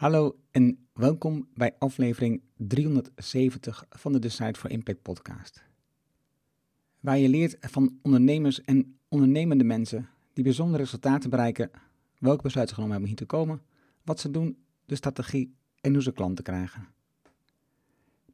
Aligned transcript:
Hallo 0.00 0.38
en 0.50 0.86
welkom 0.92 1.48
bij 1.54 1.74
aflevering 1.78 2.42
370 2.56 3.84
van 3.90 4.12
de 4.12 4.18
Decide 4.18 4.58
for 4.58 4.70
Impact 4.70 5.02
podcast. 5.02 5.64
Waar 7.00 7.18
je 7.18 7.28
leert 7.28 7.56
van 7.60 7.98
ondernemers 8.02 8.64
en 8.64 8.98
ondernemende 9.08 9.64
mensen 9.64 10.08
die 10.32 10.44
bijzondere 10.44 10.82
resultaten 10.82 11.30
bereiken, 11.30 11.70
welke 12.18 12.42
besluiten 12.42 12.74
genomen 12.74 12.96
hebben 12.96 13.10
hier 13.12 13.26
te 13.26 13.36
komen, 13.36 13.62
wat 14.04 14.20
ze 14.20 14.30
doen, 14.30 14.56
de 14.84 14.94
strategie 14.94 15.54
en 15.80 15.92
hoe 15.92 16.02
ze 16.02 16.12
klanten 16.12 16.44
krijgen. 16.44 16.88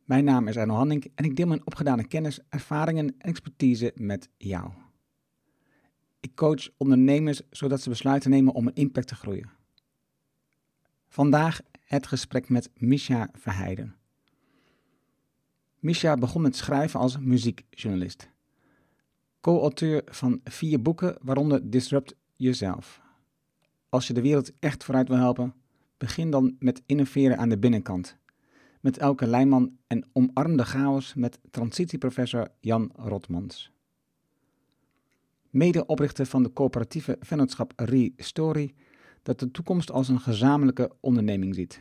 Mijn 0.04 0.24
naam 0.24 0.48
is 0.48 0.56
Arno 0.56 0.74
Hanning 0.74 1.10
en 1.14 1.24
ik 1.24 1.36
deel 1.36 1.46
mijn 1.46 1.66
opgedane 1.66 2.06
kennis, 2.06 2.40
ervaringen 2.48 3.06
en 3.06 3.14
expertise 3.18 3.92
met 3.94 4.28
jou. 4.36 4.70
Ik 6.20 6.34
coach 6.34 6.68
ondernemers 6.76 7.40
zodat 7.50 7.80
ze 7.80 7.88
besluiten 7.88 8.30
nemen 8.30 8.54
om 8.54 8.66
een 8.66 8.74
impact 8.74 9.08
te 9.08 9.14
groeien. 9.14 9.56
Vandaag 11.16 11.60
het 11.84 12.06
gesprek 12.06 12.48
met 12.48 12.70
Misha 12.74 13.28
Verheijden. 13.32 13.96
Misha 15.78 16.14
begon 16.14 16.42
met 16.42 16.56
schrijven 16.56 17.00
als 17.00 17.18
muziekjournalist. 17.18 18.30
Co-auteur 19.40 20.02
van 20.06 20.40
vier 20.44 20.82
boeken, 20.82 21.18
waaronder 21.22 21.70
Disrupt 21.70 22.14
Yourself. 22.34 23.00
Als 23.88 24.06
je 24.06 24.12
de 24.12 24.20
wereld 24.20 24.52
echt 24.58 24.84
vooruit 24.84 25.08
wil 25.08 25.16
helpen, 25.16 25.54
begin 25.96 26.30
dan 26.30 26.56
met 26.58 26.82
innoveren 26.86 27.38
aan 27.38 27.48
de 27.48 27.58
binnenkant. 27.58 28.16
Met 28.80 28.98
Elke 28.98 29.26
Leijman 29.26 29.76
en 29.86 30.08
omarm 30.12 30.56
de 30.56 30.64
chaos 30.64 31.14
met 31.14 31.38
transitieprofessor 31.50 32.48
Jan 32.60 32.90
Rotmans. 32.96 33.72
Medeoprichter 35.50 36.26
van 36.26 36.42
de 36.42 36.52
coöperatieve 36.52 37.16
vennootschap 37.20 37.72
Re-Story 37.76 38.74
dat 39.26 39.38
de 39.38 39.50
toekomst 39.50 39.90
als 39.90 40.08
een 40.08 40.20
gezamenlijke 40.20 40.90
onderneming 41.00 41.54
ziet. 41.54 41.80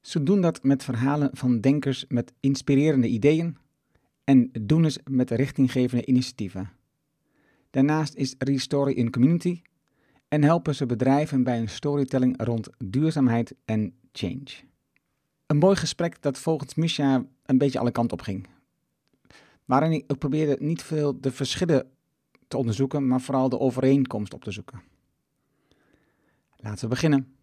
Ze 0.00 0.22
doen 0.22 0.40
dat 0.40 0.62
met 0.62 0.84
verhalen 0.84 1.30
van 1.32 1.60
denkers 1.60 2.04
met 2.08 2.32
inspirerende 2.40 3.08
ideeën 3.08 3.56
en 4.24 4.50
doeners 4.60 4.98
met 5.04 5.30
richtinggevende 5.30 6.06
initiatieven. 6.06 6.70
Daarnaast 7.70 8.14
is 8.14 8.34
Restory 8.38 8.92
in 8.92 9.10
Community 9.10 9.62
en 10.28 10.42
helpen 10.42 10.74
ze 10.74 10.86
bedrijven 10.86 11.42
bij 11.42 11.58
een 11.58 11.68
storytelling 11.68 12.42
rond 12.42 12.68
duurzaamheid 12.84 13.54
en 13.64 13.94
change. 14.12 14.50
Een 15.46 15.58
mooi 15.58 15.76
gesprek 15.76 16.22
dat 16.22 16.38
volgens 16.38 16.74
Misha 16.74 17.24
een 17.44 17.58
beetje 17.58 17.78
alle 17.78 17.90
kanten 17.90 18.18
op 18.18 18.24
ging. 18.24 18.46
Waarin 19.64 19.92
ik 19.92 20.18
probeerde 20.18 20.56
niet 20.64 20.82
veel 20.82 21.20
de 21.20 21.32
verschillen 21.32 21.90
te 22.48 22.56
onderzoeken, 22.56 23.06
maar 23.06 23.20
vooral 23.20 23.48
de 23.48 23.58
overeenkomst 23.58 24.34
op 24.34 24.44
te 24.44 24.50
zoeken. 24.50 24.90
Laten 26.62 26.80
we 26.80 26.88
beginnen. 26.88 27.34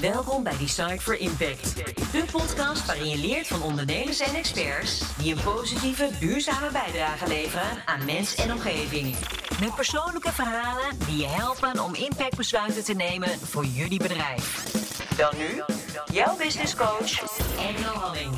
Welkom 0.00 0.42
bij 0.42 0.56
Design 0.56 0.98
for 0.98 1.18
Impact, 1.18 1.76
de 2.12 2.24
podcast 2.32 2.86
waarin 2.86 3.08
je 3.08 3.18
leert 3.18 3.46
van 3.46 3.62
ondernemers 3.62 4.20
en 4.20 4.34
experts 4.34 5.16
die 5.16 5.34
een 5.34 5.42
positieve, 5.42 6.10
duurzame 6.20 6.70
bijdrage 6.72 7.28
leveren 7.28 7.86
aan 7.86 8.04
mens 8.04 8.34
en 8.34 8.52
omgeving. 8.52 9.16
Met 9.60 9.74
persoonlijke 9.74 10.32
verhalen 10.32 10.98
die 11.06 11.16
je 11.16 11.26
helpen 11.26 11.84
om 11.84 11.94
impactbesluiten 11.94 12.84
te 12.84 12.94
nemen 12.94 13.28
voor 13.28 13.64
jullie 13.64 13.98
bedrijf. 13.98 14.72
Dan 15.16 15.34
nu, 15.38 15.62
jouw 16.12 16.36
business 16.36 16.76
coach, 16.76 17.38
Engel 17.58 17.94
Halling. 17.94 18.34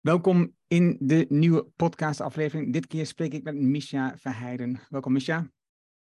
Welkom 0.00 0.56
in 0.66 0.96
de 1.00 1.26
nieuwe 1.28 1.66
podcastaflevering. 1.76 2.72
Dit 2.72 2.86
keer 2.86 3.06
spreek 3.06 3.32
ik 3.32 3.42
met 3.42 3.54
Misha 3.54 4.14
Verheijden. 4.16 4.80
Welkom 4.88 5.12
Misha. 5.12 5.50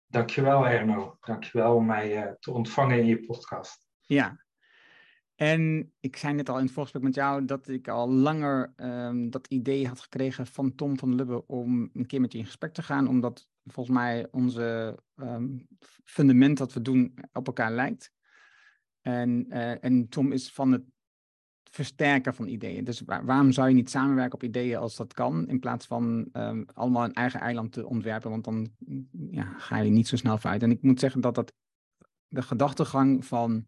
Dankjewel 0.08 0.66
Erno. 0.66 1.16
Dankjewel 1.20 1.74
om 1.74 1.86
mij 1.86 2.26
uh, 2.26 2.32
te 2.40 2.50
ontvangen 2.50 2.98
in 2.98 3.06
je 3.06 3.24
podcast. 3.24 3.88
Ja. 4.00 4.46
En 5.34 5.92
ik 6.00 6.16
zei 6.16 6.34
net 6.34 6.48
al 6.48 6.56
in 6.56 6.64
het 6.64 6.72
voorgesprek 6.72 7.04
met 7.04 7.14
jou 7.14 7.44
dat 7.44 7.68
ik 7.68 7.88
al 7.88 8.10
langer 8.10 8.72
um, 8.76 9.30
dat 9.30 9.46
idee 9.46 9.86
had 9.86 10.00
gekregen 10.00 10.46
van 10.46 10.74
Tom 10.74 10.98
van 10.98 11.14
Lubbe 11.14 11.46
om 11.46 11.90
een 11.92 12.06
keer 12.06 12.20
met 12.20 12.32
je 12.32 12.38
in 12.38 12.44
gesprek 12.44 12.72
te 12.72 12.82
gaan, 12.82 13.08
omdat 13.08 13.48
volgens 13.64 13.96
mij 13.96 14.28
onze 14.30 14.98
um, 15.16 15.66
fundament 16.04 16.58
dat 16.58 16.72
we 16.72 16.82
doen 16.82 17.14
op 17.32 17.46
elkaar 17.46 17.72
lijkt. 17.72 18.12
En, 19.00 19.46
uh, 19.48 19.84
en 19.84 20.08
Tom 20.08 20.32
is 20.32 20.52
van 20.52 20.72
het 20.72 20.84
versterken 21.70 22.34
van 22.34 22.46
ideeën. 22.46 22.84
Dus 22.84 23.02
waarom 23.06 23.52
zou 23.52 23.68
je 23.68 23.74
niet 23.74 23.90
samenwerken 23.90 24.34
op 24.34 24.42
ideeën 24.42 24.76
als 24.76 24.96
dat 24.96 25.14
kan, 25.14 25.48
in 25.48 25.58
plaats 25.58 25.86
van 25.86 26.28
um, 26.32 26.66
allemaal 26.74 27.04
een 27.04 27.12
eigen 27.12 27.40
eiland 27.40 27.72
te 27.72 27.86
ontwerpen, 27.86 28.30
want 28.30 28.44
dan 28.44 28.70
ja, 29.30 29.54
ga 29.56 29.78
je 29.78 29.90
niet 29.90 30.08
zo 30.08 30.16
snel 30.16 30.38
vooruit. 30.38 30.62
En 30.62 30.70
ik 30.70 30.82
moet 30.82 31.00
zeggen 31.00 31.20
dat 31.20 31.34
dat 31.34 31.52
de 32.28 32.42
gedachtegang 32.42 33.26
van 33.26 33.66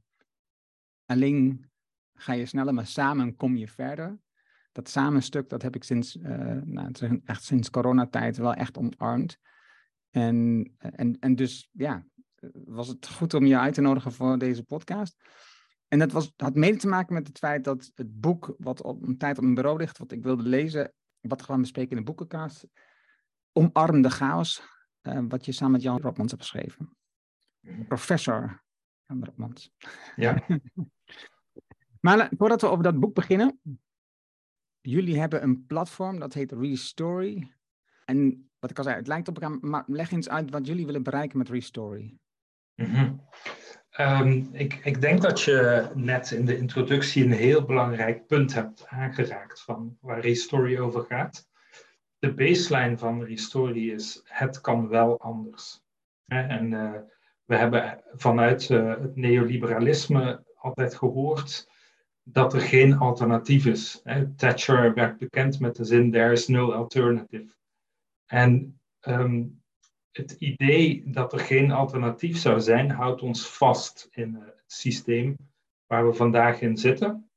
alleen 1.06 1.70
ga 2.14 2.32
je 2.32 2.46
sneller, 2.46 2.74
maar 2.74 2.86
samen 2.86 3.36
kom 3.36 3.56
je 3.56 3.68
verder. 3.68 4.18
Dat 4.72 4.88
samenstuk, 4.88 5.48
dat 5.48 5.62
heb 5.62 5.74
ik 5.74 5.84
sinds, 5.84 6.16
uh, 6.16 6.58
nou, 6.64 7.20
echt 7.24 7.44
sinds 7.44 7.70
coronatijd 7.70 8.36
wel 8.36 8.54
echt 8.54 8.78
omarmd. 8.78 9.38
En, 10.10 10.70
en, 10.78 11.16
en 11.20 11.34
dus 11.34 11.68
ja, 11.72 12.04
was 12.52 12.88
het 12.88 13.08
goed 13.08 13.34
om 13.34 13.46
je 13.46 13.58
uit 13.58 13.74
te 13.74 13.80
nodigen 13.80 14.12
voor 14.12 14.38
deze 14.38 14.62
podcast. 14.62 15.16
En 15.90 15.98
dat 15.98 16.12
was, 16.12 16.32
had 16.36 16.54
mede 16.54 16.76
te 16.76 16.88
maken 16.88 17.14
met 17.14 17.26
het 17.26 17.38
feit 17.38 17.64
dat 17.64 17.90
het 17.94 18.20
boek, 18.20 18.54
wat 18.58 18.82
op 18.82 19.02
een 19.02 19.18
tijd 19.18 19.36
op 19.36 19.42
mijn 19.42 19.54
bureau 19.54 19.78
ligt, 19.78 19.98
wat 19.98 20.12
ik 20.12 20.22
wilde 20.22 20.42
lezen, 20.42 20.92
wat 21.20 21.40
we 21.40 21.46
gaan 21.46 21.60
bespreken 21.60 21.90
in 21.90 21.96
de 21.96 22.02
boekenkast, 22.02 22.66
Omarm 23.52 24.02
de 24.02 24.10
chaos, 24.10 24.62
uh, 25.02 25.20
wat 25.28 25.44
je 25.44 25.52
samen 25.52 25.72
met 25.72 25.82
Jan 25.82 26.00
Rotmans 26.00 26.30
hebt 26.30 26.42
geschreven. 26.42 26.96
Professor 27.88 28.62
Jan 29.06 29.24
Rotmans. 29.24 29.70
Ja. 30.16 30.46
maar 32.06 32.30
voordat 32.38 32.60
we 32.60 32.66
over 32.66 32.84
dat 32.84 33.00
boek 33.00 33.14
beginnen, 33.14 33.60
jullie 34.80 35.18
hebben 35.18 35.42
een 35.42 35.66
platform 35.66 36.18
dat 36.18 36.34
heet 36.34 36.52
Restory. 36.52 37.54
En 38.04 38.50
wat 38.58 38.70
ik 38.70 38.78
al 38.78 38.84
zei, 38.84 38.96
het 38.96 39.06
lijkt 39.06 39.28
op 39.28 39.40
elkaar, 39.40 39.58
maar 39.60 39.84
leg 39.86 40.10
eens 40.10 40.28
uit 40.28 40.50
wat 40.50 40.66
jullie 40.66 40.86
willen 40.86 41.02
bereiken 41.02 41.38
met 41.38 41.48
Restory. 41.48 42.18
Mm 42.74 42.86
-hmm. 42.86 43.28
Um, 44.00 44.48
ik, 44.52 44.80
ik, 44.84 45.00
denk 45.00 45.22
dat 45.22 45.40
je 45.40 45.88
net 45.94 46.30
in 46.30 46.44
de 46.44 46.56
introductie 46.56 47.24
een 47.24 47.32
heel 47.32 47.64
belangrijk 47.64 48.26
punt 48.26 48.54
hebt 48.54 48.86
aangeraakt 48.86 49.62
van 49.62 49.96
waar 50.00 50.20
Restory 50.20 50.78
over 50.78 51.04
gaat. 51.04 51.48
De 52.18 52.34
baseline 52.34 52.98
van 52.98 53.24
Restory 53.24 53.90
is 53.90 54.20
het 54.24 54.60
kan 54.60 54.88
wel 54.88 55.20
anders. 55.20 55.82
En 56.26 56.72
uh, 56.72 56.92
we 57.44 57.56
hebben 57.56 58.00
vanuit 58.14 58.68
uh, 58.68 58.88
het 58.88 59.16
neoliberalisme 59.16 60.44
altijd 60.54 60.94
gehoord 60.94 61.68
dat 62.22 62.54
er 62.54 62.60
geen 62.60 62.98
alternatief 62.98 63.66
is. 63.66 64.02
Thatcher 64.36 64.94
werd 64.94 65.18
bekend 65.18 65.60
met 65.60 65.76
de 65.76 65.84
zin 65.84 66.10
there 66.10 66.32
is 66.32 66.48
no 66.48 66.72
alternative. 66.72 67.54
En 68.26 68.80
um, 69.00 69.59
het 70.12 70.30
idee 70.38 71.02
dat 71.06 71.32
er 71.32 71.38
geen 71.38 71.70
alternatief 71.70 72.36
zou 72.36 72.60
zijn, 72.60 72.90
houdt 72.90 73.22
ons 73.22 73.48
vast 73.48 74.08
in 74.10 74.36
eh, 74.36 74.42
het 74.44 74.72
systeem 74.72 75.36
waar 75.86 76.06
we 76.06 76.14
vandaag 76.14 76.60
in 76.60 76.76
zitten. 76.76 77.30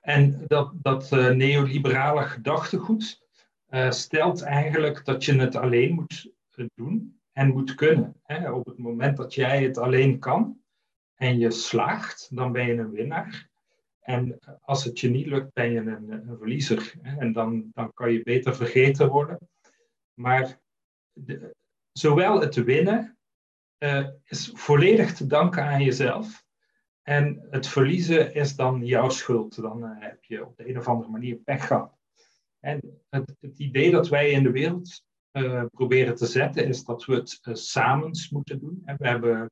En 0.00 0.44
dat, 0.46 0.72
dat 0.74 1.12
uh, 1.12 1.30
neoliberale 1.30 2.22
gedachtegoed 2.22 3.26
uh, 3.70 3.90
stelt 3.90 4.42
eigenlijk 4.42 5.04
dat 5.04 5.24
je 5.24 5.34
het 5.38 5.56
alleen 5.56 5.94
moet 5.94 6.32
doen 6.74 7.20
en 7.32 7.48
moet 7.48 7.74
kunnen. 7.74 8.20
Hè? 8.22 8.50
Op 8.50 8.66
het 8.66 8.78
moment 8.78 9.16
dat 9.16 9.34
jij 9.34 9.62
het 9.62 9.78
alleen 9.78 10.18
kan 10.18 10.60
en 11.14 11.38
je 11.38 11.50
slaagt, 11.50 12.28
dan 12.36 12.52
ben 12.52 12.66
je 12.66 12.72
een 12.72 12.90
winnaar. 12.90 13.48
En 14.00 14.38
als 14.60 14.84
het 14.84 15.00
je 15.00 15.10
niet 15.10 15.26
lukt, 15.26 15.52
ben 15.52 15.70
je 15.70 15.78
een, 15.78 16.10
een 16.10 16.36
verliezer. 16.38 16.94
Hè? 17.02 17.16
En 17.16 17.32
dan, 17.32 17.70
dan 17.74 17.92
kan 17.92 18.12
je 18.12 18.22
beter 18.22 18.56
vergeten 18.56 19.08
worden. 19.08 19.38
Maar 20.14 20.60
zowel 21.92 22.40
het 22.40 22.54
winnen 22.54 23.18
uh, 23.78 24.08
is 24.24 24.50
volledig 24.54 25.14
te 25.14 25.26
danken 25.26 25.62
aan 25.62 25.82
jezelf. 25.82 26.44
En 27.02 27.46
het 27.50 27.66
verliezen 27.66 28.34
is 28.34 28.56
dan 28.56 28.84
jouw 28.84 29.08
schuld. 29.08 29.60
Dan 29.62 29.84
uh, 29.84 29.90
heb 29.98 30.24
je 30.24 30.46
op 30.46 30.56
de 30.56 30.68
een 30.68 30.78
of 30.78 30.88
andere 30.88 31.10
manier 31.10 31.36
pech 31.36 31.66
gehad. 31.66 31.98
En 32.60 33.00
het, 33.08 33.36
het 33.40 33.58
idee 33.58 33.90
dat 33.90 34.08
wij 34.08 34.30
in 34.30 34.42
de 34.42 34.50
wereld 34.50 35.04
uh, 35.32 35.64
proberen 35.70 36.14
te 36.14 36.26
zetten 36.26 36.66
is 36.66 36.84
dat 36.84 37.04
we 37.04 37.14
het 37.14 37.58
samens 37.58 38.30
moeten 38.30 38.58
doen. 38.58 38.82
En 38.84 38.96
we 38.98 39.08
hebben 39.08 39.50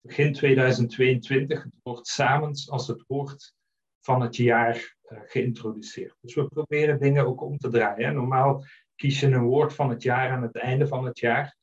begin 0.00 0.32
2022 0.32 1.62
het 1.62 1.72
woord 1.82 2.06
samens 2.06 2.70
als 2.70 2.86
het 2.86 3.04
woord 3.06 3.54
van 4.00 4.20
het 4.20 4.36
jaar 4.36 4.96
geïntroduceerd. 5.08 6.16
Dus 6.20 6.34
we 6.34 6.46
proberen 6.46 6.98
dingen 7.00 7.26
ook 7.26 7.40
om 7.40 7.58
te 7.58 7.68
draaien. 7.68 8.14
Normaal 8.14 8.64
kies 8.96 9.20
je 9.20 9.26
een 9.26 9.42
woord 9.42 9.74
van 9.74 9.90
het 9.90 10.02
jaar 10.02 10.30
aan 10.30 10.42
het 10.42 10.56
einde 10.56 10.86
van 10.86 11.04
het 11.04 11.18
jaar. 11.18 11.56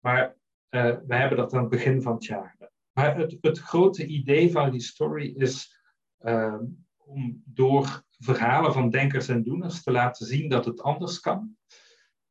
Maar 0.00 0.36
uh, 0.70 0.96
we 1.06 1.14
hebben 1.14 1.38
dat 1.38 1.54
aan 1.54 1.60
het 1.60 1.70
begin 1.70 2.02
van 2.02 2.14
het 2.14 2.24
jaar. 2.24 2.56
Maar 2.92 3.16
het, 3.16 3.36
het 3.40 3.58
grote 3.58 4.06
idee 4.06 4.50
van 4.50 4.70
die 4.70 4.80
story 4.80 5.34
is 5.36 5.80
uh, 6.20 6.60
om 6.96 7.42
door 7.44 8.04
verhalen 8.18 8.72
van 8.72 8.90
denkers 8.90 9.28
en 9.28 9.42
doeners 9.42 9.82
te 9.82 9.90
laten 9.90 10.26
zien 10.26 10.48
dat 10.48 10.64
het 10.64 10.82
anders 10.82 11.20
kan. 11.20 11.56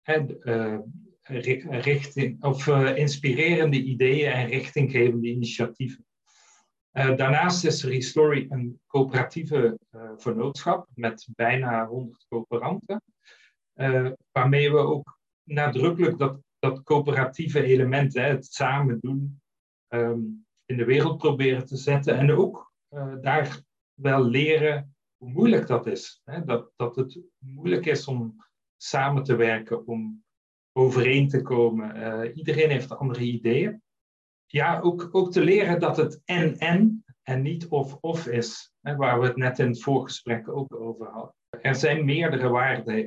En 0.02 0.38
uh, 0.40 0.80
richting, 1.82 2.44
of, 2.44 2.68
inspirerende 2.96 3.84
ideeën 3.84 4.32
en 4.32 4.48
richtinggevende 4.48 5.28
initiatieven. 5.28 6.06
daarnaast 6.92 7.66
is 7.66 7.84
Restory 7.84 8.46
een 8.50 8.80
coöperatieve 8.88 9.80
vernootschap 10.18 10.88
met 10.94 11.28
bijna 11.36 11.86
100 11.86 12.26
coöperanten, 12.28 13.02
waarmee 14.32 14.72
we 14.72 14.78
ook 14.78 15.18
nadrukkelijk 15.44 16.18
dat, 16.18 16.40
dat 16.60 16.84
coöperatieve 16.84 17.64
element, 17.64 18.14
hè, 18.14 18.22
het 18.22 18.46
samen 18.46 19.00
doen, 19.00 19.42
ehm, 19.88 20.20
in 20.66 20.78
de 20.78 20.86
wereld 20.86 21.18
proberen 21.18 21.66
te 21.66 21.78
zetten. 21.78 22.18
En 22.18 22.32
ook 22.32 22.74
daar 23.22 23.62
wel 23.94 24.24
leren 24.24 24.96
hoe 25.18 25.30
moeilijk 25.30 25.68
dat 25.68 25.88
is. 25.88 26.22
Hè? 26.24 26.44
Dat, 26.44 26.72
dat 26.76 26.96
het 26.96 27.20
moeilijk 27.38 27.86
is 27.86 28.08
om 28.08 28.36
samen 28.78 29.24
te 29.24 29.36
werken, 29.36 29.88
om 29.88 30.24
overeen 30.72 31.28
te 31.28 31.42
komen. 31.42 31.96
Uh, 31.96 32.36
iedereen 32.36 32.70
heeft 32.70 32.98
andere 32.98 33.24
ideeën. 33.24 33.82
Ja, 34.46 34.80
ook, 34.80 35.10
ook 35.12 35.32
te 35.32 35.44
leren 35.44 35.80
dat 35.80 35.98
het 35.98 36.22
en-en 36.26 37.04
en 37.24 37.42
niet 37.42 37.68
of-of 37.68 38.28
is, 38.28 38.74
hè, 38.82 38.96
waar 38.96 39.20
we 39.20 39.26
het 39.26 39.36
net 39.36 39.60
in 39.60 39.68
het 39.68 39.82
voorgesprek 39.82 40.50
ook 40.50 40.76
over 40.76 41.08
hadden. 41.08 41.36
Er 41.62 41.76
zijn 41.76 42.06
meerdere 42.06 42.50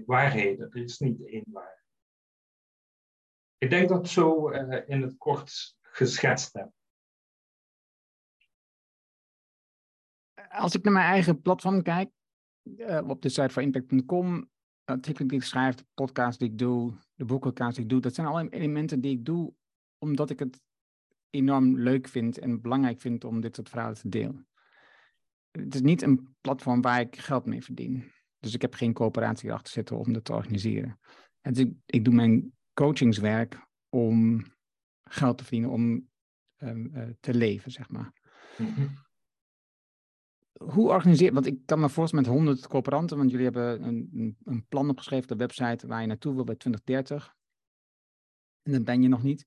waarheden, 0.06 0.70
er 0.70 0.82
is 0.82 0.98
niet 0.98 1.26
één 1.26 1.44
waarheid. 1.46 1.76
Ik 3.58 3.70
denk 3.70 3.88
dat 3.88 3.98
ik 3.98 4.10
zo 4.10 4.50
uh, 4.50 4.88
in 4.88 5.02
het 5.02 5.16
kort 5.16 5.76
geschetst 5.82 6.52
heb. 6.52 6.70
als 10.50 10.74
ik 10.74 10.84
naar 10.84 10.92
mijn 10.92 11.06
eigen 11.06 11.42
platform 11.42 11.82
kijk, 11.82 12.10
uh, 12.62 13.00
op 13.06 13.22
de 13.22 13.28
site 13.28 13.48
van 13.48 13.62
impact.com, 13.62 14.50
artikelen 14.84 15.28
die 15.28 15.38
ik 15.38 15.44
schrijf, 15.44 15.74
de 15.74 15.84
podcast 15.94 16.38
die 16.38 16.48
ik 16.48 16.58
doe, 16.58 16.92
de 17.14 17.24
boekencast 17.24 17.74
die 17.74 17.84
ik 17.84 17.90
doe, 17.90 18.00
dat 18.00 18.14
zijn 18.14 18.26
alle 18.26 18.48
elementen 18.48 19.00
die 19.00 19.12
ik 19.12 19.24
doe 19.24 19.54
omdat 19.98 20.30
ik 20.30 20.38
het 20.38 20.60
enorm 21.30 21.78
leuk 21.78 22.08
vind 22.08 22.38
en 22.38 22.60
belangrijk 22.60 23.00
vind 23.00 23.24
om 23.24 23.40
dit 23.40 23.54
soort 23.54 23.68
verhalen 23.68 23.96
te 23.96 24.08
delen. 24.08 24.48
Het 25.50 25.74
is 25.74 25.80
niet 25.80 26.02
een 26.02 26.36
platform 26.40 26.80
waar 26.80 27.00
ik 27.00 27.16
geld 27.16 27.44
mee 27.44 27.64
verdien. 27.64 28.12
Dus 28.48 28.56
ik 28.56 28.70
heb 28.70 28.74
geen 28.74 28.92
coöperatie 28.92 29.52
achter 29.52 29.72
zitten 29.72 29.98
om 29.98 30.12
dat 30.12 30.24
te 30.24 30.32
organiseren. 30.32 31.00
En 31.40 31.52
dus 31.52 31.64
ik, 31.64 31.72
ik 31.86 32.04
doe 32.04 32.14
mijn 32.14 32.52
coachingswerk 32.74 33.66
om 33.88 34.44
geld 35.02 35.38
te 35.38 35.44
verdienen, 35.44 35.70
om 35.70 36.08
um, 36.58 36.90
uh, 36.94 37.08
te 37.20 37.34
leven, 37.34 37.70
zeg 37.70 37.88
maar. 37.88 38.12
Mm 38.56 38.66
-hmm 38.66 39.06
hoe 40.58 40.88
organiseer 40.88 41.32
Want 41.32 41.46
ik 41.46 41.66
kan 41.66 41.80
me 41.80 41.88
voorstellen 41.88 42.24
met 42.24 42.34
100 42.34 42.66
coöperanten, 42.66 43.16
want 43.16 43.30
jullie 43.30 43.44
hebben 43.44 43.82
een, 43.82 44.36
een, 44.44 44.66
plan 44.68 44.90
opgeschreven 44.90 45.30
op 45.30 45.38
de 45.38 45.44
website 45.44 45.86
waar 45.86 46.00
je 46.00 46.06
naartoe 46.06 46.34
wil 46.34 46.44
bij 46.44 46.54
2030. 46.54 47.34
En 48.62 48.72
dan 48.72 48.84
ben 48.84 49.02
je 49.02 49.08
nog 49.08 49.22
niet. 49.22 49.46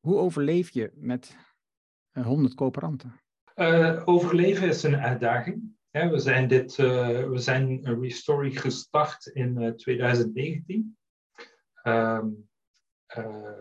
Hoe 0.00 0.16
overleef 0.16 0.70
je 0.70 0.92
met 0.94 1.36
100 2.12 2.50
eh, 2.50 2.56
coöperanten? 2.56 3.20
Uh, 3.56 4.02
overleven 4.04 4.68
is 4.68 4.82
een 4.82 4.96
uitdaging. 4.96 5.75
We 6.04 6.18
zijn, 6.18 6.48
dit, 6.48 6.78
uh, 6.78 7.28
we 7.28 7.38
zijn 7.38 8.00
Restory 8.00 8.50
gestart 8.50 9.26
in 9.26 9.76
2019 9.76 10.96
ehm, 11.82 12.28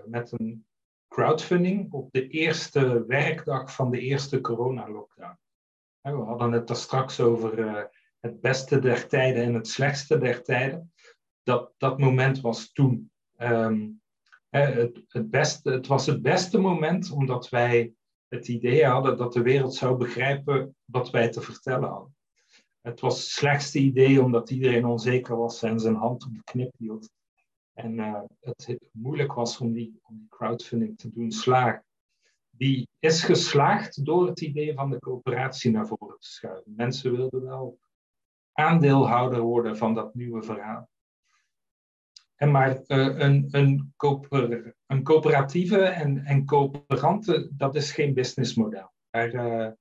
met 0.05 0.31
een 0.31 0.65
crowdfunding 1.15 1.91
op 1.91 2.11
de 2.11 2.27
eerste 2.27 3.05
werkdag 3.05 3.75
van 3.75 3.91
de 3.91 3.99
eerste 3.99 4.41
corona-lockdown. 4.41 5.37
We 6.01 6.11
hadden 6.11 6.51
het 6.51 6.67
daar 6.67 6.77
straks 6.77 7.19
over 7.19 7.67
eh, 7.67 7.83
het 8.19 8.41
beste 8.41 8.79
der 8.79 9.07
tijden 9.07 9.43
en 9.43 9.53
het 9.53 9.67
slechtste 9.67 10.17
der 10.17 10.43
tijden. 10.43 10.93
Dat, 11.43 11.73
dat 11.77 11.99
moment 11.99 12.41
was 12.41 12.71
toen. 12.71 13.11
Ehm, 13.35 13.89
het, 14.49 15.03
het, 15.07 15.29
beste, 15.29 15.71
het 15.71 15.87
was 15.87 16.05
het 16.05 16.21
beste 16.21 16.57
moment 16.57 17.11
omdat 17.11 17.49
wij 17.49 17.93
het 18.27 18.47
idee 18.47 18.85
hadden 18.85 19.17
dat 19.17 19.33
de 19.33 19.41
wereld 19.41 19.73
zou 19.73 19.97
begrijpen 19.97 20.75
wat 20.85 21.09
wij 21.09 21.29
te 21.29 21.41
vertellen 21.41 21.89
hadden. 21.89 22.14
Het 22.85 22.99
was 22.99 23.17
het 23.17 23.25
slechtste 23.25 23.79
idee 23.79 24.23
omdat 24.23 24.49
iedereen 24.49 24.85
onzeker 24.85 25.35
was 25.37 25.63
en 25.63 25.79
zijn 25.79 25.95
hand 25.95 26.25
op 26.25 26.33
de 26.33 26.43
knip 26.43 26.73
hield. 26.77 27.09
En 27.73 27.97
uh, 27.97 28.21
het 28.39 28.79
moeilijk 28.91 29.33
was 29.33 29.57
om 29.57 29.73
die, 29.73 29.99
om 30.01 30.17
die 30.17 30.29
crowdfunding 30.29 30.97
te 30.97 31.11
doen 31.11 31.31
slagen 31.31 31.85
die 32.57 32.89
is 32.99 33.23
geslaagd 33.23 34.05
door 34.05 34.27
het 34.27 34.41
idee 34.41 34.73
van 34.73 34.89
de 34.89 34.99
coöperatie 34.99 35.71
naar 35.71 35.87
voren 35.87 36.19
te 36.19 36.27
schuiven. 36.27 36.73
Mensen 36.75 37.11
wilden 37.11 37.43
wel 37.43 37.79
aandeelhouder 38.51 39.39
worden 39.39 39.77
van 39.77 39.93
dat 39.93 40.15
nieuwe 40.15 40.43
verhaal. 40.43 40.89
En 42.35 42.51
maar 42.51 42.69
uh, 42.87 43.17
een, 43.17 43.47
een, 43.51 43.93
coöper, 43.97 44.75
een 44.85 45.03
coöperatieve 45.03 45.79
en, 45.79 46.25
en 46.25 46.45
coöperanten, 46.45 47.53
dat 47.57 47.75
is 47.75 47.91
geen 47.91 48.13
businessmodel. 48.13 48.91
Daar, 49.09 49.33
uh, 49.33 49.71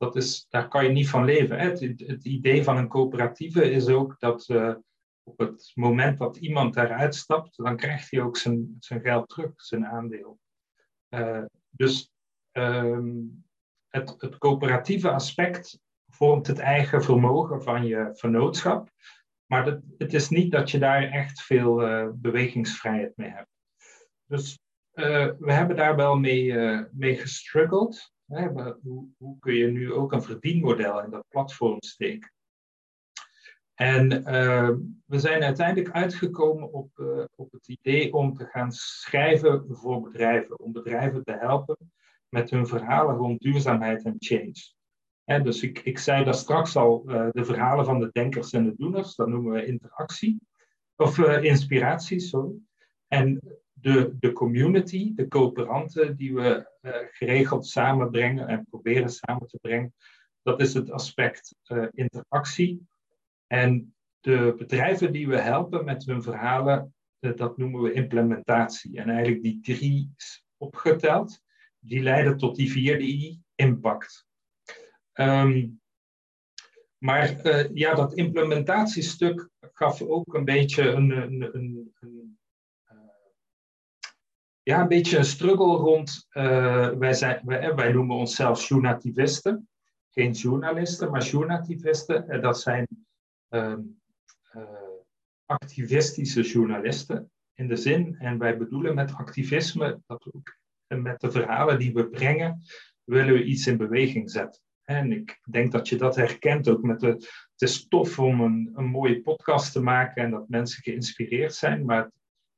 dat 0.00 0.16
is, 0.16 0.46
daar 0.48 0.68
kan 0.68 0.84
je 0.84 0.90
niet 0.90 1.08
van 1.08 1.24
leven. 1.24 1.58
Hè? 1.58 1.68
Het, 1.68 1.80
het, 2.06 2.24
idee 2.24 2.64
van 2.64 2.76
een 2.76 2.88
coöperatieve 2.88 3.70
is 3.70 3.88
ook 3.88 4.18
dat 4.18 4.48
uh, 4.48 4.74
op 5.22 5.38
het 5.38 5.72
moment 5.74 6.18
dat 6.18 6.36
iemand 6.36 6.74
daaruit 6.74 7.14
stapt, 7.14 7.56
dan 7.56 7.76
krijgt 7.76 8.10
hij 8.10 8.20
ook 8.20 8.36
zijn, 8.36 8.76
zijn 8.78 9.00
geld 9.00 9.28
terug, 9.28 9.52
zijn 9.56 9.86
aandeel. 9.86 10.38
Dus 11.70 12.12
ehm, 12.50 13.12
het, 13.88 14.14
het 14.18 14.38
coöperatieve 14.38 15.10
aspect 15.10 15.78
vormt 16.08 16.46
het 16.46 16.58
eigen 16.58 17.02
vermogen 17.02 17.62
van 17.62 17.86
je 17.86 18.10
vernootschap. 18.12 18.90
Maar 19.46 19.64
dat, 19.64 19.80
het 19.98 20.14
is 20.14 20.28
niet 20.28 20.52
dat 20.52 20.70
je 20.70 20.78
daar 20.78 21.02
echt 21.02 21.42
veel 21.42 21.88
uh, 21.88 22.08
bewegingsvrijheid 22.14 23.16
mee 23.16 23.30
hebt. 23.30 23.50
Dus 24.26 24.58
we 25.38 25.52
hebben 25.52 25.76
daar 25.76 25.96
wel 25.96 26.18
mee, 26.18 26.54
mee 26.92 27.16
gestruggeld. 27.16 28.12
Hè? 28.30 28.48
Hoe, 28.82 29.38
kun 29.38 29.54
je 29.54 29.66
nu 29.66 29.92
ook 29.92 30.12
een 30.12 30.22
verdienmodel 30.22 31.02
in 31.02 31.10
dat 31.10 31.24
platform 31.28 31.82
steken? 31.82 32.32
En 33.74 34.24
ehm, 34.24 34.78
we 35.06 35.18
zijn 35.18 35.42
uiteindelijk 35.42 35.94
uitgekomen 35.94 36.72
op, 36.72 36.98
uh, 36.98 37.24
op 37.34 37.52
het 37.52 37.68
idee 37.68 38.12
om 38.12 38.34
te 38.34 38.44
gaan 38.44 38.72
schrijven 38.72 39.64
voor 39.68 40.00
bedrijven, 40.00 40.58
om 40.58 40.72
bedrijven 40.72 41.24
te 41.24 41.32
helpen 41.32 41.76
met 42.28 42.50
hun 42.50 42.66
verhalen 42.66 43.16
rond 43.16 43.40
duurzaamheid 43.40 44.02
en 44.02 44.16
change. 44.18 44.72
En 45.24 45.44
dus 45.44 45.62
ik, 45.62 45.78
ik 45.78 45.98
zei 45.98 46.24
daar 46.24 46.34
straks 46.34 46.76
al, 46.76 47.04
uh, 47.06 47.28
de 47.30 47.44
verhalen 47.44 47.84
van 47.84 48.00
de 48.00 48.08
denkers 48.12 48.52
en 48.52 48.64
de 48.64 48.74
doeners, 48.76 49.14
dat 49.14 49.28
noemen 49.28 49.52
we 49.52 49.66
interactie, 49.66 50.40
of 50.96 51.18
inspiratie, 51.18 52.20
sorry. 52.20 52.58
En 53.08 53.40
de, 53.80 54.16
de 54.18 54.32
community, 54.32 55.14
de 55.14 55.28
coöperanten 55.28 56.16
die 56.16 56.34
we 56.34 56.68
geregeld 57.10 57.66
samenbrengen 57.66 58.48
en 58.48 58.66
proberen 58.70 59.10
samen 59.10 59.46
te 59.46 59.58
brengen, 59.60 59.94
dat 60.42 60.60
is 60.60 60.74
het 60.74 60.90
aspect 60.90 61.54
interactie 61.94 62.88
en 63.46 63.94
de 64.20 64.54
bedrijven 64.56 65.12
die 65.12 65.28
we 65.28 65.38
helpen 65.38 65.84
met 65.84 66.04
hun 66.04 66.22
verhalen, 66.22 66.94
eh, 67.18 67.36
dat 67.36 67.56
noemen 67.56 67.82
we 67.82 67.92
implementatie. 67.92 68.98
En 68.98 69.08
eigenlijk 69.08 69.42
die 69.42 69.60
drie 69.60 70.14
opgeteld, 70.56 71.40
die 71.78 72.02
leiden 72.02 72.36
tot 72.36 72.56
die 72.56 72.70
vierde 72.70 73.04
I, 73.04 73.42
impact. 73.54 74.26
Um, 75.14 75.80
maar 76.98 77.48
ja, 77.74 77.94
dat 77.94 78.14
implementatiestuk 78.14 79.48
gaf 79.72 80.02
ook 80.02 80.34
een 80.34 80.44
beetje 80.44 80.82
een, 80.88 81.10
een, 81.10 81.54
een, 81.54 81.94
een 82.00 82.38
ja, 84.70 84.80
een 84.80 84.88
beetje 84.88 85.18
een 85.18 85.24
struggle 85.24 85.76
rond. 85.76 86.26
Uh, 86.32 86.88
wij, 86.88 87.12
zijn, 87.12 87.40
wij, 87.44 87.74
wij, 87.74 87.92
noemen 87.92 88.16
onszelf 88.16 88.68
journativisten. 88.68 89.68
Geen 90.10 90.32
journalisten, 90.32 91.10
maar 91.10 91.22
journativisten. 91.22 92.40
dat 92.40 92.60
zijn 92.60 92.86
Ehm, 93.50 93.80
eh, 94.50 94.62
activistische 95.46 96.42
journalisten. 96.42 97.30
In 97.54 97.68
de 97.68 97.76
zin, 97.76 98.16
en 98.18 98.38
wij 98.38 98.58
bedoelen 98.58 98.94
met 98.94 99.14
activisme 99.14 100.00
dat 100.06 100.26
ook 100.32 100.58
met 100.86 101.20
de 101.20 101.30
verhalen 101.30 101.78
die 101.78 101.92
we 101.92 102.08
brengen, 102.08 102.62
willen 103.04 103.34
we 103.34 103.44
iets 103.44 103.66
in 103.66 103.76
beweging 103.76 104.30
zetten. 104.30 104.62
En 104.84 105.12
ik 105.12 105.40
denk 105.50 105.72
dat 105.72 105.88
je 105.88 105.96
dat 105.96 106.16
herkent 106.16 106.68
ook 106.68 106.82
met 106.82 107.00
de. 107.00 107.06
Het 107.06 107.68
is 107.68 107.88
tof 107.88 108.18
om 108.18 108.40
een, 108.40 108.70
een 108.74 108.86
mooie 108.86 109.22
podcast 109.22 109.72
te 109.72 109.80
maken 109.80 110.22
en 110.22 110.30
dat 110.30 110.48
mensen 110.48 110.82
geïnspireerd 110.82 111.54
zijn, 111.54 111.84
maar 111.84 112.10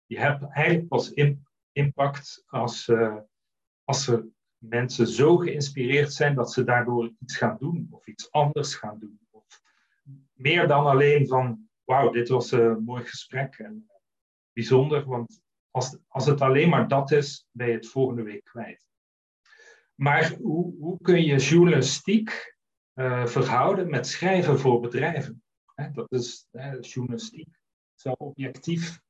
je 0.07 0.19
hebt 0.19 0.45
eigenlijk 0.51 0.89
pas 0.89 1.13
impact 1.73 2.45
als, 2.47 2.89
uh, 2.89 3.17
als 3.85 4.09
er 4.09 4.27
mensen 4.57 5.07
zo 5.07 5.37
geïnspireerd 5.37 6.13
zijn 6.13 6.35
dat 6.35 6.53
ze 6.53 6.65
daardoor 6.65 7.13
iets 7.19 7.37
gaan 7.37 7.57
doen 7.59 7.87
of 7.91 8.07
iets 8.07 8.31
anders 8.31 8.75
gaan 8.75 8.99
doen 8.99 9.23
meer 10.43 10.69
dan 10.69 10.87
alleen 10.87 11.27
van, 11.27 11.69
wauw, 11.85 12.11
dit 12.11 12.29
was 12.29 12.51
een 12.51 12.85
mooi 12.85 13.05
gesprek 13.05 13.59
en 13.59 13.91
bijzonder, 14.53 15.05
want 15.05 15.43
als, 15.71 15.99
als 16.09 16.27
het 16.27 16.41
alleen 16.41 16.69
maar 16.69 16.89
dat 16.89 17.11
is, 17.11 17.47
ben 17.51 17.67
je 17.67 17.73
het 17.73 17.89
volgende 17.89 18.23
week 18.23 18.45
kwijt. 18.45 18.87
Maar 19.95 20.33
hoe, 20.33 20.77
hoe 20.79 20.99
kun 21.03 21.25
je 21.25 21.37
journalistiek 21.37 22.57
uh, 22.95 23.27
verhouden 23.27 23.91
met 23.91 24.07
schrijven 24.07 24.59
voor 24.59 24.81
bedrijven? 24.81 25.43
dat 25.93 26.13
is 26.13 26.49
journalistiek 26.81 27.49
zou 27.95 28.15
objectief 28.19 29.01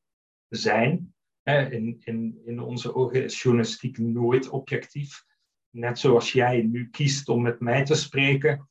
zijn, 0.48 1.14
In, 1.44 2.00
in, 2.04 2.40
in 2.44 2.60
onze 2.60 2.94
ogen 2.94 3.24
is 3.24 3.42
journalistiek 3.42 3.98
nooit 3.98 4.48
objectief. 4.48 5.24
Net 5.70 5.98
zoals 5.98 6.32
jij 6.32 6.62
nu 6.62 6.88
kiest 6.90 7.28
om 7.28 7.42
met 7.42 7.60
mij 7.60 7.84
te 7.84 7.94
spreken. 7.94 8.68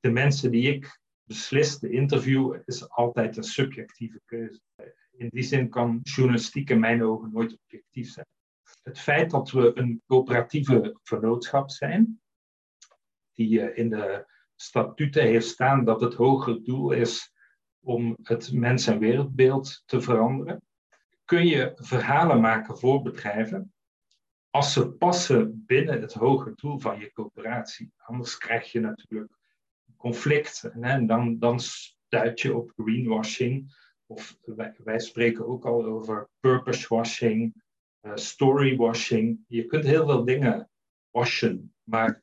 De 0.00 0.10
mensen 0.10 0.50
die 0.50 0.74
ik 0.74 1.00
beslis 1.24 1.78
te 1.78 1.90
interviewen, 1.90 2.62
is 2.64 2.90
altijd 2.90 3.36
een 3.36 3.42
subjectieve 3.42 4.20
keuze. 4.24 4.60
In 5.10 5.28
die 5.28 5.42
zin 5.42 5.68
kan 5.68 6.00
journalistiek 6.02 6.70
in 6.70 6.80
mijn 6.80 7.02
ogen 7.02 7.32
nooit 7.32 7.52
objectief 7.52 8.10
zijn. 8.10 8.26
Het 8.82 8.98
feit 8.98 9.30
dat 9.30 9.50
we 9.50 9.70
een 9.74 10.02
coöperatieve 10.06 10.98
vernootschap 11.02 11.70
zijn, 11.70 12.20
die 13.32 13.60
eh, 13.60 13.78
in 13.78 13.88
de 13.88 14.26
statuten 14.54 15.22
heeft 15.22 15.46
staan 15.46 15.84
dat 15.84 16.00
het 16.00 16.14
hoger 16.14 16.64
doel 16.64 16.90
is 16.90 17.32
om 17.80 18.16
het 18.22 18.52
mens- 18.52 18.86
en 18.86 18.98
wereldbeeld 18.98 19.82
te 19.86 20.00
veranderen, 20.00 20.62
kun 21.28 21.46
je 21.46 21.72
verhalen 21.74 22.40
maken 22.40 22.78
voor 22.78 23.02
bedrijven 23.02 23.72
als 24.50 24.72
ze 24.72 24.90
passen 24.90 25.64
binnen 25.66 26.00
het 26.00 26.12
hoger 26.12 26.52
doel 26.54 26.78
van 26.78 26.98
je 26.98 27.12
coöperatie. 27.12 27.92
Anders 27.96 28.38
krijg 28.38 28.72
je 28.72 28.80
natuurlijk 28.80 29.32
conflict 29.96 30.70
en 30.80 31.06
dan, 31.06 31.38
dan 31.38 31.60
stuit 31.60 32.40
je 32.40 32.56
op 32.56 32.72
greenwashing. 32.76 33.76
Of 34.06 34.38
wij, 34.84 34.98
spreken 34.98 35.46
ook 35.46 35.66
al 35.66 35.84
over 35.84 36.28
purpose 36.40 36.94
washing, 36.94 37.62
uh, 38.02 38.12
story 38.14 38.76
washing. 38.76 39.44
Je 39.48 39.66
kunt 39.66 39.84
heel 39.84 40.06
veel 40.06 40.24
dingen 40.24 40.70
washen, 41.10 41.74
maar 41.82 42.22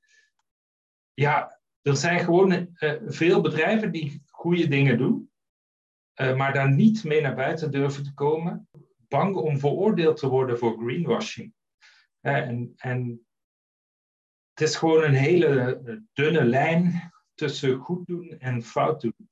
ja, 1.13 1.59
er 1.81 1.95
zijn 1.95 2.19
gewoon 2.19 2.51
uh, 2.51 2.93
veel 3.05 3.41
bedrijven 3.41 3.91
die 3.91 4.23
goede 4.25 4.67
dingen 4.67 4.97
doen, 4.97 5.31
uh, 6.21 6.35
maar 6.35 6.53
daar 6.53 6.73
niet 6.73 7.03
mee 7.03 7.21
naar 7.21 7.35
buiten 7.35 7.71
durven 7.71 8.03
te 8.03 8.13
komen, 8.13 8.67
bang 9.07 9.35
om 9.35 9.59
veroordeeld 9.59 10.17
te 10.17 10.27
worden 10.27 10.57
voor 10.57 10.77
greenwashing. 10.77 11.53
en, 12.21 12.73
en 12.75 13.25
het 14.53 14.67
is 14.67 14.75
gewoon 14.75 15.03
een 15.03 15.13
hele 15.13 16.03
dunne 16.13 16.43
lijn 16.43 17.11
tussen 17.33 17.77
goed 17.77 18.07
doen 18.07 18.29
en 18.29 18.63
fout 18.63 19.01
doen. 19.01 19.29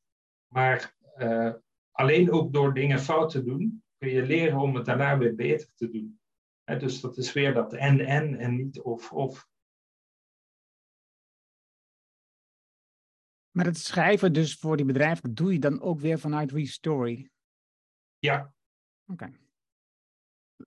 Maar 0.48 0.96
uh, 1.18 1.53
alleen 1.92 2.32
ook 2.32 2.53
door 2.53 2.74
dingen 2.74 3.00
fout 3.00 3.32
te 3.32 3.44
doen, 3.44 3.84
kun 3.98 4.10
je 4.10 4.24
leren 4.24 4.60
om 4.60 4.75
het 4.75 4.86
daarna 4.86 5.18
weer 5.18 5.36
beter 5.36 5.70
te 5.75 5.89
doen. 5.89 6.20
dus 6.63 7.01
dat 7.01 7.18
is 7.18 7.34
weer 7.34 7.53
dat 7.53 7.74
en-en 7.74 8.36
en 8.36 8.56
niet 8.56 8.82
of-of. 8.82 9.48
Maar 13.51 13.65
het 13.65 13.77
schrijven 13.77 14.34
dus 14.34 14.56
voor 14.56 14.77
die 14.77 14.86
bedrijven, 14.86 15.34
doe 15.34 15.53
je 15.53 15.60
dan 15.60 15.82
ook 15.82 16.00
weer 16.00 16.20
vanuit 16.20 16.51
Restory? 16.51 17.30
Ja. 18.20 18.53
Oké. 19.06 19.32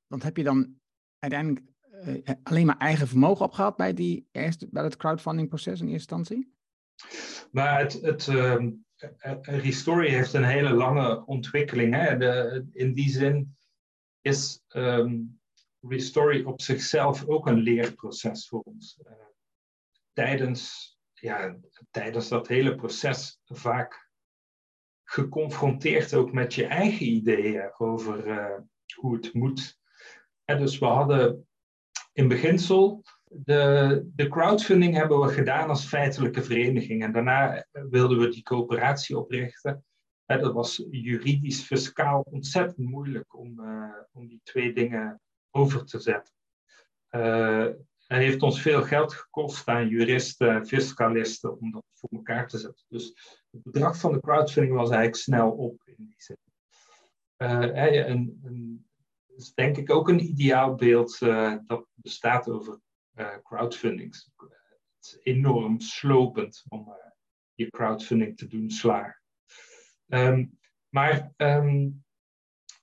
Want 0.07 0.23
heb 0.23 0.37
je 0.37 0.43
dan 0.43 0.81
uiteindelijk 1.19 1.65
uh, 2.05 2.35
alleen 2.43 2.67
maar 2.67 2.79
eigen 2.79 3.09
vermogen 3.09 3.45
opgehaald 3.45 3.77
bij, 3.77 3.95
die 3.95 4.29
eerste, 4.33 4.69
bij 4.71 4.85
het 4.85 4.97
crowdfunding 4.97 5.49
proces 5.49 5.81
in 5.81 5.89
eerste 5.89 6.15
instantie? 6.15 6.55
Maar 7.51 7.81
het, 7.81 7.93
het 7.93 8.27
uh, 8.27 8.67
Restory 9.43 10.09
heeft 10.09 10.33
een 10.33 10.45
hele 10.45 10.71
lange 10.71 11.27
ontwikkeling. 11.27 11.95
Hè? 11.95 12.17
De, 12.17 12.67
in 12.73 12.95
die 12.95 13.11
zin 13.11 13.57
is 14.21 14.63
um, 14.69 15.41
Restory 15.81 16.45
op 16.45 16.61
zichzelf 16.61 17.27
ook 17.27 17.47
een 17.47 17.59
leerproces 17.59 18.49
voor 18.49 18.61
ons. 18.61 19.01
Tijdens 20.13 20.95
ja, 21.21 21.57
tijdens 21.91 22.29
dat 22.29 22.49
hele 22.49 22.75
proces 22.75 23.41
vaak 23.45 24.11
geconfronteerd 25.05 26.15
ook 26.15 26.33
met 26.33 26.55
je 26.55 26.67
eigen 26.67 27.07
ideeën 27.07 27.71
over 27.79 28.25
hoe 28.95 29.17
het 29.17 29.35
moet. 29.35 29.79
Dus 30.47 30.79
we 30.79 30.87
hadden 30.87 31.49
in 32.13 32.29
beginsel 32.29 33.05
de, 33.29 34.03
de 34.15 34.29
crowdfunding 34.29 34.95
hebben 34.95 35.21
we 35.21 35.29
gedaan 35.29 35.69
als 35.69 35.87
feitelijke 35.87 36.43
vereniging. 36.43 37.03
En 37.03 37.13
daarna 37.13 37.67
wilden 37.71 38.19
we 38.19 38.29
die 38.29 38.43
coöperatie 38.43 39.19
oprichten. 39.19 39.85
En 40.25 40.41
dat 40.41 40.53
was 40.53 40.85
juridisch, 40.91 41.63
fiscaal 41.63 42.27
ontzettend 42.31 42.89
moeilijk 42.89 43.37
om, 43.39 43.61
uh, 43.61 43.91
om 44.13 44.29
die 44.29 44.41
twee 44.43 44.73
dingen 44.73 45.21
over 45.51 45.85
te 45.85 45.99
zetten. 45.99 46.35
Het 48.07 48.19
heeft 48.19 48.43
ons 48.43 48.61
veel 48.61 48.83
geld 48.83 49.13
gekost 49.13 49.69
aan 49.69 49.89
juristen, 49.89 50.67
fiscalisten 50.67 51.61
om 51.61 51.71
dat 51.71 51.85
voor 51.93 52.09
elkaar 52.13 52.49
te 52.49 52.59
zetten. 52.59 52.85
Dus 52.89 53.07
het 53.51 53.63
bedrag 53.63 53.99
van 53.99 54.13
de 54.13 54.21
crowdfunding 54.21 54.75
was 54.75 54.91
eigenlijk 54.91 55.23
snel 55.23 55.51
op 55.51 55.83
in 55.85 55.95
die 55.97 56.15
zin. 56.17 56.39
Uh, 57.39 58.07
een, 58.07 58.41
een, 58.45 58.86
is 59.37 59.55
denk 59.55 59.77
ik 59.77 59.91
ook 59.91 60.09
een 60.09 60.25
ideaal 60.25 60.75
beeld 60.75 61.21
uh, 61.21 61.55
dat 61.67 61.87
bestaat 61.95 62.49
over 62.49 62.81
uh, 63.15 63.29
crowdfundings. 63.43 64.31
Het 64.37 64.51
is 65.01 65.19
enorm 65.23 65.81
slopend 65.81 66.65
om 66.69 66.95
je 67.55 67.71
crowdfunding 67.71 68.37
te 68.37 68.47
doen 68.47 68.71
slagen. 68.71 69.21
Um, 70.07 70.59
maar 70.89 71.33
um, 71.37 72.05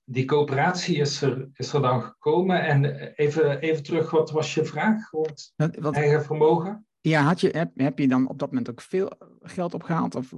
die 0.04 0.24
coöperatie 0.24 0.96
is 0.96 1.22
er, 1.22 1.50
is 1.52 1.72
er 1.72 1.80
dan 1.80 2.02
gekomen. 2.02 2.64
En 2.64 2.84
even, 3.14 3.60
even 3.60 3.82
terug, 3.82 4.10
wat 4.10 4.30
was 4.30 4.54
je 4.54 4.64
vraag? 4.64 5.10
Wat, 5.10 5.52
wat, 5.56 5.94
eigen 5.94 6.24
vermogen? 6.24 6.86
Ja, 7.00 7.22
had 7.22 7.40
je, 7.40 7.48
heb, 7.48 7.70
heb 7.74 7.98
je 7.98 8.08
dan 8.08 8.28
op 8.28 8.38
dat 8.38 8.48
moment 8.48 8.70
ook 8.70 8.80
veel 8.80 9.10
geld 9.40 9.74
opgehaald? 9.74 10.14
Of 10.14 10.32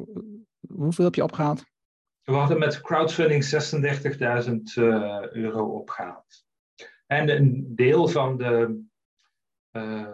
hoeveel 0.69 1.05
heb 1.05 1.15
je 1.15 1.23
opgehaald? 1.23 1.65
We 2.27 2.33
hadden 2.33 2.59
met 2.59 2.81
crowdfunding 2.81 3.45
36.000 4.47 4.53
uh, 4.79 5.31
euro 5.31 5.65
opgehaald. 5.65 6.47
En 7.07 7.29
een 7.29 7.73
deel 7.75 8.09
van 8.09 8.37
de. 8.37 8.85
Uh, 9.73 10.09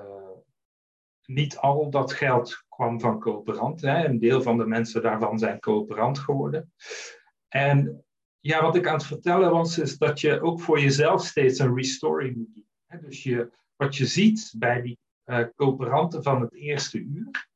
niet 1.25 1.57
al 1.57 1.91
dat 1.91 2.13
geld 2.13 2.65
kwam 2.69 3.01
van 3.01 3.21
coöperanten. 3.21 4.05
Een 4.05 4.19
deel 4.19 4.43
van 4.43 4.59
de 4.59 4.67
mensen 4.67 5.03
daarvan 5.03 5.39
zijn 5.39 5.61
coöperant 5.61 6.19
geworden. 6.19 6.73
En 7.49 8.05
ja, 8.41 8.63
wat 8.63 8.77
ik 8.77 8.87
aan 8.87 8.95
het 8.95 9.07
vertellen 9.07 9.51
was, 9.51 9.79
is 9.79 9.99
dat 9.99 10.21
je 10.21 10.41
ook 10.41 10.61
voor 10.61 10.81
jezelf 10.81 11.25
steeds 11.25 11.59
een 11.59 11.75
restoring 11.75 12.37
moet 12.37 12.55
doen. 12.55 13.01
Dus 13.01 13.23
je, 13.23 13.53
wat 13.77 13.97
je 13.97 14.07
ziet 14.07 14.55
bij 14.59 14.83
die 14.83 14.99
coöperanten 15.57 16.23
van 16.23 16.41
het 16.41 16.55
eerste 16.55 16.99
uur, 16.99 17.49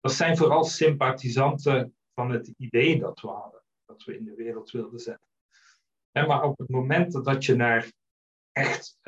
dat 0.00 0.12
zijn 0.12 0.36
vooral 0.36 0.64
sympathisanten 0.64 1.96
van 2.14 2.30
het 2.30 2.52
idee 2.56 2.98
dat 2.98 3.20
we 3.20 3.28
hadden, 3.28 3.57
dat 3.98 4.06
we 4.06 4.18
in 4.18 4.24
de 4.24 4.34
wereld 4.34 4.70
wilden 4.70 4.98
zetten. 4.98 5.28
maar 6.12 6.42
op 6.42 6.58
het 6.58 6.68
moment 6.68 7.24
dat 7.24 7.44
je 7.44 7.54
naar 7.54 7.92
echt, 8.52 8.98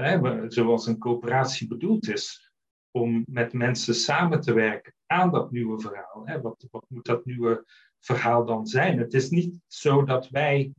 zoals 0.49 0.87
een 0.87 0.99
coöperatie 0.99 1.69
bedoeld 1.69 2.09
is, 2.09 2.53
om 2.91 3.25
met 3.29 3.53
mensen 3.53 3.95
samen 3.95 4.41
te 4.41 4.53
werken 4.53 4.95
aan 5.07 5.31
dat 5.31 5.51
nieuwe 5.51 5.81
verhaal. 5.81 6.41
Wat, 6.43 6.67
wat 6.71 6.85
moet 6.89 7.05
dat 7.05 7.25
nieuwe 7.25 7.65
verhaal 8.01 8.45
dan 8.45 8.67
zijn? 8.67 8.99
Het 8.99 9.15
is 9.15 9.31
niet 9.31 9.55
zo 9.67 10.05
dat 10.05 10.29
wij 10.29 10.75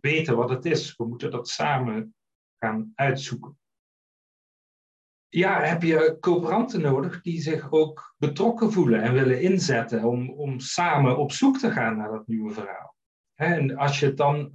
weten 0.00 0.36
wat 0.36 0.50
het 0.50 0.64
is. 0.64 0.96
We 0.96 1.04
moeten 1.04 1.30
dat 1.30 1.48
samen 1.48 2.14
gaan 2.58 2.92
uitzoeken. 2.94 3.58
Ja, 5.28 5.62
heb 5.62 5.82
je 5.82 6.16
coöperanten 6.20 6.80
nodig 6.80 7.22
die 7.22 7.40
zich 7.40 7.72
ook 7.72 8.14
betrokken 8.18 8.72
voelen 8.72 9.02
en 9.02 9.12
willen 9.12 9.40
inzetten 9.40 10.04
om, 10.04 10.30
om 10.30 10.58
samen 10.58 11.16
op 11.16 11.32
zoek 11.32 11.58
te 11.58 11.70
gaan 11.70 11.96
naar 11.96 12.10
dat 12.10 12.26
nieuwe 12.26 12.52
verhaal. 12.52 12.98
En 13.40 13.76
als 13.76 14.00
je 14.00 14.06
het 14.06 14.16
dan 14.16 14.52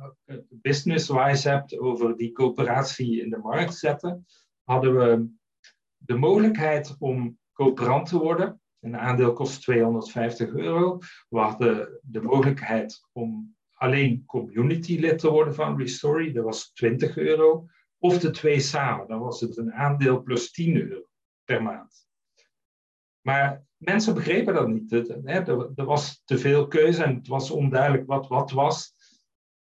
business-wise 0.50 1.50
hebt 1.50 1.80
over 1.80 2.18
die 2.18 2.32
coöperatie 2.32 3.22
in 3.22 3.30
de 3.30 3.38
markt 3.38 3.76
zetten, 3.76 4.26
hadden 4.64 4.96
we 4.98 5.30
de 5.98 6.16
mogelijkheid 6.16 6.96
om 7.00 7.40
coöperant 7.54 8.08
te 8.08 8.18
worden. 8.18 8.62
Een 8.80 8.98
aandeel 8.98 9.34
kost 9.34 9.62
250 9.62 10.54
euro. 10.54 11.00
We 11.30 11.40
hadden 11.40 12.00
de 12.02 12.22
mogelijkheid 12.22 13.08
om 13.12 13.56
alleen 13.74 14.24
community 14.26 15.00
lid 15.00 15.20
te 15.20 15.30
worden 15.30 15.56
van 15.56 15.78
Restory, 15.78 16.32
dat 16.32 16.44
was 16.44 16.72
20 16.74 17.18
euro. 17.18 17.66
Of 17.98 18.20
de 18.20 18.32
twee 18.32 18.60
samen, 18.60 19.08
dan 19.08 19.20
was 19.20 19.42
het 19.42 19.58
een 19.58 19.74
aandeel 19.74 20.24
plus 20.24 20.52
10 20.52 20.76
euro 20.76 21.08
per 21.44 21.64
maand. 21.64 22.08
Maar 23.22 23.65
mensen 23.86 24.14
begrepen 24.14 24.54
dat 24.54 24.68
niet. 24.68 24.92
er, 24.92 25.86
was 25.86 26.22
te 26.26 26.38
veel 26.38 26.68
keuze 26.68 27.04
en 27.04 27.16
het 27.16 27.28
was 27.28 27.52
onduidelijk 27.52 28.08
wat 28.08 28.28
wat 28.28 28.52
was. 28.52 28.94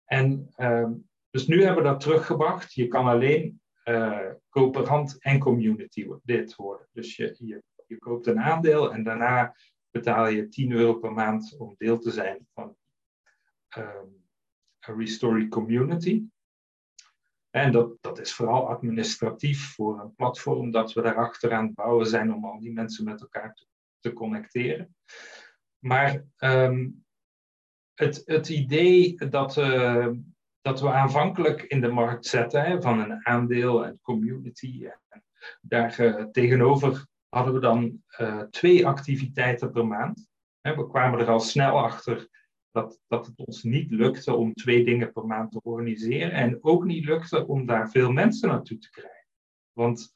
En 0.05 0.53
uh, 0.57 0.91
dus 1.31 1.47
nu 1.47 1.65
hebben 1.65 1.83
we 1.83 1.89
dat 1.89 2.01
teruggebracht. 2.01 2.73
Je 2.73 2.87
kan 2.87 3.07
alleen 3.07 3.61
uh, 3.85 4.31
coöperant 4.49 5.23
en 5.23 5.39
community 5.39 6.09
lid 6.25 6.55
worden. 6.55 6.89
Dus 6.93 7.17
je, 7.17 7.37
je, 7.39 7.63
je 7.87 7.99
koopt 7.99 8.27
een 8.27 8.41
aandeel 8.41 8.93
en 8.93 9.03
daarna 9.03 9.55
betaal 9.91 10.27
je 10.27 10.49
10 10.49 10.73
euro 10.73 10.95
per 10.95 11.13
maand 11.13 11.55
om 11.59 11.75
deel 11.79 11.99
te 11.99 12.11
zijn 12.11 12.47
van 12.53 12.77
um, 13.79 14.25
a 14.89 14.93
Restory 14.93 15.49
Community. 15.49 16.25
En 17.51 17.73
dat, 17.73 17.97
dat 18.01 18.21
is 18.21 18.35
vooral 18.35 18.69
administratief 18.69 19.75
voor 19.75 20.01
een 20.01 20.15
platform 20.15 20.71
dat 20.71 20.93
we 20.93 21.03
daarachter 21.03 21.53
aan 21.53 21.67
het 21.67 21.75
bouwen 21.75 22.07
zijn 22.07 22.35
om 22.35 22.45
al 22.45 22.61
die 22.61 22.73
mensen 22.73 23.05
met 23.05 23.21
elkaar 23.21 23.55
te, 23.55 23.67
te 24.01 24.13
connecteren. 24.13 24.97
Maar 25.79 26.25
um, 26.39 27.05
het, 27.95 28.23
het 28.25 28.49
idee 28.49 29.15
dat, 29.29 29.57
uh, 29.57 30.09
dat 30.61 30.81
we 30.81 30.91
aanvankelijk 30.91 31.63
in 31.63 31.81
de 31.81 31.89
markt 31.89 32.27
zetten 32.27 32.65
hè, 32.65 32.83
van 32.83 32.99
een 33.01 33.27
aandeel 33.27 33.85
en 33.85 33.99
community. 34.03 34.89
En 35.09 35.25
daar 35.61 36.01
uh, 36.01 36.25
tegenover 36.25 37.07
hadden 37.29 37.55
we 37.55 37.61
dan 37.61 38.03
uh, 38.21 38.43
twee 38.43 38.87
activiteiten 38.87 39.71
per 39.71 39.87
maand. 39.87 40.29
Hè, 40.61 40.77
we 40.77 40.89
kwamen 40.89 41.21
er 41.21 41.29
al 41.29 41.41
snel 41.41 41.79
achter 41.79 42.29
dat, 42.71 43.01
dat 43.09 43.27
het 43.27 43.39
ons 43.39 43.63
niet 43.63 43.91
lukte 43.91 44.35
om 44.35 44.55
twee 44.55 44.85
dingen 44.85 45.13
per 45.13 45.27
maand 45.27 45.53
te 45.53 45.61
organiseren. 45.63 46.33
En 46.33 46.59
ook 46.61 46.85
niet 46.85 47.05
lukte 47.05 47.47
om 47.47 47.67
daar 47.67 47.91
veel 47.91 48.13
mensen 48.13 48.49
naartoe 48.49 48.79
te 48.79 48.91
krijgen. 48.91 49.29
Want 49.73 50.15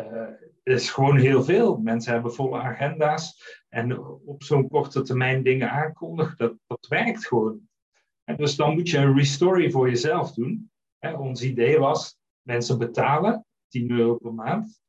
uh, 0.00 0.28
is 0.62 0.90
gewoon 0.90 1.18
heel 1.18 1.44
veel. 1.44 1.76
Mensen 1.76 2.12
hebben 2.12 2.32
volle 2.32 2.60
agenda's. 2.60 3.42
En 3.68 3.98
op 4.04 4.42
zo'n 4.42 4.68
korte 4.68 5.02
termijn 5.02 5.42
dingen 5.42 5.70
aankondigen, 5.70 6.36
dat, 6.36 6.54
dat 6.66 6.86
werkt 6.88 7.26
gewoon. 7.26 7.68
En 8.24 8.36
dus 8.36 8.56
dan 8.56 8.74
moet 8.74 8.90
je 8.90 8.98
een 8.98 9.16
restory 9.16 9.70
voor 9.70 9.88
jezelf 9.88 10.32
doen. 10.32 10.70
ons 11.18 11.42
idee 11.42 11.78
was, 11.78 12.18
mensen 12.42 12.78
betalen 12.78 13.46
10 13.68 13.90
euro 13.90 14.14
per 14.14 14.34
maand. 14.34 14.80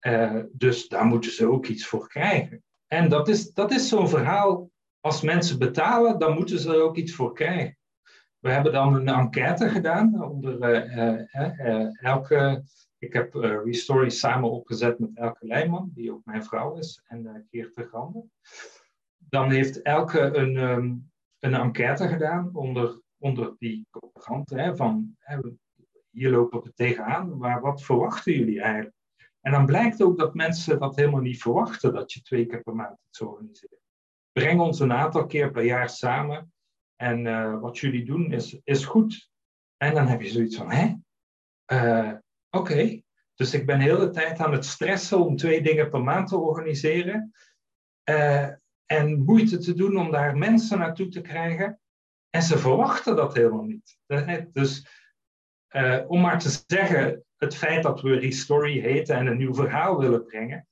Uh, 0.00 0.42
dus 0.52 0.88
daar 0.88 1.04
moeten 1.04 1.30
ze 1.30 1.50
ook 1.50 1.66
iets 1.66 1.86
voor 1.86 2.08
krijgen. 2.08 2.62
En 2.86 3.08
dat 3.08 3.28
is, 3.28 3.52
dat 3.52 3.70
is 3.70 3.88
zo'n 3.88 4.08
verhaal. 4.08 4.70
Als 5.00 5.22
mensen 5.22 5.58
betalen, 5.58 6.18
dan 6.18 6.34
moeten 6.34 6.58
ze 6.58 6.72
er 6.72 6.82
ook 6.82 6.96
iets 6.96 7.14
voor 7.14 7.34
krijgen. 7.34 7.76
We 8.38 8.50
hebben 8.50 8.72
dan 8.72 8.94
een 8.94 9.08
enquête 9.08 9.68
gedaan 9.68 10.22
onder 10.22 10.86
uh, 10.92 12.04
elke. 12.04 12.64
Ik 13.04 13.12
heb 13.12 13.34
Restory 13.64 14.08
samen 14.08 14.50
opgezet 14.50 14.98
met 14.98 15.10
Elke 15.14 15.46
Leijman, 15.46 15.90
die 15.94 16.12
ook 16.12 16.24
mijn 16.24 16.44
vrouw 16.44 16.76
is, 16.76 17.02
en 17.06 17.22
uh, 17.22 17.32
Geert 17.50 17.74
de 17.74 17.86
Grande. 17.86 18.24
Dan 19.16 19.50
heeft 19.50 19.82
Elke 19.82 20.20
een, 20.20 20.56
um, 20.56 21.12
een 21.38 21.54
enquête 21.54 22.08
gedaan 22.08 22.54
onder, 22.54 23.00
onder 23.18 23.54
die 23.58 23.86
coöperanten. 23.90 24.76
Van 24.76 25.16
hier 26.10 26.30
lopen 26.30 26.62
we 26.62 26.72
tegenaan, 26.74 27.38
maar 27.38 27.60
wat 27.60 27.82
verwachten 27.82 28.32
jullie 28.32 28.60
eigenlijk? 28.60 28.96
En 29.40 29.52
dan 29.52 29.66
blijkt 29.66 30.02
ook 30.02 30.18
dat 30.18 30.34
mensen 30.34 30.78
dat 30.78 30.96
helemaal 30.96 31.20
niet 31.20 31.42
verwachten, 31.42 31.92
dat 31.92 32.12
je 32.12 32.20
twee 32.20 32.46
keer 32.46 32.62
per 32.62 32.74
maand 32.74 32.98
iets 33.08 33.20
organiseert. 33.20 33.80
Breng 34.32 34.60
ons 34.60 34.80
een 34.80 34.92
aantal 34.92 35.26
keer 35.26 35.50
per 35.50 35.64
jaar 35.64 35.88
samen 35.88 36.52
en 36.96 37.24
uh, 37.24 37.60
wat 37.60 37.78
jullie 37.78 38.04
doen 38.04 38.32
is, 38.32 38.60
is 38.64 38.84
goed. 38.84 39.30
En 39.76 39.94
dan 39.94 40.06
heb 40.06 40.20
je 40.20 40.28
zoiets 40.28 40.56
van, 40.56 40.70
hè? 40.70 40.94
Uh, 41.72 42.18
Oké, 42.54 43.00
dus 43.34 43.54
ik 43.54 43.66
ben 43.66 43.78
de 43.78 43.84
hele 43.84 44.10
tijd 44.10 44.38
aan 44.38 44.52
het 44.52 44.64
stressen 44.64 45.18
om 45.18 45.36
twee 45.36 45.62
dingen 45.62 45.90
per 45.90 46.02
maand 46.02 46.28
te 46.28 46.36
organiseren. 46.36 47.32
Uh, 48.10 48.48
en 48.86 49.18
moeite 49.18 49.58
te 49.58 49.74
doen 49.74 49.96
om 49.96 50.10
daar 50.10 50.36
mensen 50.36 50.78
naartoe 50.78 51.08
te 51.08 51.20
krijgen. 51.20 51.80
En 52.30 52.42
ze 52.42 52.58
verwachten 52.58 53.16
dat 53.16 53.34
helemaal 53.34 53.64
niet. 53.64 53.98
Dus 54.52 54.86
uh, 55.70 56.04
om 56.06 56.20
maar 56.20 56.38
te 56.38 56.62
zeggen, 56.66 57.24
het 57.36 57.56
feit 57.56 57.82
dat 57.82 58.00
we 58.00 58.18
Restory 58.18 58.80
heten 58.80 59.16
en 59.16 59.26
een 59.26 59.36
nieuw 59.36 59.54
verhaal 59.54 59.98
willen 59.98 60.24
brengen, 60.24 60.68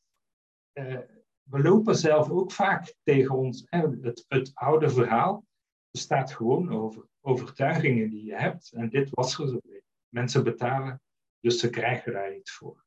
uh, 0.73 0.99
we 1.43 1.63
lopen 1.63 1.97
zelf 1.97 2.31
ook 2.31 2.53
vaak 2.53 2.95
tegen 3.03 3.35
ons. 3.35 3.67
Het, 3.69 4.25
het 4.29 4.51
oude 4.55 4.91
verhaal 4.91 5.45
bestaat 5.91 6.33
gewoon 6.33 6.73
over 6.73 7.07
overtuigingen 7.21 8.11
die 8.11 8.25
je 8.25 8.37
hebt. 8.37 8.73
En 8.73 8.89
dit 8.89 9.09
was 9.11 9.39
er. 9.39 9.61
Mensen 10.09 10.45
betalen, 10.45 11.01
dus 11.43 11.61
ze 11.61 11.71
krijgen 11.71 12.13
daar 12.13 12.37
iets 12.37 12.53
voor. 12.53 12.85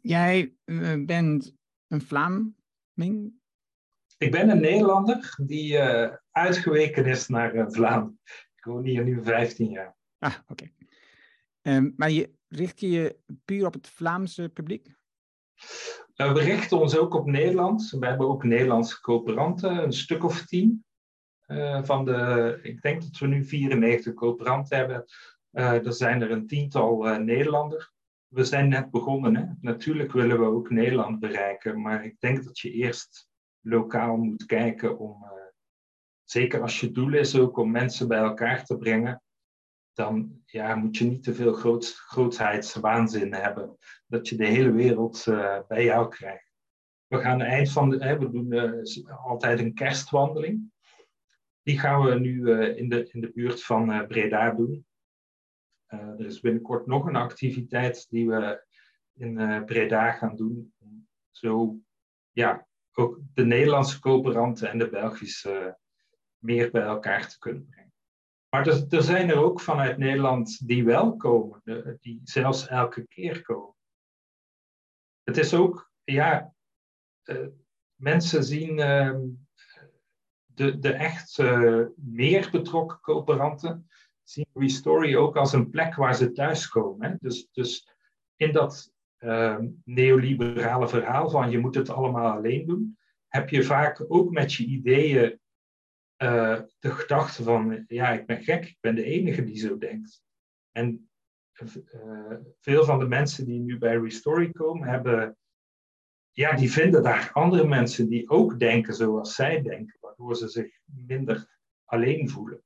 Jij 0.00 0.54
uh, 0.64 1.04
bent 1.04 1.54
een 1.88 2.00
Vlaming? 2.00 3.32
Ik 4.18 4.30
ben 4.30 4.48
een 4.48 4.60
Nederlander 4.60 5.34
die 5.36 5.72
uh, 5.72 6.14
uitgeweken 6.30 7.06
is 7.06 7.28
naar 7.28 7.54
uh, 7.54 7.64
Vlaanderen. 7.68 8.20
Ik 8.56 8.64
woon 8.64 8.84
hier 8.84 9.04
nu 9.04 9.22
15 9.22 9.70
jaar. 9.70 9.96
Ah, 10.18 10.34
oké. 10.48 10.52
Okay. 10.52 11.76
Um, 11.76 11.94
maar 11.96 12.10
je, 12.10 12.32
richt 12.48 12.80
je 12.80 12.90
je 12.90 13.18
puur 13.44 13.66
op 13.66 13.72
het 13.72 13.88
Vlaamse 13.88 14.48
publiek? 14.48 14.86
Uh, 16.16 16.32
we 16.32 16.40
richten 16.40 16.80
ons 16.80 16.96
ook 16.96 17.14
op 17.14 17.26
Nederland. 17.26 17.90
We 17.90 18.06
hebben 18.06 18.28
ook 18.28 18.44
Nederlandse 18.44 19.00
coöperanten, 19.00 19.82
een 19.82 19.92
stuk 19.92 20.24
of 20.24 20.46
tien. 20.46 20.84
van 21.82 22.04
de, 22.04 22.58
ik 22.62 22.82
denk 22.82 23.02
dat 23.02 23.18
we 23.18 23.26
nu 23.26 23.44
94 23.44 24.14
coöperanten 24.14 24.76
hebben. 24.76 25.04
Er 25.52 25.92
zijn 25.92 26.22
er 26.22 26.30
een 26.30 26.46
tiental 26.46 27.18
Nederlanders 27.18 27.92
we 28.32 28.44
zijn 28.44 28.68
net 28.68 28.90
begonnen. 28.90 29.36
Hè? 29.36 29.44
Natuurlijk 29.60 30.12
willen 30.12 30.38
we 30.38 30.44
ook 30.44 30.70
Nederland 30.70 31.20
bereiken, 31.20 31.80
maar 31.80 32.04
ik 32.04 32.20
denk 32.20 32.44
dat 32.44 32.58
je 32.58 32.70
eerst 32.70 33.30
lokaal 33.60 34.16
moet 34.16 34.46
kijken 34.46 34.98
om, 34.98 35.22
uh, 35.22 35.30
zeker 36.24 36.60
als 36.60 36.80
je 36.80 36.90
doel 36.90 37.14
is 37.14 37.36
ook 37.36 37.56
om 37.56 37.70
mensen 37.70 38.08
bij 38.08 38.18
elkaar 38.18 38.64
te 38.64 38.76
brengen, 38.76 39.22
dan 39.92 40.42
ja, 40.46 40.74
moet 40.74 40.96
je 40.96 41.04
niet 41.04 41.22
te 41.22 41.34
veel 41.34 41.52
groot, 41.52 41.94
grootheidswaanzin 41.94 43.34
hebben, 43.34 43.76
dat 44.06 44.28
je 44.28 44.36
de 44.36 44.46
hele 44.46 44.72
wereld 44.72 45.24
bij 45.68 45.84
jou 45.84 46.08
krijgt. 46.08 46.52
We 47.06 47.18
gaan 47.18 47.40
eind 47.40 47.72
van 47.72 47.90
de, 47.90 48.04
hè, 48.04 48.18
we 48.18 48.30
doen 48.30 48.54
altijd 49.24 49.58
een 49.58 49.74
kerstwandeling. 49.74 50.72
Die 51.62 51.78
gaan 51.78 52.02
we 52.02 52.18
nu 52.18 52.52
in, 52.52 52.88
de, 52.88 53.08
in 53.10 53.20
de 53.20 53.30
buurt 53.32 53.62
van 53.62 54.06
Breda 54.06 54.50
doen. 54.50 54.86
Uh, 55.94 56.00
er 56.00 56.26
is 56.26 56.40
binnenkort 56.40 56.86
nog 56.86 57.06
een 57.06 57.16
activiteit 57.16 58.06
die 58.10 58.28
we 58.28 58.64
in 59.12 59.38
uh, 59.38 59.64
Breda 59.64 60.12
gaan 60.12 60.36
doen. 60.36 60.74
Zo 61.30 61.78
ja, 62.30 62.66
ook 62.92 63.20
de 63.34 63.44
Nederlandse 63.44 64.00
coöperanten 64.00 64.70
en 64.70 64.78
de 64.78 64.88
Belgische 64.88 65.78
meer 66.38 66.70
bij 66.70 66.82
elkaar 66.82 67.28
te 67.28 67.38
kunnen 67.38 67.66
brengen. 67.66 67.92
Maar 68.48 68.66
er, 68.66 68.86
er, 68.88 69.02
zijn 69.02 69.30
er 69.30 69.36
ook 69.36 69.60
vanuit 69.60 69.98
Nederland 69.98 70.68
die 70.68 70.84
wel 70.84 71.16
komen, 71.16 71.62
die 72.00 72.20
zelfs 72.24 72.66
elke 72.66 73.06
keer 73.06 73.42
komen. 73.42 73.76
Het 75.22 75.36
is 75.36 75.54
ook, 75.54 75.92
ja, 76.04 76.54
uh, 77.24 77.46
mensen 77.94 78.44
zien 78.44 78.78
ehm, 78.78 79.20
de, 80.44 80.78
de 80.78 80.92
echt 80.92 81.38
meer 81.96 82.50
betrokken 82.50 83.00
coöperanten 83.00 83.88
zien 84.22 84.46
Restory 84.54 85.16
ook 85.16 85.36
als 85.36 85.52
een 85.52 85.70
plek 85.70 85.94
waar 85.94 86.14
ze 86.14 86.32
thuiskomen. 86.32 87.18
Dus, 87.20 87.48
dus 87.52 87.88
in 88.36 88.52
dat 88.52 88.92
uh, 89.18 89.58
neoliberale 89.84 90.88
verhaal 90.88 91.30
van 91.30 91.50
je 91.50 91.58
moet 91.58 91.74
het 91.74 91.90
allemaal 91.90 92.36
alleen 92.36 92.66
doen, 92.66 92.98
heb 93.28 93.48
je 93.48 93.62
vaak 93.62 94.04
ook 94.08 94.30
met 94.30 94.52
je 94.52 94.64
ideeën 94.64 95.40
uh, 96.22 96.60
de 96.78 96.90
gedachte 96.90 97.42
van, 97.42 97.84
ja, 97.86 98.10
ik 98.10 98.26
ben 98.26 98.42
gek, 98.42 98.64
ik 98.64 98.78
ben 98.80 98.94
de 98.94 99.04
enige 99.04 99.44
die 99.44 99.56
zo 99.56 99.78
denkt. 99.78 100.22
En 100.72 101.10
uh, 101.60 102.34
veel 102.60 102.84
van 102.84 102.98
de 102.98 103.08
mensen 103.08 103.44
die 103.44 103.60
nu 103.60 103.78
bij 103.78 103.96
Restory 103.96 104.50
komen, 104.52 104.88
hebben, 104.88 105.36
ja, 106.30 106.56
die 106.56 106.72
vinden 106.72 107.02
daar 107.02 107.30
andere 107.32 107.66
mensen 107.66 108.08
die 108.08 108.30
ook 108.30 108.58
denken 108.58 108.94
zoals 108.94 109.34
zij 109.34 109.62
denken, 109.62 109.96
waardoor 110.00 110.36
ze 110.36 110.48
zich 110.48 110.78
minder 110.84 111.58
alleen 111.84 112.28
voelen 112.28 112.62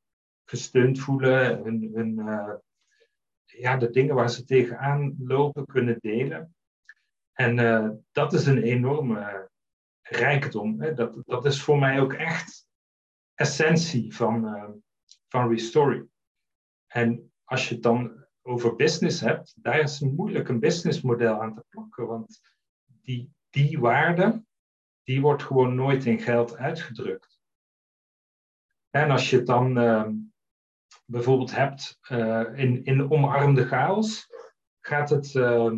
gesteund 0.48 1.00
voelen, 1.00 1.62
hun, 1.92 2.18
uh, 2.18 2.54
ja, 3.44 3.76
de 3.76 3.90
dingen 3.90 4.14
waar 4.14 4.30
ze 4.30 4.44
tegenaan 4.44 5.14
lopen 5.18 5.66
kunnen 5.66 5.96
delen. 6.00 6.54
En 7.32 7.58
uh, 7.58 7.90
dat 8.12 8.32
is 8.32 8.46
een 8.46 8.62
enorme 8.62 9.50
rijkdom. 10.02 10.80
Hè? 10.80 10.94
Dat, 10.94 11.22
dat 11.24 11.44
is 11.44 11.62
voor 11.62 11.78
mij 11.78 12.00
ook 12.00 12.12
echt 12.12 12.68
essentie 13.34 14.14
van, 14.14 14.44
uh, 14.44 14.68
van 15.28 15.48
Restory. 15.48 16.06
En 16.86 17.32
als 17.44 17.68
je 17.68 17.74
het 17.74 17.82
dan 17.82 18.26
over 18.42 18.76
business 18.76 19.20
hebt, 19.20 19.54
daar 19.62 19.80
is 19.80 20.00
moeilijk 20.00 20.48
een 20.48 20.60
businessmodel 20.60 21.42
aan 21.42 21.54
te 21.54 21.64
plakken, 21.68 22.06
want 22.06 22.40
die, 22.84 23.32
die 23.50 23.78
waarde, 23.78 24.44
die 25.02 25.20
wordt 25.20 25.42
gewoon 25.42 25.74
nooit 25.74 26.04
in 26.04 26.20
geld 26.20 26.56
uitgedrukt. 26.56 27.40
En 28.90 29.10
als 29.10 29.30
je 29.30 29.36
het 29.36 29.46
dan 29.46 29.78
uh, 29.78 30.08
bijvoorbeeld 31.04 31.54
hebt 31.54 31.98
uh, 32.10 32.44
in, 32.54 32.84
in 32.84 33.10
omarmde 33.10 33.66
chaos, 33.66 34.26
gaat 34.80 35.10
het 35.10 35.34
uh, 35.34 35.72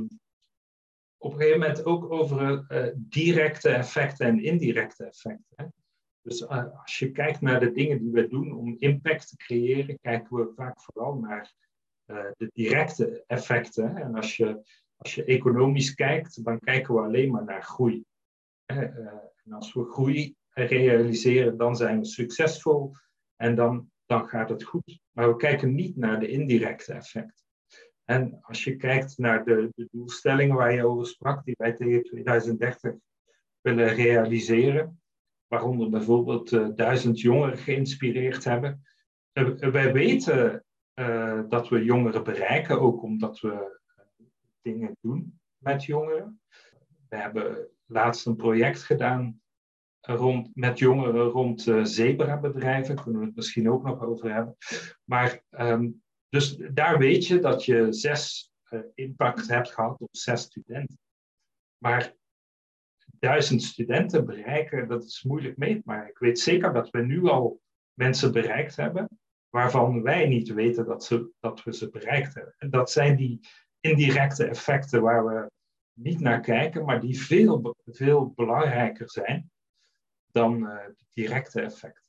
op 1.16 1.32
een 1.32 1.38
gegeven 1.38 1.60
moment 1.60 1.84
ook 1.84 2.10
over 2.10 2.66
uh, 2.68 2.92
directe 2.96 3.68
effecten 3.68 4.26
en 4.26 4.42
indirecte 4.42 5.04
effecten. 5.04 5.54
Hè? 5.54 5.64
Dus 6.20 6.46
als 6.48 6.98
je 6.98 7.10
kijkt 7.10 7.40
naar 7.40 7.60
de 7.60 7.72
dingen 7.72 7.98
die 7.98 8.10
we 8.10 8.28
doen 8.28 8.52
om 8.52 8.76
impact 8.78 9.28
te 9.28 9.36
creëren, 9.36 9.98
kijken 10.00 10.36
we 10.36 10.52
vaak 10.56 10.80
vooral 10.80 11.14
naar 11.14 11.52
de 12.36 12.50
directe 12.52 13.24
effecten. 13.26 13.96
En 13.96 14.14
als 14.14 14.36
je, 14.36 14.62
als 14.96 15.14
je 15.14 15.24
economisch 15.24 15.94
kijkt, 15.94 16.44
dan 16.44 16.58
kijken 16.58 16.94
we 16.94 17.00
alleen 17.00 17.30
maar 17.30 17.44
naar 17.44 17.62
groei. 17.62 18.04
en 18.66 19.52
als 19.52 19.72
we 19.72 19.84
groei 19.84 20.36
realiseren, 20.50 21.56
dan 21.56 21.76
zijn 21.76 21.98
we 21.98 22.04
succesvol. 22.04 22.94
En 23.36 23.54
dan 23.54 23.90
dan 24.08 24.28
gaat 24.28 24.48
het 24.48 24.62
goed. 24.62 25.00
Maar 25.12 25.28
we 25.28 25.36
kijken 25.36 25.74
niet 25.74 25.96
naar 25.96 26.20
de 26.20 26.28
indirecte 26.28 26.92
effecten. 26.92 27.44
En 28.04 28.38
als 28.40 28.64
je 28.64 28.76
kijkt 28.76 29.18
naar 29.18 29.44
de, 29.44 29.70
de 29.74 29.88
doelstellingen 29.90 30.56
waar 30.56 30.72
je 30.72 30.86
over 30.86 31.06
sprak, 31.06 31.44
die 31.44 31.54
wij 31.58 31.72
tegen 31.72 32.02
2030 32.02 32.94
willen 33.60 33.94
realiseren, 33.94 35.00
waaronder 35.46 35.90
bijvoorbeeld 35.90 36.52
uh, 36.52 36.68
duizend 36.74 37.20
jongeren 37.20 37.58
geïnspireerd 37.58 38.44
hebben, 38.44 38.82
wij 39.58 39.92
weten 39.92 40.64
dat 41.48 41.68
we 41.68 41.84
jongeren 41.84 42.24
bereiken, 42.24 42.80
ook 42.80 43.02
omdat 43.02 43.40
we 43.40 43.80
dingen 44.62 44.96
doen 45.00 45.40
met 45.56 45.84
jongeren. 45.84 46.40
We 47.08 47.16
hebben 47.16 47.68
laatst 47.86 48.26
een 48.26 48.36
project 48.36 48.82
gedaan 48.82 49.40
rond, 50.00 50.50
met 50.54 50.78
jongeren 50.78 51.24
rond 51.24 51.66
uh, 51.66 51.84
zebra-bedrijven. 51.84 53.02
Kunnen 53.02 53.20
we 53.20 53.26
het 53.26 53.36
misschien 53.36 53.70
ook 53.70 53.82
nog 53.82 54.02
over 54.02 54.32
hebben. 54.32 54.56
Maar 55.04 55.42
ehm, 55.50 55.90
dus 56.28 56.56
daar 56.56 56.98
weet 56.98 57.26
je 57.26 57.38
dat 57.38 57.64
je 57.64 57.92
zes 57.92 58.52
uh, 58.70 58.80
impact 58.94 59.48
hebt 59.48 59.72
gehad 59.72 60.00
op 60.00 60.08
zes 60.10 60.42
studenten. 60.42 60.98
Maar 61.78 62.14
duizend 63.18 63.62
studenten 63.62 64.26
bereiken, 64.26 64.88
dat 64.88 65.04
is 65.04 65.22
moeilijk 65.22 65.56
mee. 65.56 65.82
Maar 65.84 66.08
ik 66.08 66.18
weet 66.18 66.40
zeker 66.40 66.72
dat 66.72 66.90
we 66.90 67.02
nu 67.02 67.24
al 67.28 67.60
mensen 67.94 68.32
bereikt 68.32 68.76
hebben 68.76 69.08
waarvan 69.48 70.02
wij 70.02 70.26
niet 70.26 70.52
weten 70.52 70.86
dat, 70.86 71.04
ze, 71.04 71.30
dat 71.40 71.62
we 71.62 71.74
ze 71.74 71.90
bereikt 71.90 72.34
hebben. 72.34 72.54
En 72.58 72.70
dat 72.70 72.90
zijn 72.90 73.16
die 73.16 73.40
indirecte 73.80 74.44
effecten 74.44 75.02
waar 75.02 75.26
we 75.26 75.50
niet 75.92 76.20
naar 76.20 76.40
kijken, 76.40 76.84
maar 76.84 77.00
die 77.00 77.20
veel, 77.20 77.76
veel 77.84 78.32
belangrijker 78.36 79.10
zijn 79.10 79.50
dan 80.32 80.62
uh, 80.62 80.86
de 80.86 81.04
directe 81.12 81.60
effecten. 81.60 82.02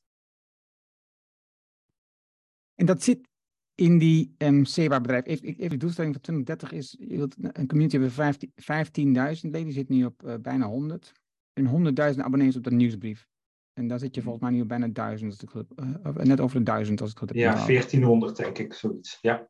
En 2.75 2.85
dat 2.85 3.03
zit 3.03 3.27
in 3.75 3.97
die 3.97 4.35
um, 4.37 4.65
SEBA-bedrijf. 4.65 5.25
Even, 5.25 5.47
even 5.47 5.69
de 5.69 5.77
doelstelling 5.77 6.13
van 6.13 6.21
2030 6.21 6.71
is, 6.71 6.95
je 6.99 7.17
wilt 7.17 7.35
een 7.37 7.67
community 7.67 7.97
hebben 7.97 8.35
15.000 8.35 9.41
leden, 9.41 9.63
die 9.63 9.71
zit 9.71 9.89
nu 9.89 10.05
op 10.05 10.23
uh, 10.25 10.33
bijna 10.41 10.65
100. 10.65 11.11
En 11.53 11.93
100.000 12.13 12.19
abonnees 12.19 12.55
op 12.55 12.63
de 12.63 12.71
nieuwsbrief. 12.71 13.27
En 13.73 13.87
daar 13.87 13.99
zit 13.99 14.15
je 14.15 14.21
volgens 14.21 14.43
mij 14.43 14.51
nu 14.51 14.61
op 14.61 14.67
bijna 14.67 14.87
1000, 14.87 15.31
als 15.31 15.41
ik 15.41 15.49
het, 15.49 15.87
uh, 16.05 16.23
net 16.23 16.39
over 16.39 16.57
de 16.57 16.63
1000 16.63 17.01
als 17.01 17.11
ik 17.11 17.17
het 17.17 17.29
heb. 17.29 17.37
Ja, 17.37 17.65
1400 17.65 18.35
denk 18.35 18.57
ik, 18.57 18.73
zoiets. 18.73 19.17
Ja. 19.21 19.49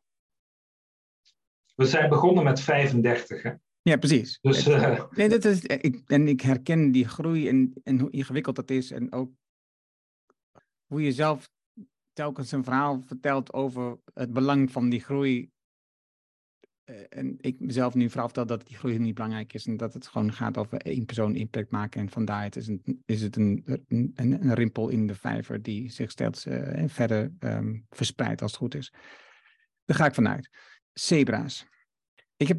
We 1.74 1.86
zijn 1.86 2.08
begonnen 2.08 2.44
met 2.44 2.60
35, 2.60 3.42
hè? 3.42 3.52
Ja, 3.82 3.96
precies. 3.96 4.38
Dus, 4.40 4.66
uh... 4.66 5.04
nee, 5.10 5.28
dat 5.28 5.44
is, 5.44 5.64
ik, 5.64 6.02
en 6.06 6.28
ik 6.28 6.40
herken 6.40 6.92
die 6.92 7.08
groei 7.08 7.48
en, 7.48 7.72
en 7.82 7.98
hoe 7.98 8.10
ingewikkeld 8.10 8.56
dat 8.56 8.70
is. 8.70 8.90
En 8.90 9.12
ook 9.12 9.32
hoe 10.86 11.02
je 11.02 11.12
zelf 11.12 11.50
telkens 12.12 12.52
een 12.52 12.64
verhaal 12.64 13.02
vertelt 13.06 13.52
over 13.52 13.98
het 14.14 14.32
belang 14.32 14.70
van 14.70 14.88
die 14.88 15.00
groei. 15.00 15.50
Uh, 16.84 16.96
en 17.08 17.36
ik 17.40 17.60
mezelf 17.60 17.94
nu 17.94 18.08
vooral 18.08 18.26
vertel 18.26 18.46
dat 18.46 18.66
die 18.66 18.76
groei 18.76 18.98
niet 18.98 19.14
belangrijk 19.14 19.52
is. 19.52 19.66
En 19.66 19.76
dat 19.76 19.94
het 19.94 20.06
gewoon 20.06 20.32
gaat 20.32 20.58
over 20.58 20.78
één 20.78 21.04
persoon 21.04 21.34
impact 21.34 21.70
maken. 21.70 22.00
En 22.00 22.10
vandaar 22.10 22.42
het 22.42 22.56
is, 22.56 22.66
een, 22.66 23.02
is 23.06 23.22
het 23.22 23.36
een, 23.36 23.84
een, 23.88 24.12
een, 24.14 24.54
rimpel 24.54 24.88
in 24.88 25.06
de 25.06 25.14
vijver 25.14 25.62
die 25.62 25.90
zich 25.90 26.10
steeds 26.10 26.46
uh, 26.46 26.84
verder 26.86 27.32
um, 27.40 27.86
verspreidt 27.90 28.42
als 28.42 28.50
het 28.50 28.60
goed 28.60 28.74
is. 28.74 28.92
Daar 29.84 29.96
ga 29.96 30.06
ik 30.06 30.14
vanuit. 30.14 30.50
Zebra's. 30.92 31.66
Ik 32.40 32.48
heb 32.48 32.58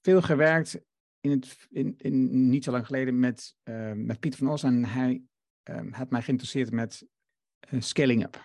veel 0.00 0.22
gewerkt 0.22 0.80
in 1.20 1.30
het, 1.30 1.66
in, 1.70 1.94
in, 1.98 2.48
niet 2.48 2.64
zo 2.64 2.70
lang 2.70 2.86
geleden 2.86 3.18
met, 3.18 3.56
uh, 3.64 3.92
met 3.92 4.20
Pieter 4.20 4.38
van 4.38 4.48
Os 4.48 4.62
en 4.62 4.84
hij 4.84 5.22
um, 5.62 5.92
had 5.92 6.10
mij 6.10 6.22
geïnteresseerd 6.22 6.70
met 6.70 7.06
uh, 7.70 7.80
scaling 7.80 8.24
up. 8.24 8.44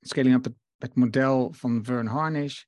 Scaling 0.00 0.34
up, 0.34 0.54
het, 0.78 0.94
model 0.94 1.52
van 1.52 1.84
Vern 1.84 2.06
Harnish, 2.06 2.64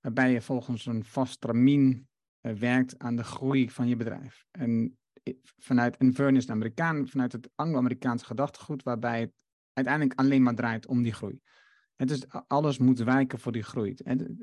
waarbij 0.00 0.32
je 0.32 0.40
volgens 0.40 0.86
een 0.86 1.04
vast 1.04 1.40
tramien 1.40 2.08
uh, 2.40 2.52
werkt 2.52 2.98
aan 2.98 3.16
de 3.16 3.24
groei 3.24 3.70
van 3.70 3.88
je 3.88 3.96
bedrijf. 3.96 4.44
En 4.50 4.98
vanuit, 5.56 5.96
en 5.96 6.12
Vern 6.14 6.36
is 6.36 6.44
een 6.44 6.54
Amerikaan, 6.54 7.08
vanuit 7.08 7.32
het 7.32 7.50
Anglo-Amerikaanse 7.54 8.24
gedachtegoed, 8.24 8.82
waarbij 8.82 9.20
het 9.20 9.32
uiteindelijk 9.72 10.18
alleen 10.18 10.42
maar 10.42 10.54
draait 10.54 10.86
om 10.86 11.02
die 11.02 11.12
groei. 11.12 11.40
Het 11.96 12.10
is, 12.10 12.28
alles 12.46 12.78
moet 12.78 12.98
wijken 12.98 13.38
voor 13.38 13.52
die 13.52 13.62
groei. 13.62 13.94
En, 13.94 14.38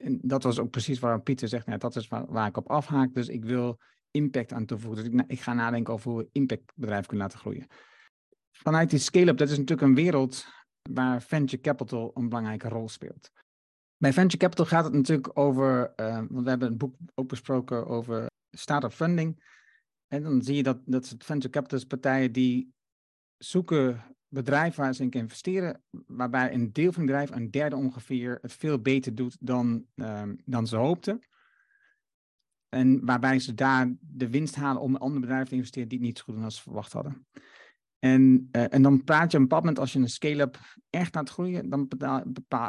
en 0.00 0.18
dat 0.22 0.42
was 0.42 0.58
ook 0.58 0.70
precies 0.70 0.98
waarom 0.98 1.22
Pieter 1.22 1.48
zegt, 1.48 1.66
nou, 1.66 1.78
dat 1.78 1.96
is 1.96 2.08
waar, 2.08 2.46
ik 2.46 2.56
op 2.56 2.70
afhaak. 2.70 3.14
Dus 3.14 3.28
ik 3.28 3.44
wil 3.44 3.78
impact 4.10 4.52
aan 4.52 4.66
toevoegen. 4.66 5.04
Dus 5.04 5.12
ik, 5.12 5.30
ik 5.30 5.40
ga 5.40 5.52
nadenken 5.52 5.92
over 5.94 6.10
hoe 6.10 6.20
we 6.20 6.28
impactbedrijf 6.32 7.06
kunnen 7.06 7.26
laten 7.26 7.40
groeien. 7.40 7.66
Vanuit 8.50 8.90
die 8.90 8.98
scale-up, 8.98 9.36
dat 9.36 9.48
is 9.48 9.58
natuurlijk 9.58 9.88
een 9.88 9.94
wereld 9.94 10.46
waar 10.90 11.22
venture 11.22 11.62
capital 11.62 12.10
een 12.14 12.28
belangrijke 12.28 12.68
rol 12.68 12.88
speelt. 12.88 13.30
Bij 13.96 14.12
venture 14.12 14.38
capital 14.38 14.66
gaat 14.66 14.84
het 14.84 14.92
natuurlijk 14.92 15.38
over, 15.38 15.92
uh, 15.96 16.14
want 16.14 16.44
we 16.44 16.48
hebben 16.48 16.68
een 16.68 16.78
boek 16.78 16.96
ook 17.14 17.28
besproken 17.28 17.86
over 17.86 18.26
start-up 18.56 18.92
funding. 18.92 19.42
En 20.06 20.22
dan 20.22 20.42
zie 20.42 20.56
je 20.56 20.62
dat, 20.62 20.78
dat 20.84 21.14
venture 21.18 21.52
capitalist 21.52 21.88
partijen 21.88 22.32
die 22.32 22.72
zoeken 23.36 24.04
bedrijf 24.30 24.74
waar 24.76 24.94
ze 24.94 25.02
in 25.02 25.10
investeren, 25.10 25.82
waarbij 26.06 26.54
een 26.54 26.72
deel 26.72 26.92
van 26.92 27.02
het 27.02 27.10
bedrijf, 27.10 27.30
een 27.30 27.50
derde 27.50 27.76
ongeveer, 27.76 28.38
het 28.40 28.52
veel 28.52 28.78
beter 28.78 29.14
doet 29.14 29.36
dan, 29.40 29.84
um, 29.94 30.36
dan 30.44 30.66
ze 30.66 30.76
hoopten. 30.76 31.20
En 32.68 33.04
waarbij 33.04 33.38
ze 33.38 33.54
daar 33.54 33.94
de 34.00 34.30
winst 34.30 34.54
halen 34.54 34.82
om 34.82 34.94
een 34.94 35.00
ander 35.00 35.20
bedrijf 35.20 35.48
te 35.48 35.54
investeren 35.54 35.88
die 35.88 35.98
het 35.98 36.06
niet 36.06 36.18
zo 36.18 36.24
goed 36.24 36.34
doen 36.34 36.44
als 36.44 36.56
ze 36.56 36.62
verwacht 36.62 36.92
hadden. 36.92 37.26
En, 37.98 38.48
uh, 38.52 38.74
en 38.74 38.82
dan 38.82 39.04
praat 39.04 39.30
je 39.30 39.36
op 39.36 39.42
een 39.42 39.48
bepaald 39.48 39.62
moment, 39.62 39.78
als 39.78 39.92
je 39.92 39.98
een 39.98 40.08
scale-up 40.08 40.58
echt 40.90 41.14
laat 41.14 41.30
groeien, 41.30 41.68
dan 41.68 41.88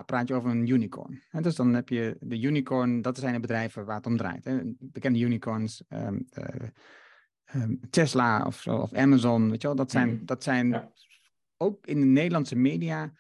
praat 0.05 0.27
je 0.27 0.33
over 0.33 0.49
een 0.49 0.67
unicorn. 0.67 1.21
En 1.31 1.43
dus 1.43 1.55
dan 1.55 1.73
heb 1.73 1.89
je 1.89 2.17
de 2.19 2.41
unicorn, 2.41 3.01
dat 3.01 3.17
zijn 3.17 3.33
de 3.33 3.39
bedrijven 3.39 3.85
waar 3.85 3.95
het 3.95 4.05
om 4.05 4.17
draait. 4.17 4.45
Hè. 4.45 4.61
Bekende 4.79 5.19
unicorns, 5.19 5.83
um, 5.89 6.25
uh, 6.33 6.69
um, 7.61 7.79
Tesla 7.89 8.45
of, 8.45 8.67
of 8.67 8.93
Amazon, 8.93 9.49
weet 9.49 9.61
je 9.61 9.67
wel, 9.67 9.75
dat 9.75 9.91
zijn, 9.91 10.09
mm. 10.09 10.25
dat 10.25 10.43
zijn 10.43 10.69
ja 10.69 10.91
ook 11.61 11.85
in 11.85 11.99
de 11.99 12.05
Nederlandse 12.05 12.55
media, 12.55 13.11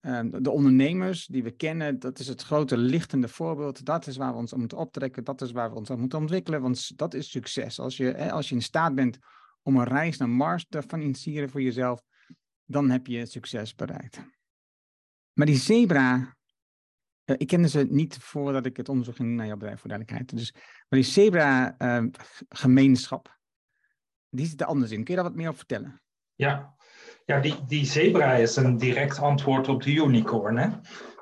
ehm, 0.00 0.42
de 0.42 0.50
ondernemers 0.50 1.26
die 1.26 1.42
we 1.42 1.50
kennen, 1.50 1.98
dat 1.98 2.18
is 2.18 2.28
het 2.28 2.42
grote 2.42 2.76
lichtende 2.76 3.28
voorbeeld. 3.28 3.84
Dat 3.84 4.06
is 4.06 4.16
waar 4.16 4.32
we 4.32 4.38
ons 4.38 4.52
aan 4.52 4.58
moeten 4.58 4.78
optrekken, 4.78 5.24
dat 5.24 5.42
is 5.42 5.52
waar 5.52 5.70
we 5.70 5.76
ons 5.76 5.90
aan 5.90 6.00
moeten 6.00 6.18
ontwikkelen, 6.18 6.60
want 6.60 6.98
dat 6.98 7.14
is 7.14 7.30
succes. 7.30 7.80
Als 7.80 7.96
je, 7.96 8.30
als 8.30 8.48
je 8.48 8.54
in 8.54 8.62
staat 8.62 8.94
bent 8.94 9.18
om 9.62 9.76
een 9.76 9.84
reis 9.84 10.16
naar 10.16 10.28
Mars 10.28 10.66
te 10.68 10.82
financieren 10.82 11.50
voor 11.50 11.62
jezelf, 11.62 12.02
dan 12.64 12.90
heb 12.90 13.06
je 13.06 13.26
succes 13.26 13.74
bereikt. 13.74 14.20
Maar 15.32 15.46
die 15.46 15.56
zebra, 15.56 16.36
uh, 17.24 17.36
ik 17.38 17.46
kende 17.46 17.68
ze 17.68 17.86
niet 17.90 18.18
voordat 18.18 18.66
ik 18.66 18.76
het 18.76 18.88
onderzoek 18.88 19.16
ging 19.16 19.36
naar 19.36 19.46
jouw 19.46 19.56
bedrijf, 19.56 19.80
voor 19.80 19.88
duidelijkheid. 19.88 20.38
Dus, 20.38 20.52
maar 20.88 21.00
die 21.00 21.02
zebra-gemeenschap, 21.02 23.26
ehm, 23.26 23.36
die 24.28 24.46
zit 24.46 24.60
er 24.60 24.66
anders 24.66 24.90
in. 24.90 25.04
Kun 25.04 25.14
je 25.14 25.20
daar 25.20 25.28
wat 25.28 25.38
meer 25.38 25.46
over 25.46 25.58
vertellen? 25.58 26.02
Ja, 26.34 26.73
ja, 27.24 27.40
die, 27.40 27.64
die 27.66 27.84
zebra 27.84 28.34
is 28.34 28.56
een 28.56 28.76
direct 28.76 29.18
antwoord 29.18 29.68
op 29.68 29.82
de 29.82 29.92
unicorn. 29.92 30.56
Hè? 30.56 30.68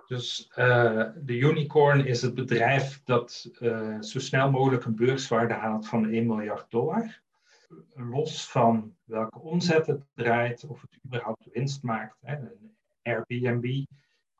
Dus 0.06 0.52
uh, 0.56 1.08
de 1.16 1.36
unicorn 1.36 2.06
is 2.06 2.22
het 2.22 2.34
bedrijf 2.34 3.00
dat 3.04 3.50
uh, 3.60 4.00
zo 4.00 4.18
snel 4.18 4.50
mogelijk 4.50 4.84
een 4.84 4.96
beurswaarde 4.96 5.54
haalt 5.54 5.88
van 5.88 6.08
1 6.08 6.26
miljard 6.26 6.70
dollar. 6.70 7.20
Los 7.94 8.50
van 8.50 8.94
welke 9.04 9.38
omzet 9.38 9.86
het 9.86 10.06
draait, 10.14 10.64
of 10.66 10.80
het 10.80 10.98
überhaupt 11.04 11.48
winst 11.52 11.82
maakt. 11.82 12.16
Hè? 12.20 12.36
Een 12.36 12.76
Airbnb, 13.02 13.64
ik 13.64 13.88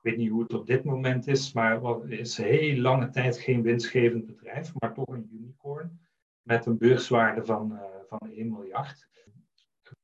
weet 0.01 0.17
niet 0.17 0.31
hoe 0.31 0.43
het 0.43 0.55
op 0.55 0.67
dit 0.67 0.85
moment 0.85 1.27
is, 1.27 1.53
maar 1.53 2.09
is 2.09 2.37
heel 2.37 2.77
lange 2.77 3.11
tijd 3.11 3.39
geen 3.39 3.63
winstgevend 3.63 4.27
bedrijf, 4.27 4.73
maar 4.79 4.95
toch 4.95 5.09
een 5.09 5.29
unicorn 5.33 6.01
met 6.43 6.67
een 6.67 6.79
beurswaarde 6.79 7.45
van, 7.45 7.73
uh, 7.73 7.81
van 8.09 8.31
1 8.31 8.51
miljard. 8.51 9.09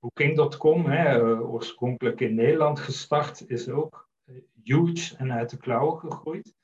Booking.com, 0.01 0.91
eh, 0.91 1.51
oorspronkelijk 1.53 2.21
in 2.21 2.35
Nederland 2.35 2.81
gestart, 2.81 3.49
is 3.49 3.69
ook 3.69 4.09
eh, 4.25 4.35
huge 4.63 5.17
en 5.17 5.33
uit 5.33 5.51
de 5.51 5.57
klauwen 5.57 5.99
gegroeid. 5.99 6.55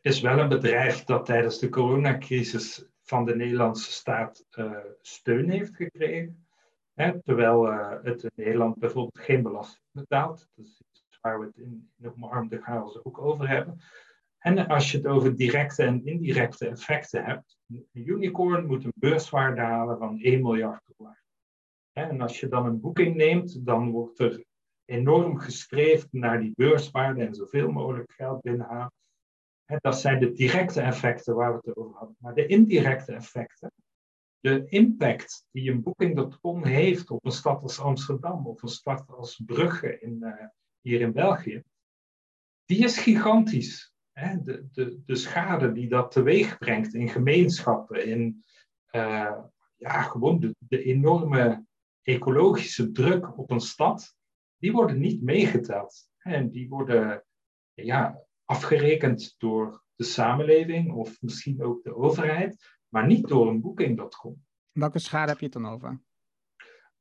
Is 0.00 0.20
wel 0.20 0.38
een 0.38 0.48
bedrijf 0.48 1.04
dat 1.04 1.26
tijdens 1.26 1.58
de 1.58 1.68
coronacrisis 1.68 2.84
van 3.02 3.24
de 3.24 3.36
Nederlandse 3.36 3.92
staat 3.92 4.46
uh, 4.58 4.76
steun 5.00 5.50
heeft 5.50 5.76
gekregen. 5.76 6.46
Hè, 6.94 7.22
terwijl 7.22 7.72
het 8.02 8.22
in 8.22 8.30
Nederland 8.34 8.78
bijvoorbeeld 8.78 9.24
geen 9.24 9.42
belasting 9.42 9.84
betaalt. 9.90 10.48
Dat 10.54 10.64
is 10.64 10.82
iets 10.88 11.18
waar 11.20 11.40
we 11.40 11.46
het 11.46 11.56
in, 11.56 11.90
in 11.96 12.12
omarmde 12.12 12.60
chaos 12.60 13.04
ook 13.04 13.18
over 13.18 13.48
hebben. 13.48 13.80
En 14.38 14.66
als 14.66 14.90
je 14.90 14.96
het 14.96 15.06
over 15.06 15.36
directe 15.36 15.82
en 15.82 16.06
indirecte 16.06 16.68
effecten 16.68 17.24
hebt, 17.24 17.58
een 17.68 17.88
unicorn 17.92 18.66
moet 18.66 18.84
een 18.84 18.92
beurswaarde 18.94 19.60
halen 19.60 19.98
van 19.98 20.18
1 20.18 20.42
miljard 20.42 20.82
dollar. 20.96 21.19
En 21.92 22.20
als 22.20 22.40
je 22.40 22.48
dan 22.48 22.66
een 22.66 22.80
boeking 22.80 23.16
neemt, 23.16 23.66
dan 23.66 23.90
wordt 23.90 24.18
er 24.18 24.44
enorm 24.84 25.38
gestreefd 25.38 26.12
naar 26.12 26.40
die 26.40 26.52
beurswaarde 26.54 27.24
en 27.24 27.34
zoveel 27.34 27.70
mogelijk 27.70 28.12
geld 28.12 28.40
binnenhalen. 28.40 28.92
Dat 29.80 30.00
zijn 30.00 30.20
de 30.20 30.32
directe 30.32 30.80
effecten 30.80 31.34
waar 31.34 31.52
we 31.52 31.60
het 31.64 31.76
over 31.76 31.96
hadden. 31.96 32.16
Maar 32.18 32.34
de 32.34 32.46
indirecte 32.46 33.12
effecten, 33.12 33.72
de 34.40 34.64
impact 34.68 35.46
die 35.50 35.70
een 35.70 35.82
booking.com 35.82 36.64
heeft 36.64 37.10
op 37.10 37.24
een 37.24 37.30
stad 37.32 37.62
als 37.62 37.80
Amsterdam 37.80 38.46
of 38.46 38.62
een 38.62 38.68
stad 38.68 39.04
als 39.06 39.42
Brugge 39.46 40.00
in, 40.00 40.18
uh, 40.20 40.32
hier 40.80 41.00
in 41.00 41.12
België, 41.12 41.62
die 42.64 42.84
is 42.84 42.98
gigantisch. 42.98 43.92
De, 44.42 44.68
de, 44.72 45.02
de 45.06 45.16
schade 45.16 45.72
die 45.72 45.88
dat 45.88 46.10
teweeg 46.10 46.58
brengt 46.58 46.94
in 46.94 47.08
gemeenschappen, 47.08 48.06
in 48.06 48.44
uh, 48.92 49.38
ja, 49.76 50.02
gewoon 50.02 50.54
de 50.58 50.82
enorme 50.82 51.64
ecologische 52.14 52.90
druk 52.90 53.38
op 53.38 53.50
een 53.50 53.60
stad, 53.60 54.16
die 54.56 54.72
worden 54.72 54.98
niet 54.98 55.22
meegeteld. 55.22 56.08
En 56.18 56.50
die 56.50 56.68
worden 56.68 57.24
ja, 57.74 58.24
afgerekend 58.44 59.34
door 59.38 59.84
de 59.94 60.04
samenleving 60.04 60.92
of 60.92 61.22
misschien 61.22 61.62
ook 61.62 61.82
de 61.82 61.96
overheid, 61.96 62.78
maar 62.88 63.06
niet 63.06 63.28
door 63.28 63.48
een 63.48 63.60
booking.com. 63.60 64.44
Welke 64.72 64.98
schade 64.98 65.30
heb 65.30 65.38
je 65.38 65.44
het 65.44 65.54
dan 65.54 65.66
over? 65.66 66.00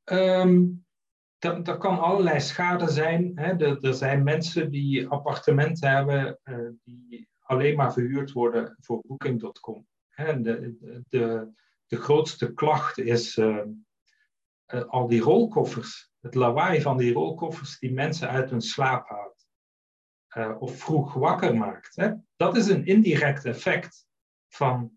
Um, 0.03 0.85
dat, 1.39 1.65
dat 1.65 1.77
kan 1.77 1.99
allerlei 1.99 2.39
schade 2.39 2.89
zijn. 2.89 3.31
Hè. 3.35 3.65
Er, 3.65 3.83
er 3.83 3.93
zijn 3.93 4.23
mensen 4.23 4.71
die 4.71 5.07
appartementen 5.07 5.89
hebben 5.89 6.39
uh, 6.43 6.69
die 6.83 7.29
alleen 7.39 7.75
maar 7.75 7.93
verhuurd 7.93 8.31
worden 8.31 8.75
voor 8.79 9.01
Booking.com. 9.07 9.87
De, 10.15 10.41
de, 10.41 11.03
de, 11.09 11.51
de, 11.87 11.97
grootste 11.97 12.53
klacht 12.53 12.97
is 12.97 13.37
uh, 13.37 13.61
uh, 14.73 14.83
al 14.83 15.07
die 15.07 15.21
rolkoffers. 15.21 16.11
Het 16.19 16.35
lawaai 16.35 16.81
van 16.81 16.97
die 16.97 17.13
rolkoffers 17.13 17.79
die 17.79 17.93
mensen 17.93 18.29
uit 18.29 18.49
hun 18.49 18.61
slaap 18.61 19.07
houdt. 19.07 19.47
of 20.59 20.77
vroeg 20.77 21.13
wakker 21.13 21.57
maakt. 21.57 21.95
Hè. 21.95 22.11
Dat 22.35 22.55
is 22.55 22.67
een 22.67 22.85
indirect 22.85 23.45
effect 23.45 24.07
van, 24.47 24.91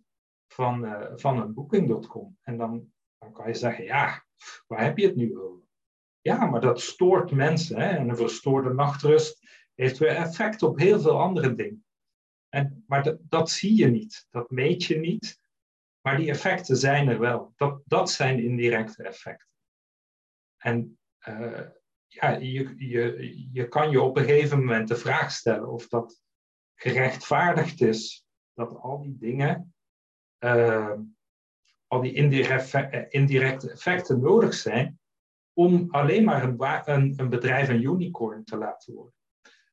van, 0.46 0.86
van 1.14 1.40
een 1.40 1.54
Booking.com. 1.54 2.38
En 2.42 2.56
dan, 2.56 2.92
dan 3.18 3.32
kan 3.32 3.48
je 3.48 3.54
zeggen, 3.54 3.84
ja, 3.84 4.24
waar 4.66 4.82
heb 4.82 4.98
je 4.98 5.06
het 5.06 5.16
nu 5.16 5.38
over? 5.38 5.62
Ja, 6.20 6.46
maar 6.46 6.60
dat 6.60 6.80
stoort 6.80 7.30
mensen. 7.30 7.80
Hè? 7.80 7.88
En 7.88 8.08
een 8.08 8.16
verstoorde 8.16 8.74
nachtrust 8.74 9.42
heeft 9.74 9.98
weer 9.98 10.16
effect 10.16 10.62
op 10.62 10.78
heel 10.78 11.00
veel 11.00 11.20
andere 11.20 11.54
dingen. 11.54 11.84
En, 12.48 12.84
maar 12.86 13.02
dat, 13.02 13.18
dat 13.20 13.50
zie 13.50 13.76
je 13.76 13.86
niet, 13.86 14.26
dat 14.30 14.50
meet 14.50 14.84
je 14.84 14.98
niet. 14.98 15.40
Maar 16.00 16.16
die 16.16 16.28
effecten 16.28 16.76
zijn 16.76 17.08
er 17.08 17.18
wel. 17.18 17.52
Dat, 17.56 17.82
dat 17.84 18.10
zijn 18.10 18.44
indirecte 18.44 19.02
effecten. 19.02 19.51
En 20.62 20.98
uh, 21.28 21.60
ja, 22.06 22.30
je, 22.30 22.74
je, 22.76 23.48
je 23.52 23.68
kan 23.68 23.90
je 23.90 24.00
op 24.00 24.16
een 24.16 24.24
gegeven 24.24 24.58
moment 24.58 24.88
de 24.88 24.96
vraag 24.96 25.30
stellen 25.30 25.68
of 25.68 25.88
dat 25.88 26.22
gerechtvaardigd 26.74 27.80
is 27.80 28.24
dat 28.54 28.74
al 28.74 29.02
die 29.02 29.16
dingen, 29.18 29.74
uh, 30.38 30.92
al 31.86 32.00
die 32.00 32.12
indirecte 33.08 33.70
effecten 33.70 34.20
nodig 34.20 34.54
zijn 34.54 35.00
om 35.52 35.88
alleen 35.90 36.24
maar 36.24 36.42
een, 36.88 37.14
een, 37.16 37.28
bedrijf 37.28 37.68
een 37.68 37.82
unicorn 37.82 38.44
te 38.44 38.56
laten 38.56 38.94
worden. 38.94 39.14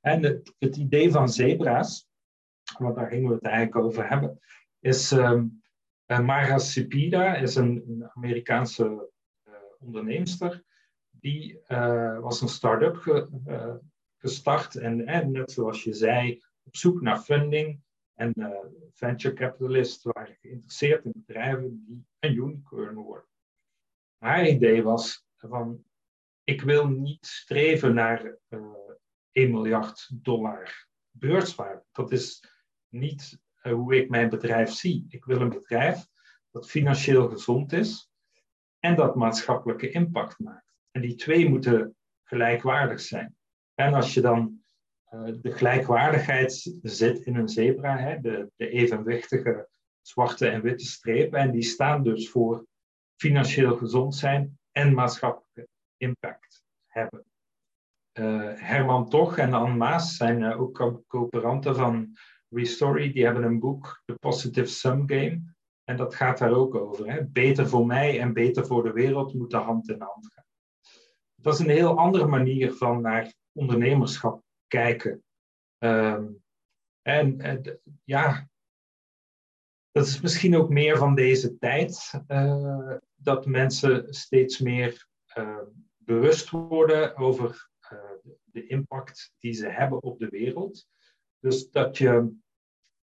En 0.01 0.23
het, 0.23 0.55
het, 0.57 0.75
idee 0.75 1.11
van 1.11 1.29
zebra's, 1.29 2.07
want 2.77 2.95
daar 2.95 3.09
gingen 3.09 3.29
we 3.29 3.35
het 3.35 3.43
eigenlijk 3.43 3.85
over 3.85 4.09
hebben, 4.09 4.39
is 4.79 5.11
um, 5.11 5.61
Mara 6.05 6.57
Sipida, 6.57 7.35
is 7.35 7.55
een, 7.55 7.83
een 7.87 8.09
Amerikaanse 8.13 9.11
uh, 9.47 9.53
onderneemster. 9.79 10.63
Die 11.19 11.59
uh, 11.67 12.19
was 12.19 12.41
een 12.41 12.47
start-up 12.47 12.95
ge, 12.95 13.29
uh, 13.47 13.75
gestart 14.17 14.75
en, 14.75 15.31
net 15.31 15.51
zoals 15.51 15.83
je 15.83 15.93
zei, 15.93 16.43
op 16.63 16.75
zoek 16.75 17.01
naar 17.01 17.19
funding. 17.19 17.81
En 18.13 18.33
venture 18.93 19.33
capitalists 19.33 20.03
waren 20.03 20.37
geïnteresseerd 20.41 21.05
in 21.05 21.11
bedrijven 21.15 21.83
die 21.85 22.05
een 22.19 22.33
unicorn 22.33 22.95
worden. 22.95 23.27
Haar 24.17 24.47
idee 24.47 24.83
was, 24.83 25.25
van 25.37 25.83
ik 26.43 26.61
wil 26.61 26.87
niet 26.87 27.25
streven 27.25 27.93
naar 27.93 28.25
uh, 28.25 28.35
eh, 28.49 28.61
1 29.31 29.51
miljard 29.51 30.09
dollar 30.13 30.87
beurswaarde. 31.11 31.83
Dat 31.91 32.11
is 32.11 32.43
niet 32.87 33.39
hoe 33.61 33.95
ik 33.95 34.09
mijn 34.09 34.29
bedrijf 34.29 34.71
zie. 34.71 35.05
Ik 35.09 35.25
wil 35.25 35.41
een 35.41 35.49
bedrijf 35.49 36.07
dat 36.51 36.69
financieel 36.69 37.29
gezond 37.29 37.71
is 37.71 38.11
en 38.79 38.95
dat 38.95 39.15
maatschappelijke 39.15 39.89
impact 39.89 40.39
maakt. 40.39 40.68
En 40.91 41.01
die 41.01 41.15
twee 41.15 41.49
moeten 41.49 41.95
gelijkwaardig 42.23 42.99
zijn. 42.99 43.35
En 43.73 43.93
als 43.93 44.13
je 44.13 44.21
dan 44.21 44.61
uh, 45.13 45.33
de 45.41 45.51
gelijkwaardigheid 45.51 46.77
zit 46.81 47.19
in 47.19 47.35
een 47.35 47.49
zebra, 47.49 47.97
hè, 47.97 48.19
de, 48.19 48.51
de 48.55 48.69
evenwichtige 48.69 49.67
zwarte 50.01 50.47
en 50.47 50.61
witte 50.61 50.85
strepen, 50.85 51.39
en 51.39 51.51
die 51.51 51.63
staan 51.63 52.03
dus 52.03 52.29
voor 52.29 52.65
financieel 53.15 53.77
gezond 53.77 54.15
zijn 54.15 54.59
en 54.71 54.93
maatschappelijke 54.93 55.67
impact 55.97 56.63
hebben. 56.87 57.23
Uh, 58.13 58.51
Herman 58.55 59.09
Toch 59.09 59.37
en 59.37 59.53
Anne 59.53 59.75
Maas 59.75 60.15
zijn 60.15 60.41
uh, 60.41 60.61
ook 60.61 61.03
coöperanten 61.07 61.75
van 61.75 62.17
Restory. 62.49 63.11
Die 63.11 63.25
hebben 63.25 63.43
een 63.43 63.59
boek, 63.59 64.01
The 64.05 64.13
Positive 64.13 64.67
Sum 64.67 65.09
Game. 65.09 65.41
En 65.83 65.97
dat 65.97 66.15
gaat 66.15 66.37
daar 66.37 66.51
ook 66.51 66.75
over. 66.75 67.11
Hè? 67.11 67.25
Beter 67.25 67.67
voor 67.67 67.85
mij 67.85 68.19
en 68.19 68.33
beter 68.33 68.65
voor 68.65 68.83
de 68.83 68.91
wereld 68.91 69.33
moeten 69.33 69.59
hand 69.59 69.89
in 69.89 70.01
hand 70.01 70.33
gaan. 70.33 70.38
Dat 71.41 71.53
is 71.53 71.59
een 71.59 71.69
heel 71.69 71.97
andere 71.97 72.25
manier 72.25 72.73
van 72.73 73.01
naar 73.01 73.33
ondernemerschap 73.51 74.43
kijken. 74.67 75.23
Um, 75.83 76.43
en 77.01 77.45
uh, 77.45 77.73
ja, 78.03 78.49
dat 79.91 80.05
is 80.05 80.21
misschien 80.21 80.55
ook 80.55 80.69
meer 80.69 80.97
van 80.97 81.15
deze 81.15 81.57
tijd 81.57 82.21
dat 83.15 83.45
mensen 83.45 84.13
steeds 84.13 84.59
meer 84.59 85.07
uh, 85.37 85.57
bewust 85.97 86.49
worden 86.49 87.15
over 87.15 87.69
uh, 87.93 87.99
de 88.43 88.67
impact 88.67 89.33
die 89.39 89.53
ze 89.53 89.67
hebben 89.67 90.03
op 90.03 90.19
de 90.19 90.29
wereld. 90.29 90.87
Dus 91.39 91.69
dat 91.69 91.97
je, 91.97 92.37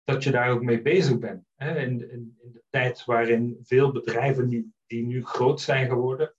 dat 0.05 0.25
je 0.25 0.31
daar 0.31 0.51
ook 0.51 0.63
mee 0.63 0.83
bezig 0.83 1.19
bent. 1.19 1.45
Hè? 1.55 1.79
In, 1.79 2.11
in, 2.11 2.39
in, 2.43 2.53
de 2.53 2.63
tijd 2.71 3.05
waarin 3.05 3.59
veel 3.63 3.93
bedrijven 3.93 4.49
die, 4.87 5.05
nu 5.07 5.25
groot 5.25 5.61
zijn 5.61 5.89
geworden, 5.89 6.35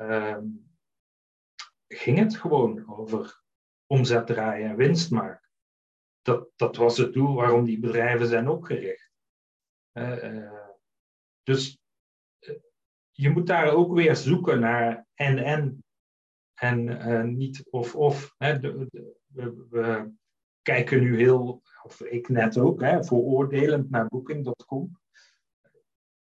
uh, 0.00 0.38
ging 1.88 2.18
het 2.18 2.36
gewoon 2.36 2.88
over 2.98 3.42
omzet 3.86 4.26
draaien 4.26 4.70
en 4.70 4.76
winst 4.76 5.10
maken. 5.10 5.48
Dat, 6.22 6.48
dat 6.56 6.76
was 6.76 6.96
het 6.96 7.12
doel 7.12 7.34
waarom 7.34 7.64
die 7.64 7.78
bedrijven 7.78 8.26
zijn 8.26 8.48
opgericht. 8.48 9.12
Uh, 9.92 10.62
dus 11.42 11.78
je 13.10 13.30
moet 13.30 13.46
daar 13.46 13.72
ook 13.72 13.94
weer 13.94 14.16
zoeken 14.16 14.60
naar 14.60 15.06
en-en 15.14 15.84
en 16.54 16.86
uh, 16.86 17.22
niet 17.22 17.64
of-of. 17.70 18.34
We, 18.38 18.88
we, 19.70 20.12
kijken 20.62 21.00
nu 21.00 21.16
heel, 21.16 21.62
of 21.82 22.00
ik 22.00 22.28
net 22.28 22.58
ook, 22.58 22.80
hè, 22.80 23.04
veroordelend 23.04 23.90
naar 23.90 24.06
Booking.com. 24.06 24.98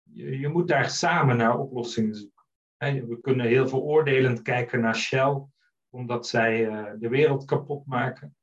Je, 0.03 0.39
je, 0.39 0.49
moet 0.49 0.69
daar 0.69 0.91
samen 0.91 1.37
naar 1.37 1.59
oplossingen 1.59 2.15
zoeken. 2.15 2.36
We 2.79 3.19
kunnen 3.21 3.47
heel 3.47 3.69
veroordelend 3.69 4.43
kijken 4.43 4.81
naar 4.81 4.97
Shell, 4.97 5.47
omdat 5.89 6.27
zij 6.27 6.67
uh, 6.67 6.93
de 6.99 7.09
wereld 7.09 7.45
kapot 7.45 7.87
maken. 7.87 8.37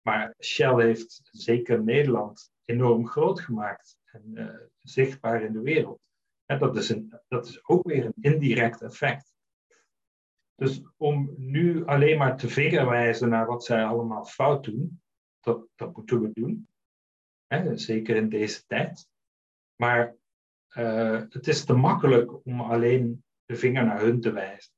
Maar 0.00 0.34
Shell 0.38 0.84
heeft 0.84 1.20
zeker 1.30 1.82
Nederland 1.82 2.52
enorm 2.64 3.06
groot 3.06 3.40
gemaakt 3.40 3.98
en 4.04 4.22
uh, 4.34 4.54
zichtbaar 4.78 5.42
in 5.42 5.52
de 5.52 5.60
wereld. 5.60 6.00
En 6.46 6.58
dat, 6.58 6.76
is 6.76 6.88
een, 6.88 7.20
dat 7.28 7.46
is 7.46 7.68
ook 7.68 7.86
weer 7.86 8.04
een 8.04 8.32
indirect 8.32 8.82
effect. 8.82 9.32
Dus 10.54 10.82
om 10.96 11.34
nu 11.36 11.84
alleen 11.84 12.18
maar 12.18 12.36
te 12.36 12.48
vingerwijzen 12.48 13.28
naar 13.28 13.46
wat 13.46 13.64
zij 13.64 13.84
allemaal 13.84 14.24
fout 14.24 14.64
doen, 14.64 15.02
dat, 15.40 15.66
dat 15.74 15.96
moeten 15.96 16.20
we 16.20 16.30
doen. 16.32 16.68
Zeker 17.74 18.16
in 18.16 18.28
deze 18.28 18.66
tijd. 18.66 19.08
Maar 19.76 20.16
uh, 20.76 21.22
het 21.28 21.48
is 21.48 21.64
te 21.64 21.74
makkelijk 21.74 22.46
om 22.46 22.60
alleen 22.60 23.24
de 23.50 23.56
vinger 23.56 23.84
naar 23.84 24.00
hun 24.00 24.20
te 24.20 24.32
wijzen. 24.32 24.72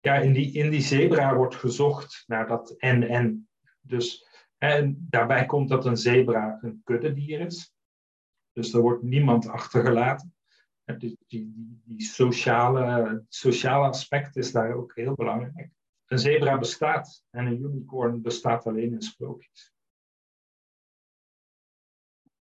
Ja, 0.00 0.14
in 0.14 0.32
die, 0.32 0.52
in 0.52 0.70
die 0.70 0.80
zebra 0.80 1.36
wordt 1.36 1.54
gezocht 1.54 2.24
naar 2.26 2.46
dat 2.46 2.70
en-en. 2.70 3.48
Dus 3.80 4.26
en 4.58 5.06
daarbij 5.10 5.46
komt 5.46 5.68
dat 5.68 5.86
een 5.86 5.96
zebra 5.96 6.58
een 6.60 6.80
kuddedier 6.84 7.40
is. 7.40 7.74
Dus 8.52 8.72
er 8.72 8.80
wordt 8.80 9.02
niemand 9.02 9.48
achtergelaten. 9.48 10.34
Die, 10.98 11.18
die, 11.26 11.80
die 11.84 12.02
sociale, 12.02 13.24
sociale 13.28 13.86
aspect 13.86 14.36
is 14.36 14.52
daar 14.52 14.74
ook 14.74 14.94
heel 14.94 15.14
belangrijk. 15.14 15.70
Een 16.06 16.18
zebra 16.18 16.58
bestaat 16.58 17.24
en 17.30 17.46
een 17.46 17.62
unicorn 17.62 18.22
bestaat 18.22 18.66
alleen 18.66 18.92
in 18.92 19.02
sprookjes. 19.02 19.72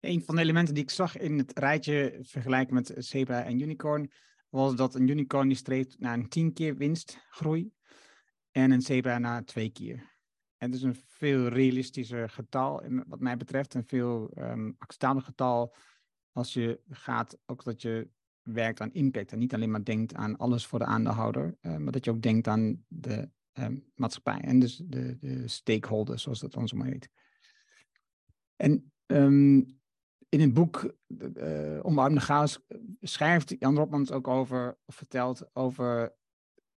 Een 0.01 0.23
van 0.23 0.35
de 0.35 0.41
elementen 0.41 0.75
die 0.75 0.83
ik 0.83 0.91
zag 0.91 1.17
in 1.17 1.39
het 1.39 1.59
rijtje 1.59 2.19
vergelijken 2.23 2.75
met 2.75 2.93
zebra 2.97 3.45
en 3.45 3.61
unicorn, 3.61 4.11
was 4.51 4.77
dat 4.77 4.95
een 4.95 5.09
unicorn 5.09 5.49
die 5.49 5.57
streeft 5.57 5.99
naar 5.99 6.15
een 6.15 6.29
tien 6.29 6.53
keer 6.53 6.77
winstgroei 6.77 7.73
en 8.51 8.71
een 8.71 8.83
zebra 8.83 9.19
naar 9.19 9.45
twee 9.45 9.71
keer. 9.71 10.19
Het 10.57 10.75
is 10.75 10.83
een 10.83 10.97
veel 11.07 11.47
realistischer 11.47 12.29
getal, 12.29 12.83
wat 13.07 13.21
mij 13.21 13.37
betreft, 13.37 13.75
een 13.75 13.87
veel 13.87 14.31
um, 14.39 14.75
acceptabel 14.79 15.23
getal 15.23 15.75
als 16.33 16.53
je 16.53 16.81
gaat, 16.89 17.39
ook 17.47 17.65
dat 17.65 17.83
je 17.83 18.09
werkt 18.43 18.81
aan 18.81 18.93
impact 18.93 19.33
en 19.33 19.39
niet 19.39 19.55
alleen 19.55 19.71
maar 19.71 19.85
denkt 19.85 20.15
aan 20.15 20.37
alles 20.37 20.67
voor 20.67 20.79
de 20.79 20.85
aandeelhouder, 20.85 21.57
uh, 21.61 21.77
maar 21.77 21.93
dat 21.93 22.05
je 22.05 22.11
ook 22.11 22.23
denkt 22.23 22.47
aan 22.47 22.85
de 22.89 23.31
um, 23.53 23.91
maatschappij 23.95 24.41
en 24.41 24.59
dus 24.59 24.77
de, 24.77 25.17
de 25.19 25.49
stakeholders, 25.49 26.23
zoals 26.23 26.41
dat 26.41 26.57
ons 26.57 26.73
maar 26.73 26.87
heet. 26.87 27.09
En 28.57 28.93
um, 29.07 29.80
in 30.31 30.41
het 30.41 30.55
boek 30.55 30.95
uh, 31.09 31.79
Omarmde 31.83 32.21
Chaos 32.21 32.61
schrijft 33.01 33.55
Jan 33.59 33.77
Rotmans 33.77 34.11
ook 34.11 34.29
over, 34.29 34.79
of 34.87 34.95
vertelt 34.95 35.51
over 35.53 36.15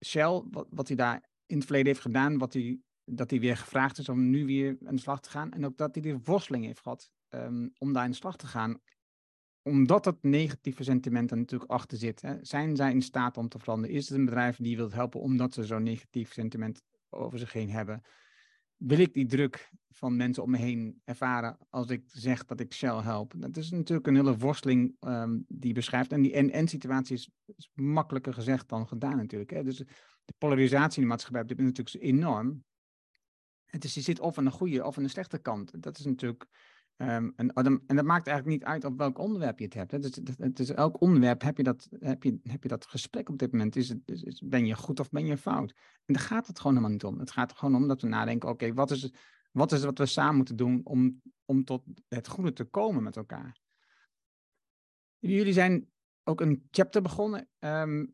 Shell, 0.05 0.43
wat, 0.51 0.67
wat 0.69 0.87
hij 0.87 0.97
daar 0.97 1.29
in 1.45 1.55
het 1.55 1.65
verleden 1.65 1.87
heeft 1.87 2.01
gedaan, 2.01 2.37
wat 2.37 2.53
hij 2.53 2.79
dat 3.05 3.29
hij 3.29 3.39
weer 3.39 3.57
gevraagd 3.57 3.97
is 3.97 4.09
om 4.09 4.29
nu 4.29 4.45
weer 4.45 4.77
aan 4.85 4.95
de 4.95 5.01
slag 5.01 5.21
te 5.21 5.29
gaan. 5.29 5.51
En 5.51 5.65
ook 5.65 5.77
dat 5.77 5.95
hij 5.95 6.03
de 6.03 6.19
worsteling 6.23 6.65
heeft 6.65 6.81
gehad 6.81 7.11
ehm, 7.29 7.67
om 7.77 7.93
daar 7.93 8.03
aan 8.03 8.09
de 8.09 8.15
slag 8.15 8.35
te 8.35 8.47
gaan. 8.47 8.79
Omdat 9.61 10.03
dat 10.03 10.17
negatieve 10.21 10.83
sentiment 10.83 11.31
er 11.31 11.37
natuurlijk 11.37 11.71
achter 11.71 11.97
zit. 11.97 12.21
Hè. 12.21 12.35
Zijn 12.41 12.75
zij 12.75 12.91
in 12.91 13.01
staat 13.01 13.37
om 13.37 13.49
te 13.49 13.59
veranderen? 13.59 13.95
Is 13.95 14.09
het 14.09 14.17
een 14.17 14.25
bedrijf 14.25 14.57
die 14.57 14.75
wil 14.75 14.91
helpen 14.91 15.19
omdat 15.19 15.53
ze 15.53 15.63
zo'n 15.63 15.83
negatief 15.83 16.33
sentiment 16.33 16.83
over 17.09 17.39
zich 17.39 17.53
heen 17.53 17.69
hebben? 17.69 18.01
Wil 18.81 18.99
ik 18.99 19.13
die 19.13 19.25
druk 19.25 19.71
van 19.89 20.15
mensen 20.15 20.43
om 20.43 20.49
me 20.49 20.57
heen 20.57 21.01
ervaren 21.03 21.57
als 21.69 21.89
ik 21.89 22.03
zeg 22.05 22.45
dat 22.45 22.59
ik 22.59 22.73
Shell 22.73 23.01
help? 23.01 23.33
Dat 23.37 23.57
is 23.57 23.71
natuurlijk 23.71 24.07
een 24.07 24.15
hele 24.15 24.37
worsteling 24.37 24.95
um, 24.99 25.45
die 25.47 25.73
beschrijft. 25.73 26.11
En 26.11 26.21
die 26.21 26.33
en-en-situatie 26.33 27.15
is, 27.15 27.29
is, 27.55 27.71
makkelijker 27.73 28.33
gezegd 28.33 28.69
dan 28.69 28.87
gedaan 28.87 29.17
natuurlijk. 29.17 29.51
Hè. 29.51 29.63
Dus 29.63 29.77
de 30.25 30.33
polarisatie 30.37 30.95
in 30.95 31.01
de 31.01 31.09
maatschappij 31.09 31.43
is 31.47 31.55
natuurlijk 31.55 32.05
enorm. 32.05 32.63
Het 33.65 33.83
is, 33.83 33.93
je 33.93 34.01
zit 34.01 34.19
of 34.19 34.37
aan 34.37 34.45
de 34.45 34.51
goede 34.51 34.85
of 34.85 34.97
aan 34.97 35.03
de 35.03 35.09
slechte 35.09 35.37
kant. 35.37 35.83
Dat 35.83 35.99
is 35.99 36.05
natuurlijk. 36.05 36.47
Um, 37.01 37.33
en, 37.35 37.53
en, 37.53 37.95
dat 37.95 38.05
maakt 38.05 38.27
eigenlijk 38.27 38.57
niet 38.57 38.63
uit 38.63 38.85
op 38.85 38.97
welk 38.97 39.17
onderwerp 39.17 39.59
je 39.59 39.65
het 39.65 39.73
hebt. 39.73 39.91
Hè. 39.91 39.99
Dus, 39.99 40.19
is 40.53 40.69
elk 40.69 41.01
onderwerp 41.01 41.41
heb 41.41 41.57
je, 41.57 41.63
dat, 41.63 41.89
heb, 41.99 42.23
je, 42.23 42.39
heb 42.43 42.63
je 42.63 42.69
dat 42.69 42.85
gesprek 42.85 43.29
op 43.29 43.37
dit 43.37 43.51
moment. 43.51 43.75
Is 43.75 43.89
het, 43.89 44.41
ben 44.43 44.65
je 44.65 44.75
goed 44.75 44.99
of 44.99 45.09
ben 45.09 45.25
je 45.25 45.37
fout? 45.37 45.73
En 46.05 46.13
daar 46.13 46.23
gaat 46.23 46.47
het 46.47 46.57
gewoon 46.57 46.75
helemaal 46.75 46.93
niet 46.93 47.03
om. 47.03 47.19
Het 47.19 47.31
gaat 47.31 47.51
er 47.51 47.57
gewoon 47.57 47.75
om 47.75 47.87
dat 47.87 48.01
we 48.01 48.07
nadenken: 48.07 48.49
oké, 48.49 48.73
wat, 48.73 48.91
is, 48.91 49.11
wat 49.51 49.71
is 49.71 49.83
wat 49.83 49.97
we 49.97 50.05
samen 50.05 50.35
moeten 50.35 50.55
doen 50.55 50.81
om, 50.83 51.21
om 51.45 51.63
tot 51.63 51.83
het 52.07 52.27
goede 52.27 52.53
te 52.53 52.63
komen 52.63 53.03
met 53.03 53.17
elkaar? 53.17 53.59
Jullie 55.19 55.53
zijn 55.53 55.89
ook 56.23 56.41
een 56.41 56.67
chapter 56.71 57.01
begonnen. 57.01 57.49
Um, 57.59 58.11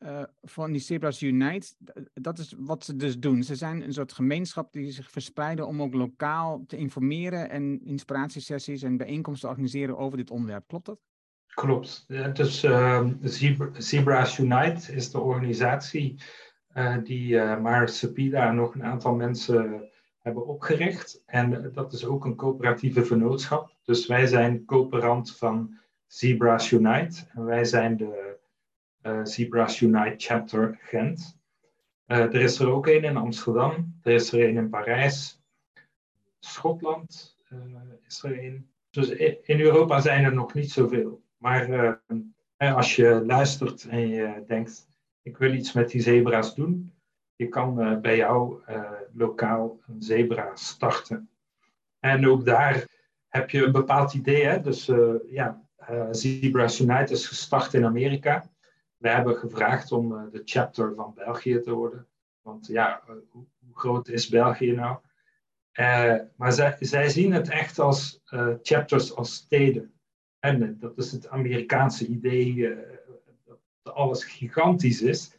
uh, 0.00 0.22
van 0.42 0.72
die 0.72 0.80
Zebras 0.80 1.22
Unite, 1.22 1.74
dat 2.14 2.38
is 2.38 2.54
wat 2.58 2.84
ze 2.84 2.96
dus 2.96 3.18
doen. 3.18 3.42
Ze 3.42 3.54
zijn 3.54 3.82
een 3.82 3.92
soort 3.92 4.12
gemeenschap 4.12 4.72
die 4.72 4.90
zich 4.90 5.10
verspreiden 5.10 5.66
om 5.66 5.82
ook 5.82 5.94
lokaal 5.94 6.64
te 6.66 6.76
informeren 6.76 7.50
en 7.50 7.80
inspiratiesessies 7.84 8.82
en 8.82 8.96
bijeenkomsten 8.96 9.48
te 9.48 9.54
organiseren 9.54 9.98
over 9.98 10.18
dit 10.18 10.30
onderwerp. 10.30 10.64
Klopt 10.66 10.86
dat? 10.86 10.98
Klopt. 11.46 12.04
Dus 12.32 12.64
uh, 12.64 13.06
Zebras 13.72 14.38
Unite 14.38 14.92
is 14.92 15.10
de 15.10 15.20
organisatie 15.20 16.22
uh, 16.74 16.96
die 17.04 17.32
uh, 17.32 17.60
Mar 17.60 17.88
Sepida 17.88 18.48
en 18.48 18.54
nog 18.54 18.74
een 18.74 18.84
aantal 18.84 19.14
mensen 19.14 19.90
hebben 20.18 20.46
opgericht. 20.46 21.22
En 21.26 21.70
dat 21.72 21.92
is 21.92 22.04
ook 22.04 22.24
een 22.24 22.36
coöperatieve 22.36 23.04
vennootschap. 23.04 23.76
Dus 23.84 24.06
wij 24.06 24.26
zijn 24.26 24.64
coöperant 24.64 25.36
van 25.36 25.78
Zebras 26.06 26.70
Unite 26.70 27.26
en 27.32 27.44
wij 27.44 27.64
zijn 27.64 27.96
de 27.96 28.29
Zebras 29.22 29.80
Unite 29.80 30.14
Chapter 30.16 30.78
Gent. 30.82 31.38
Uh, 32.06 32.18
er 32.18 32.34
is 32.34 32.58
er 32.58 32.70
ook 32.70 32.86
een 32.86 33.04
in 33.04 33.16
Amsterdam, 33.16 33.98
er 34.02 34.12
is 34.12 34.32
er 34.32 34.48
een 34.48 34.56
in 34.56 34.68
Parijs, 34.68 35.42
Schotland 36.38 37.38
uh, 37.52 37.58
is 38.06 38.22
er 38.22 38.44
een. 38.44 38.70
Dus 38.90 39.08
in 39.42 39.60
Europa 39.60 40.00
zijn 40.00 40.24
er 40.24 40.34
nog 40.34 40.54
niet 40.54 40.70
zoveel. 40.70 41.22
Maar 41.36 42.00
als 42.58 42.96
je 42.96 43.22
luistert 43.26 43.84
en 43.88 44.08
je 44.08 44.44
denkt, 44.46 44.88
ik 45.22 45.36
wil 45.36 45.52
iets 45.52 45.72
met 45.72 45.90
die 45.90 46.00
zebra's 46.00 46.54
doen, 46.54 46.92
je 47.36 47.48
kan 47.48 48.00
bij 48.00 48.16
jou 48.16 48.62
lokaal 49.12 49.80
een 49.86 50.02
zebra 50.02 50.56
starten. 50.56 51.28
En 51.98 52.28
ook 52.28 52.44
daar 52.44 52.88
heb 53.28 53.50
je 53.50 53.64
een 53.64 53.72
bepaald 53.72 54.14
idee. 54.14 54.44
Hè? 54.44 54.60
Dus 54.60 54.90
ja, 55.26 55.62
Zebras 56.10 56.80
Unite 56.80 57.12
is 57.12 57.26
gestart 57.26 57.74
in 57.74 57.84
Amerika. 57.84 58.50
We 59.00 59.08
hebben 59.08 59.36
gevraagd 59.36 59.92
om 59.92 60.12
uh, 60.12 60.22
de 60.32 60.42
chapter 60.44 60.94
van 60.94 61.14
België 61.14 61.60
te 61.60 61.72
worden. 61.72 62.06
Want 62.42 62.66
ja, 62.66 63.02
uh, 63.08 63.16
hoe, 63.30 63.44
groot 63.72 64.08
is 64.08 64.28
België 64.28 64.72
nou? 64.72 64.96
Uh, 65.74 66.14
maar 66.36 66.52
zij, 66.52 66.76
zij, 66.80 67.08
zien 67.08 67.32
het 67.32 67.48
echt 67.48 67.78
als 67.78 68.22
chapters 68.62 69.14
als 69.14 69.34
steden. 69.34 69.92
En 70.38 70.78
dat 70.78 70.98
is 70.98 71.12
het 71.12 71.28
Amerikaanse 71.28 72.06
idee 72.06 72.74
dat 73.82 73.94
alles 73.94 74.24
gigantisch 74.24 75.02
is. 75.02 75.34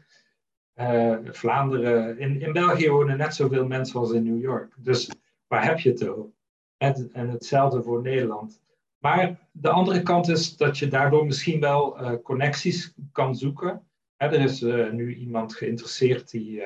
Vlaanderen, 1.24 2.20
in, 2.20 2.42
in 2.42 2.54
België 2.54 2.90
wonen 2.90 3.18
net 3.18 3.36
zoveel 3.36 3.68
mensen 3.68 4.00
als 4.00 4.12
in 4.12 4.24
New 4.24 4.42
York. 4.42 4.74
Dus 4.78 5.10
waar 5.48 5.66
heb 5.66 5.80
je 5.80 5.90
het 5.90 6.08
over? 6.08 6.32
En, 6.78 7.10
en 7.14 7.30
hetzelfde 7.30 7.84
voor 7.84 8.02
Nederland. 8.02 8.62
Maar 9.02 9.40
de 9.52 9.70
andere 9.70 10.02
kant 10.02 10.28
is 10.28 10.58
dat 10.58 10.78
je 10.78 10.88
daardoor 10.88 11.26
misschien 11.26 11.60
wel 11.60 12.02
uh, 12.02 12.14
connecties 12.24 12.94
kan 13.12 13.36
zoeken. 13.36 13.88
Hè, 14.16 14.28
er 14.28 14.42
is 14.42 14.62
uh, 14.62 14.92
nu 14.92 15.16
iemand 15.16 15.56
geïnteresseerd 15.56 16.32
die, 16.32 16.52
uh, 16.52 16.66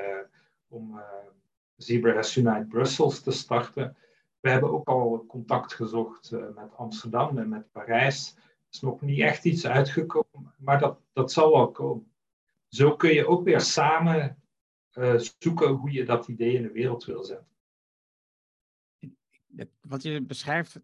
om 0.68 1.00
Zebra 1.76 2.24
Unite 2.36 2.66
Brussels 2.70 3.22
te 3.22 3.32
starten. 3.32 3.98
We 4.40 4.50
hebben 4.50 4.72
ook 4.72 4.88
al 4.88 5.26
contact 5.28 5.74
gezocht 5.74 6.32
met 6.32 6.76
Amsterdam 6.76 7.38
en 7.38 7.50
met 7.50 7.72
Parijs. 7.72 8.36
Er 8.36 8.44
is 8.72 8.82
nog 8.82 9.02
niet 9.02 9.20
echt 9.20 9.46
iets 9.46 9.68
uitgekomen, 9.68 10.54
maar 10.58 10.80
dat, 10.80 11.00
dat 11.14 11.32
zal 11.32 11.52
wel 11.52 11.72
komen. 11.72 12.12
Zo 12.68 12.96
kun 12.96 13.14
je 13.14 13.28
ook 13.28 13.44
weer 13.44 13.62
samen 13.62 14.38
zoeken 15.16 15.70
hoe 15.70 15.92
je 15.92 16.06
dat 16.06 16.28
idee 16.28 16.54
in 16.54 16.62
de 16.62 16.72
wereld 16.72 17.06
wil 17.06 17.24
zetten 17.24 17.55
wat 19.82 20.04
je 20.04 20.22
beschrijft, 20.22 20.80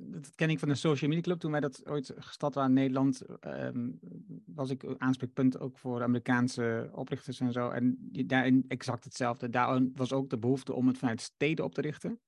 dat 0.00 0.34
ken 0.34 0.50
ik 0.50 0.58
van 0.58 0.68
de 0.68 0.74
Social 0.74 1.08
Media 1.08 1.24
Club. 1.24 1.40
Toen 1.40 1.50
wij 1.50 1.60
dat 1.60 1.86
ooit 1.86 2.12
gestart 2.16 2.54
waren 2.54 2.70
in 2.70 2.76
Nederland, 2.76 3.22
um, 3.46 3.98
was 4.46 4.70
ik 4.70 4.84
aanspreekpunt 4.98 5.58
ook 5.58 5.78
voor 5.78 6.02
Amerikaanse 6.02 6.90
oprichters 6.92 7.40
en 7.40 7.52
zo. 7.52 7.70
En 7.70 8.08
daarin 8.26 8.64
exact 8.68 9.04
hetzelfde. 9.04 9.48
Daar 9.48 9.80
was 9.94 10.12
ook 10.12 10.30
de 10.30 10.38
behoefte 10.38 10.72
om 10.72 10.86
het 10.86 10.98
vanuit 10.98 11.20
steden 11.20 11.64
op 11.64 11.74
te 11.74 11.80
richten. 11.80 12.20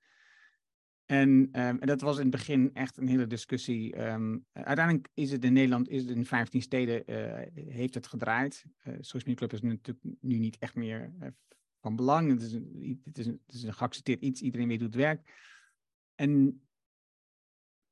En, 1.06 1.28
um, 1.28 1.50
en 1.52 1.86
dat 1.86 2.00
was 2.00 2.16
in 2.16 2.22
het 2.22 2.30
begin 2.30 2.70
echt 2.74 2.96
een 2.96 3.08
hele 3.08 3.26
discussie. 3.26 4.10
Um, 4.10 4.46
uiteindelijk 4.52 5.08
is 5.14 5.30
het 5.30 5.44
in 5.44 5.52
Nederland, 5.52 5.88
is 5.88 6.02
het 6.02 6.16
in 6.16 6.26
15 6.26 6.62
steden, 6.62 7.02
uh, 7.06 7.72
heeft 7.74 7.94
het 7.94 8.06
gedraaid. 8.06 8.64
Uh, 8.66 8.94
Social 9.00 9.22
Media 9.32 9.34
Club 9.34 9.52
is 9.52 9.62
natuurlijk 9.62 10.06
nu 10.20 10.38
niet 10.38 10.58
echt 10.58 10.74
meer 10.74 11.12
van 11.80 11.96
belang. 11.96 12.30
Het 12.30 12.42
is, 12.42 12.52
een, 12.52 13.00
het, 13.04 13.18
is 13.18 13.26
een, 13.26 13.40
het 13.46 13.54
is 13.54 13.62
een 13.62 13.74
geaccepteerd 13.74 14.20
iets, 14.20 14.40
iedereen 14.40 14.68
weet 14.68 14.78
hoe 14.78 14.86
het 14.86 14.96
werkt. 14.96 15.30
En 16.20 16.62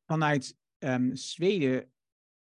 vanuit 0.06 0.56
um, 0.78 1.16
Zweden 1.16 1.92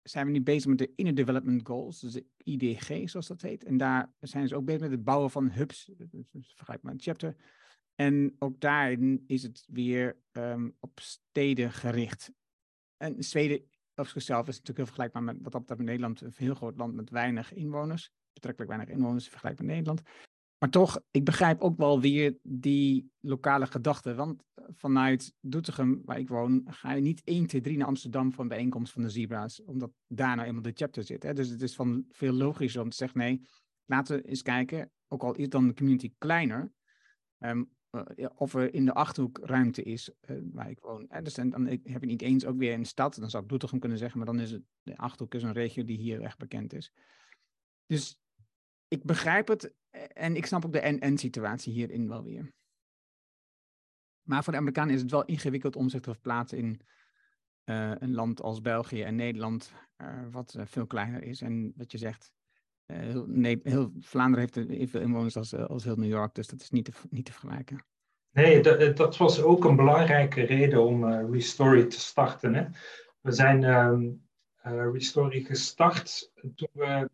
zijn 0.01 0.25
we 0.25 0.32
nu 0.32 0.41
bezig 0.41 0.65
met 0.69 0.77
de 0.77 0.93
Inner 0.95 1.15
Development 1.15 1.67
Goals, 1.67 1.99
dus 1.99 2.13
de 2.13 2.25
IDG 2.38 3.10
zoals 3.10 3.27
dat 3.27 3.41
heet. 3.41 3.63
En 3.63 3.77
daar 3.77 4.13
zijn 4.19 4.47
ze 4.47 4.56
ook 4.56 4.65
bezig 4.65 4.82
met 4.82 4.91
het 4.91 5.03
bouwen 5.03 5.32
van 5.32 5.49
hubs, 5.49 5.91
dus 6.32 6.53
vergelijkbaar 6.56 6.91
een 6.91 7.01
chapter. 7.01 7.36
En 7.95 8.36
ook 8.39 8.60
daarin 8.60 9.23
is 9.25 9.43
het 9.43 9.65
weer 9.67 10.17
um, 10.32 10.75
op 10.80 10.99
steden 10.99 11.71
gericht. 11.71 12.32
En 12.97 13.23
Zweden 13.23 13.69
op 13.95 14.08
zichzelf 14.08 14.47
is 14.47 14.60
natuurlijk 14.60 14.77
heel 14.77 14.86
vergelijkbaar 14.86 15.23
met 15.23 15.38
wat 15.41 15.51
dat 15.51 15.62
betreft 15.62 15.82
Nederland, 15.82 16.21
een 16.21 16.34
heel 16.36 16.56
groot 16.56 16.77
land 16.77 16.93
met 16.93 17.10
weinig 17.10 17.53
inwoners, 17.53 18.12
betrekkelijk 18.34 18.71
weinig 18.71 18.95
inwoners 18.95 19.27
vergelijkbaar 19.27 19.65
met 19.65 19.75
Nederland. 19.75 20.01
Maar 20.58 20.70
toch, 20.70 21.02
ik 21.12 21.26
begrijp 21.26 21.62
ook 21.62 21.78
wel 21.78 22.02
weer 22.02 22.38
die 22.41 23.12
lokale 23.20 23.67
gedachte. 23.67 24.15
Want 24.15 24.43
vanuit 24.70 25.34
Doetinchem, 25.39 26.02
waar 26.06 26.20
ik 26.20 26.30
woon, 26.30 26.62
ga 26.65 26.93
je 26.93 27.02
niet 27.02 27.22
1, 27.24 27.46
2, 27.48 27.62
3 27.62 27.78
naar 27.78 27.88
Amsterdam 27.88 28.34
voor 28.34 28.43
een 28.43 28.50
bijeenkomst 28.50 28.93
van 28.93 29.02
de 29.02 29.10
Zebra's. 29.10 29.63
Omdat 29.63 29.91
daar 30.08 30.36
nou 30.36 30.48
eenmaal 30.48 30.62
de 30.62 30.72
chapter 30.74 31.04
zit. 31.04 31.24
Hè? 31.24 31.34
Dus 31.34 31.50
het 31.50 31.62
is 31.62 31.76
van 31.76 32.06
veel 32.10 32.34
logischer 32.34 32.82
om 32.82 32.89
te 32.89 32.96
zeggen, 32.96 33.20
nee, 33.20 33.41
laten 33.86 34.17
we 34.17 34.28
eens 34.28 34.41
kijken, 34.41 34.91
ook 35.08 35.24
al 35.24 35.36
is 35.36 35.50
dan 35.50 35.67
de 35.67 35.74
community 35.74 36.13
kleiner, 36.17 36.72
um, 37.39 37.70
uh, 37.91 38.30
of 38.36 38.54
er 38.54 38.74
in 38.74 38.86
de 38.86 38.93
Achterhoek 38.93 39.39
ruimte 39.41 39.84
is 39.84 40.12
uh, 40.30 40.38
waar 40.52 40.70
ik 40.70 40.80
woon. 40.80 41.10
Dus 41.24 41.34
dan, 41.34 41.50
dan 41.50 41.65
heb 41.65 42.02
je 42.02 42.06
niet 42.06 42.22
eens 42.22 42.46
ook 42.46 42.58
weer 42.58 42.74
een 42.74 42.86
stad, 42.86 43.15
dan 43.15 43.30
zou 43.30 43.43
ik 43.43 43.50
Doetinchem 43.50 43.80
kunnen 43.80 43.98
zeggen, 43.98 44.17
maar 44.17 44.28
dan 44.28 44.39
is 44.39 44.52
het, 44.52 44.63
de 44.82 44.98
Achterhoek 44.98 45.34
is 45.34 45.43
een 45.43 45.54
regio 45.54 45.84
die 45.84 45.98
hier 45.98 46.22
echt 46.22 46.38
bekend 46.38 46.74
is. 46.74 46.93
Dus 47.86 48.20
ik 48.88 49.04
begrijp 49.04 49.47
het 49.47 49.73
en 50.13 50.36
ik 50.36 50.45
snap 50.45 50.65
ook 50.65 50.73
de 50.73 50.80
en-en-situatie 50.80 51.73
hierin 51.73 52.08
wel 52.08 52.23
weer. 52.23 52.52
Maar 54.21 54.43
voor 54.43 54.54
de 54.54 54.60
Amerikanen 54.60 54.93
is 54.93 55.02
het 55.02 55.12
wel 55.12 55.26
ingewikkeld 55.26 55.76
om 55.76 55.89
zich 55.89 56.01
te 56.01 56.12
verplaatsen 56.12 56.57
in 56.57 56.82
uh, 57.66 57.91
een 57.99 58.14
land 58.14 58.41
als 58.41 58.62
België 58.62 59.01
en 59.01 59.16
Nederland, 59.16 59.74
uh, 59.97 60.26
wat 60.32 60.55
veel 60.64 60.88
kleiner 60.88 61.24
is. 61.24 61.41
En 61.41 61.74
wat 61.76 61.91
je 61.91 61.97
zegt, 61.97 62.32
heel, 62.86 63.26
nee, 63.28 63.59
heel, 63.64 63.91
Vlaanderen 63.99 64.39
heeft 64.45 64.70
evenveel 64.70 65.01
inwoners 65.01 65.38
als, 65.38 65.55
als 65.55 65.84
heel 65.84 65.95
New 65.95 66.09
York, 66.09 66.36
dus 66.36 66.47
dat 66.47 66.62
is 66.62 66.70
niet 66.70 66.86
te, 66.86 66.91
niet 67.09 67.26
te 67.26 67.32
vergelijken. 67.32 67.86
Nee, 68.32 68.62
dat, 68.62 68.97
dat 68.97 69.18
was 69.18 69.41
ook 69.41 69.66
een 69.66 69.76
belangrijke 69.76 70.41
reden 70.41 70.84
om 70.84 71.05
Restory 71.32 71.86
te 71.86 71.99
starten. 71.99 72.53
Hè? 72.53 72.66
We 73.22 73.32
zijn 73.32 73.64
um, 73.64 74.28
Restory 74.93 75.41
gestart 75.41 76.32
toen 76.55 76.70
we 76.72 77.09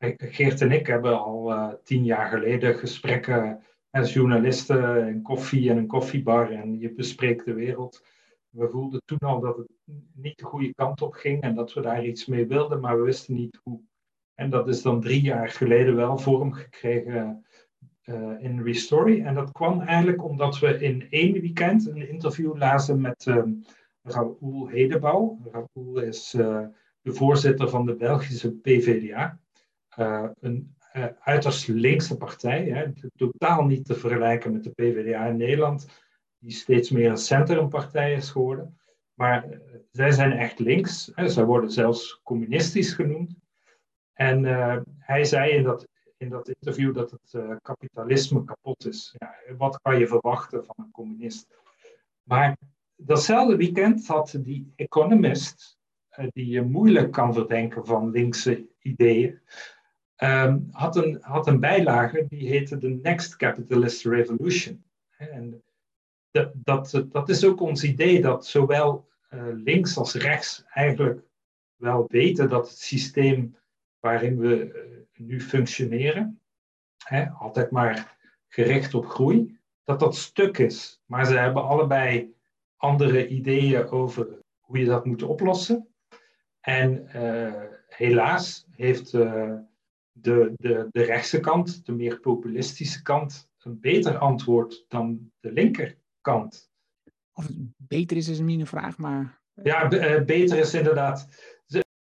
Geert 0.00 0.60
en 0.60 0.72
ik 0.72 0.86
hebben 0.86 1.20
al 1.20 1.52
uh, 1.52 1.72
tien 1.84 2.04
jaar 2.04 2.28
geleden 2.28 2.74
gesprekken 2.74 3.62
met 3.90 4.12
journalisten, 4.12 5.08
in 5.08 5.22
koffie 5.22 5.70
en 5.70 5.76
een 5.76 5.86
koffiebar 5.86 6.50
en 6.50 6.78
je 6.78 6.92
bespreekt 6.92 7.44
de 7.44 7.52
wereld. 7.52 8.04
We 8.48 8.68
voelden 8.68 9.02
toen 9.04 9.18
al 9.18 9.40
dat 9.40 9.56
het 9.56 9.68
niet 10.14 10.38
de 10.38 10.44
goede 10.44 10.74
kant 10.74 11.02
op 11.02 11.12
ging 11.12 11.42
en 11.42 11.54
dat 11.54 11.72
we 11.72 11.80
daar 11.80 12.04
iets 12.04 12.26
mee 12.26 12.46
wilden, 12.46 12.80
maar 12.80 12.96
we 12.96 13.02
wisten 13.02 13.34
niet 13.34 13.60
hoe. 13.62 13.80
En 14.34 14.50
dat 14.50 14.68
is 14.68 14.82
dan 14.82 15.00
drie 15.00 15.22
jaar 15.22 15.48
geleden 15.48 15.96
wel 15.96 16.18
vorm 16.18 16.52
gekregen 16.52 17.46
uh, 18.04 18.42
in 18.42 18.62
Restory. 18.62 19.22
En 19.22 19.34
dat 19.34 19.52
kwam 19.52 19.80
eigenlijk 19.80 20.24
omdat 20.24 20.58
we 20.58 20.80
in 20.80 21.06
één 21.10 21.32
weekend 21.32 21.86
een 21.86 22.08
interview 22.08 22.56
lazen 22.56 23.00
met 23.00 23.26
uh, 23.26 23.42
Raoul 24.02 24.68
Hedebouw. 24.68 25.38
Raoul 25.52 26.00
is 26.00 26.30
de 27.00 27.12
voorzitter 27.12 27.68
van 27.68 27.86
de 27.86 27.94
Belgische 27.94 28.52
PVDA. 28.52 29.38
Een 30.40 30.74
uiterst 31.20 31.68
linkse 31.68 32.16
partij, 32.16 32.64
hè, 32.64 32.92
totaal 33.16 33.64
niet 33.64 33.84
te 33.84 33.94
vergelijken 33.94 34.52
met 34.52 34.64
de 34.64 34.70
PVDA 34.70 35.26
in 35.26 35.36
Nederland, 35.36 35.86
die 36.38 36.52
steeds 36.52 36.90
meer 36.90 37.10
een 37.10 37.16
centrumpartij 37.16 38.12
is 38.12 38.30
geworden. 38.30 38.78
Maar 39.14 39.60
zij 39.90 40.10
zijn 40.10 40.32
echt 40.32 40.58
links, 40.58 41.10
hè, 41.14 41.28
zij 41.28 41.44
worden 41.44 41.70
zelfs 41.70 42.20
communistisch 42.22 42.92
genoemd. 42.92 43.34
En 44.12 44.44
hij 44.98 45.24
zei 45.24 45.50
in 45.50 45.62
dat 45.62 45.88
in 46.16 46.28
dat 46.28 46.48
interview 46.48 46.94
dat 46.94 47.10
het 47.10 47.60
kapitalisme 47.62 48.44
kapot 48.44 48.86
is. 48.86 49.14
Ja, 49.18 49.34
wat 49.56 49.80
kan 49.82 49.98
je 49.98 50.06
verwachten 50.06 50.64
van 50.64 50.74
een 50.78 50.90
communist? 50.90 51.46
Maar 52.22 52.56
datzelfde 52.96 53.56
weekend 53.56 54.06
had 54.06 54.38
die 54.38 54.72
economist, 54.76 55.78
die 56.32 56.46
je 56.46 56.62
moeilijk 56.62 57.12
kan 57.12 57.34
verdenken 57.34 57.86
van 57.86 58.10
linkse 58.10 58.68
ideeën, 58.78 59.40
um, 60.22 60.68
had, 60.72 60.96
een, 60.96 61.18
had 61.20 61.46
een 61.46 61.60
bijlage 61.60 62.26
die 62.28 62.48
heette 62.48 62.78
The 62.78 62.98
Next 63.02 63.36
Capitalist 63.36 64.04
Revolution. 64.04 64.84
En 65.16 65.62
dat, 66.52 67.04
dat, 67.10 67.28
is 67.28 67.44
ook 67.44 67.60
ons 67.60 67.84
idee 67.84 68.20
dat 68.20 68.46
zowel 68.46 69.08
uh, 69.30 69.42
links 69.52 69.96
als 69.96 70.14
rechts 70.14 70.64
eigenlijk 70.68 71.20
wel 71.76 72.04
weten 72.08 72.48
dat 72.48 72.68
het 72.68 72.78
systeem 72.78 73.56
waarin 74.00 74.38
we 74.38 75.08
nu 75.16 75.40
functioneren, 75.40 76.40
hè, 77.04 77.28
altijd 77.28 77.70
maar 77.70 78.16
gericht 78.48 78.94
op 78.94 79.06
groei, 79.06 79.58
dat 79.84 80.00
dat 80.00 80.16
stuk 80.16 80.58
is. 80.58 81.02
Maar 81.06 81.26
ze 81.26 81.36
hebben 81.36 81.62
allebei 81.62 82.34
andere 82.76 83.28
ideeën 83.28 83.88
over 83.88 84.28
hoe 84.60 84.78
je 84.78 84.84
dat 84.84 85.04
moet 85.04 85.22
oplossen. 85.22 85.88
En 86.60 87.10
uh, 87.16 87.62
helaas 87.88 88.66
heeft 88.70 89.14
de, 90.22 90.52
de, 90.56 90.88
de 90.90 91.02
rechtse 91.02 91.40
kant, 91.40 91.86
de 91.86 91.92
meer 91.92 92.20
populistische 92.20 93.02
kant, 93.02 93.50
een 93.58 93.80
beter 93.80 94.18
antwoord 94.18 94.84
dan 94.88 95.32
de 95.40 95.52
linkerkant. 95.52 96.70
Of 97.32 97.46
het 97.46 97.56
beter 97.76 98.16
is, 98.16 98.28
is 98.28 98.38
een 98.38 98.66
vraag, 98.66 98.98
maar. 98.98 99.38
Ja, 99.62 99.92
uh, 99.92 100.24
beter 100.24 100.58
is 100.58 100.74
inderdaad 100.74 101.28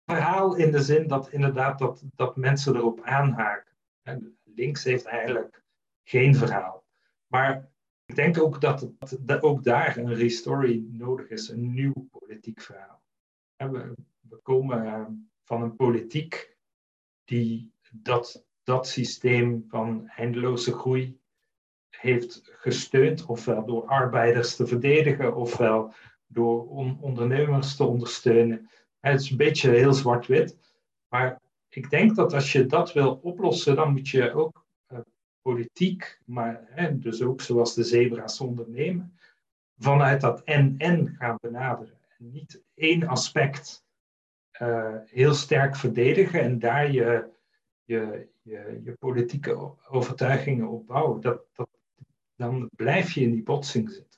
verhaal 0.04 0.56
in 0.56 0.70
de 0.70 0.82
zin 0.82 1.06
dat 1.06 1.30
inderdaad 1.30 1.78
dat, 1.78 2.02
dat 2.14 2.36
mensen 2.36 2.76
erop 2.76 3.00
aanhaken. 3.00 3.72
En 4.02 4.38
links 4.44 4.84
heeft 4.84 5.04
eigenlijk 5.04 5.62
geen 6.02 6.34
verhaal. 6.34 6.84
Maar 7.26 7.70
ik 8.04 8.14
denk 8.14 8.38
ook 8.38 8.60
dat, 8.60 8.90
dat 9.20 9.42
ook 9.42 9.64
daar 9.64 9.96
een 9.96 10.14
restory 10.14 10.84
nodig 10.88 11.28
is, 11.28 11.48
een 11.48 11.74
nieuw 11.74 12.08
politiek 12.10 12.60
verhaal. 12.60 13.02
We, 13.56 13.94
we 14.20 14.36
komen 14.36 14.86
eh, 14.86 15.06
van 15.44 15.62
een 15.62 15.76
politiek 15.76 16.56
die 17.24 17.72
dat, 17.93 18.45
dat 18.62 18.86
systeem 18.86 19.64
van 19.68 20.09
eindeloze 20.09 20.72
groei 20.72 21.20
heeft 21.88 22.40
gesteund, 22.45 23.26
ofwel 23.26 23.64
door 23.64 23.86
arbeiders 23.86 24.57
te 24.57 24.66
verdedigen, 24.66 25.36
ofwel 25.36 25.95
door 26.26 26.68
ondernemers 27.01 27.76
te 27.76 27.84
ondersteunen. 27.84 28.70
Het 29.01 29.20
is 29.20 29.30
een 29.30 29.36
beetje 29.36 29.70
heel 29.70 29.93
zwart-wit. 29.93 30.59
Maar 31.09 31.40
ik 31.68 31.90
denk 31.90 32.16
dat 32.16 32.34
als 32.34 32.53
je 32.53 32.66
dat 32.66 32.93
wil 32.93 33.18
oplossen, 33.22 33.76
dan 33.76 33.93
moet 33.93 34.09
je 34.09 34.32
ook 34.32 34.64
uh, 34.93 34.99
politiek, 35.43 36.20
maar 36.24 36.90
dus 36.93 37.22
ook 37.22 37.40
zoals 37.40 37.74
de 37.74 37.84
zebra's 37.84 38.40
ondernemen, 38.40 39.18
vanuit 39.78 40.20
dat 40.20 40.43
en-en 40.43 41.14
gaan 41.18 41.38
benaderen. 41.40 41.99
En 42.18 42.30
niet 42.30 42.62
één 42.74 43.07
aspect 43.07 43.84
uh, 44.62 44.97
heel 45.07 45.34
sterk 45.34 45.76
verdedigen 45.76 46.40
en 46.40 46.59
daar 46.59 46.93
je, 46.93 47.30
je, 47.84 48.28
je, 48.42 48.80
je 48.84 48.96
politieke 48.98 49.74
overtuigingen 49.88 50.68
op 50.68 50.86
bouwen. 50.86 51.20
Dat, 51.20 51.44
dat, 51.52 51.68
dan 52.34 52.70
blijf 52.76 53.12
je 53.12 53.20
in 53.20 53.30
die 53.30 53.42
botsing 53.42 53.90
zitten 53.90 54.12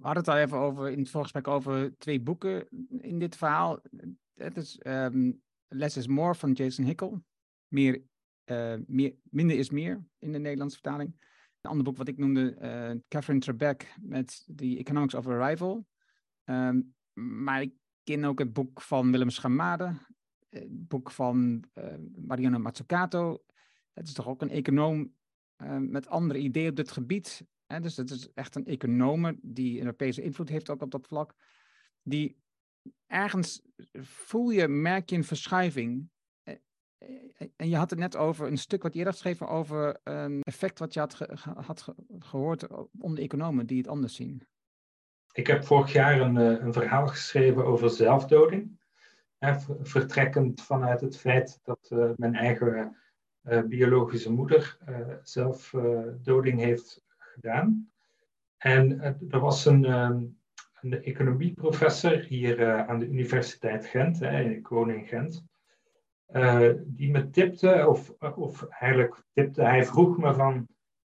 we 0.00 0.06
hadden 0.06 0.24
het 0.24 0.34
al 0.34 0.40
even 0.40 0.58
over 0.58 0.90
in 0.90 0.98
het 0.98 1.10
voorgesprek 1.10 1.48
over 1.48 1.98
twee 1.98 2.20
boeken 2.20 2.68
in 2.98 3.18
dit 3.18 3.36
verhaal. 3.36 3.80
Het 4.34 4.56
is 4.56 4.80
um, 4.86 5.42
Less 5.68 5.96
is 5.96 6.06
More 6.06 6.34
van 6.34 6.52
Jason 6.52 6.84
Hickel. 6.84 7.22
Uh, 7.70 8.74
meer, 8.86 9.14
minder 9.22 9.58
is 9.58 9.70
meer 9.70 10.04
in 10.18 10.32
de 10.32 10.38
Nederlandse 10.38 10.78
vertaling. 10.80 11.14
Een 11.60 11.70
ander 11.70 11.84
boek 11.84 11.96
wat 11.96 12.08
ik 12.08 12.16
noemde, 12.16 12.56
uh, 12.60 13.00
Catherine 13.08 13.40
Trebek 13.40 13.94
met 14.00 14.48
The 14.56 14.76
Economics 14.78 15.14
of 15.14 15.26
Arrival. 15.26 15.86
Um, 16.44 16.94
maar 17.12 17.62
ik 17.62 17.72
ken 18.02 18.24
ook 18.24 18.38
het 18.38 18.52
boek 18.52 18.80
van 18.80 19.10
Willem 19.10 19.30
Schamade, 19.30 19.92
het 20.50 20.88
boek 20.88 21.10
van 21.10 21.64
uh, 21.74 21.84
Mariano 22.16 22.58
Mazzucato. 22.58 23.44
Het 23.92 24.06
is 24.06 24.12
toch 24.12 24.28
ook 24.28 24.42
een 24.42 24.50
econoom 24.50 25.18
met 25.78 26.08
andere 26.08 26.38
ideeën 26.38 26.70
op 26.70 26.76
dit 26.76 26.90
gebied 26.90 27.44
dus 27.78 27.96
het 27.96 28.10
is 28.10 28.32
echt 28.34 28.54
een 28.54 28.66
econoom 28.66 29.38
die 29.42 29.78
Europese 29.78 30.22
invloed 30.22 30.48
heeft 30.48 30.70
ook 30.70 30.82
op 30.82 30.90
dat 30.90 31.06
vlak. 31.06 31.34
Die 32.02 32.36
ergens 33.06 33.62
voel 34.02 34.50
je, 34.50 34.68
merk 34.68 35.10
je 35.10 35.16
een 35.16 35.24
verschuiving. 35.24 36.10
Eh, 36.42 36.54
eh, 36.98 37.48
en 37.56 37.68
je 37.68 37.76
had 37.76 37.90
het 37.90 37.98
net 37.98 38.16
over 38.16 38.46
een 38.46 38.58
stuk 38.58 38.82
wat 38.82 38.92
je 38.92 38.98
eerder 38.98 39.12
geschreven 39.12 39.48
over 39.48 40.00
een 40.04 40.40
effect 40.42 40.78
wat 40.78 40.94
je 40.94 41.00
had, 41.00 41.18
had 41.44 41.94
gehoord 42.18 42.66
onder 42.98 43.22
economen 43.22 43.66
die 43.66 43.78
het 43.78 43.88
anders 43.88 44.14
zien. 44.14 44.46
Ik 45.32 45.46
heb 45.46 45.64
vorig 45.64 45.92
jaar 45.92 46.20
een, 46.20 46.36
eh, 46.36 46.64
een 46.64 46.72
verhaal 46.72 47.06
geschreven 47.06 47.64
over 47.64 47.90
zelfdoding. 47.90 48.79
Vertrekkend 49.82 50.62
vanuit 50.62 51.00
het 51.00 51.18
feit 51.18 51.60
dat 51.62 51.90
mijn 52.16 52.34
eigen 52.34 52.96
biologische 53.68 54.32
moeder 54.32 54.78
zelfdoding 55.22 56.60
heeft 56.60 57.04
gedaan. 57.18 57.90
En 58.56 59.00
er 59.30 59.40
was 59.40 59.64
een, 59.64 59.84
um, 59.84 60.38
een 60.80 61.02
economieprofessor 61.02 62.18
hier 62.18 62.86
aan 62.86 62.98
de 62.98 63.06
Universiteit 63.06 63.86
Gent, 63.86 64.22
ik 64.22 64.68
woon 64.68 64.90
in 64.90 65.06
Gent, 65.06 65.44
die 66.84 67.10
me 67.10 67.30
tipte, 67.30 67.86
of, 67.88 68.14
of 68.34 68.62
eigenlijk 68.62 69.22
tipte, 69.32 69.62
hij 69.62 69.84
vroeg 69.84 70.18
me 70.18 70.34
van, 70.34 70.68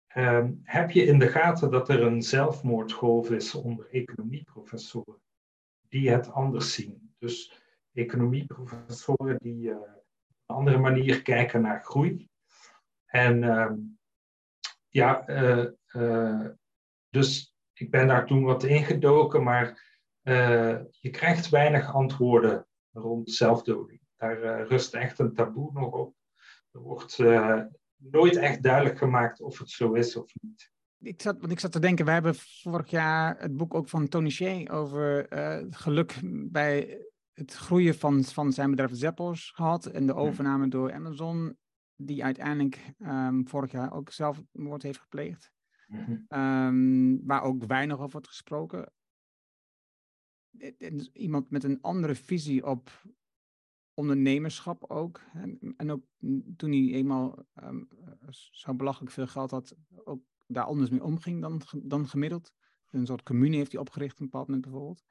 ehm, 0.07 0.51
heb 0.63 0.91
je 0.91 1.03
in 1.03 1.19
de 1.19 1.27
gaten 1.27 1.71
dat 1.71 1.89
er 1.89 2.01
een 2.01 2.21
zelfmoordgolf 2.21 3.31
is 3.31 3.55
onder 3.55 3.87
economieprofessoren 3.89 5.21
die 5.87 6.09
het 6.09 6.31
anders 6.31 6.73
zien? 6.73 7.13
Dus 7.17 7.64
economieprofessoren 7.95 9.37
die 9.39 9.71
op 9.71 9.87
een 10.45 10.55
andere 10.55 10.77
manier 10.77 11.21
kijken 11.21 11.61
naar 11.61 11.83
groei. 11.83 12.29
En 13.05 13.43
ehm, 13.43 13.75
ja, 14.89 15.29
uh, 15.95 16.47
dus 17.09 17.55
ik 17.73 17.91
ben 17.91 18.07
daar 18.07 18.25
toen 18.25 18.43
wat 18.43 18.63
ingedoken, 18.63 19.43
maar 19.43 19.67
uh, 20.23 20.79
je 20.89 21.09
krijgt 21.09 21.49
weinig 21.49 21.93
antwoorden 21.93 22.67
rond 22.91 23.31
zelfdoding. 23.31 23.99
Daar 24.17 24.43
uh, 24.43 24.67
rust 24.67 24.93
echt 24.93 25.19
een 25.19 25.33
taboe 25.33 25.71
nog 25.73 25.93
op. 25.93 26.15
Er 26.71 26.79
wordt 26.79 27.17
nooit 27.95 28.35
echt 28.35 28.63
duidelijk 28.63 28.97
gemaakt 28.97 29.41
of 29.41 29.59
het 29.59 29.69
zo 29.69 29.93
is 29.93 30.15
of 30.15 30.31
niet. 30.41 30.71
Ik 30.99 31.21
zat, 31.21 31.39
want 31.39 31.51
ik 31.51 31.59
zat 31.59 31.71
te 31.71 31.79
denken, 31.79 32.05
we 32.05 32.11
hebben 32.11 32.35
vorig 32.35 32.89
jaar 32.89 33.39
het 33.39 33.57
boek 33.57 33.73
ook 33.73 33.89
van 33.89 34.07
Tony 34.07 34.29
Shea 34.29 34.71
over 34.71 35.27
geluk 35.69 36.19
bij 36.51 37.05
het 37.35 37.53
groeien 37.53 37.95
van, 37.95 38.23
van 38.23 38.53
zijn 38.53 38.69
bedrijf 38.69 38.95
Zappos 38.95 39.51
gehad 39.51 39.85
en 39.85 40.05
de 40.05 40.13
overname 40.13 40.67
door 40.67 40.93
Amazon, 40.93 41.57
die 41.95 42.23
uiteindelijk 42.23 42.93
um, 42.99 43.47
vorig 43.47 43.71
jaar 43.71 43.93
ook 43.93 44.11
zelfmoord 44.11 44.83
heeft 44.83 44.99
gepleegd. 44.99 45.53
Mm 45.87 47.23
waar 47.25 47.43
ook 47.43 47.63
weinig 47.65 47.97
over 47.97 48.11
wordt 48.11 48.27
gesproken. 48.27 48.91
Iemand 51.13 51.49
met 51.49 51.63
een 51.63 51.81
andere 51.81 52.15
visie 52.15 52.65
op 52.65 53.03
ondernemerschap 53.93 54.83
ook. 54.83 55.21
En, 55.33 55.73
en 55.77 55.91
ook 55.91 56.05
toen 56.55 56.71
hij 56.71 56.93
eenmaal 56.93 57.45
um, 57.63 57.87
zo 58.51 58.73
belachelijk 58.73 59.11
veel 59.11 59.27
geld 59.27 59.51
had, 59.51 59.75
ook 60.03 60.23
daar 60.47 60.63
anders 60.63 60.89
mee 60.89 61.03
omging 61.03 61.41
dan, 61.41 61.61
dan 61.83 62.07
gemiddeld. 62.07 62.53
Een 62.89 63.05
soort 63.05 63.23
commune 63.23 63.55
heeft 63.55 63.71
hij 63.71 63.81
opgericht 63.81 64.13
op 64.13 64.19
een 64.19 64.25
bepaald 64.25 64.47
moment 64.47 64.65
bijvoorbeeld. 64.65 65.03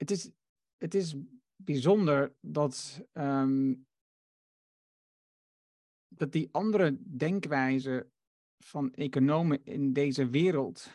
Het 0.00 0.10
is, 0.10 0.30
het 0.76 0.94
is 0.94 1.14
bijzonder 1.56 2.34
dat, 2.40 3.06
um, 3.12 3.86
dat 6.08 6.32
die 6.32 6.48
andere 6.52 6.98
denkwijze 7.16 8.10
van 8.58 8.92
economen 8.94 9.64
in 9.64 9.92
deze 9.92 10.28
wereld, 10.28 10.90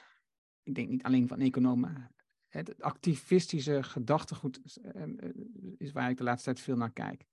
ik 0.64 0.76
denk 0.76 0.89
niet 0.89 1.03
alleen 1.03 1.28
van 1.28 1.39
economen, 1.39 2.16
het 2.47 2.82
activistische 2.82 3.84
gedachtegoed 3.84 4.78
ehm, 4.82 5.18
eh, 5.18 5.30
is 5.78 5.91
waar 5.91 6.10
ik 6.10 6.18
de 6.18 6.24
laatste 6.24 6.53
tijd 6.53 6.66
veel 6.66 6.78
naar 6.78 6.93
kijk. 6.93 7.26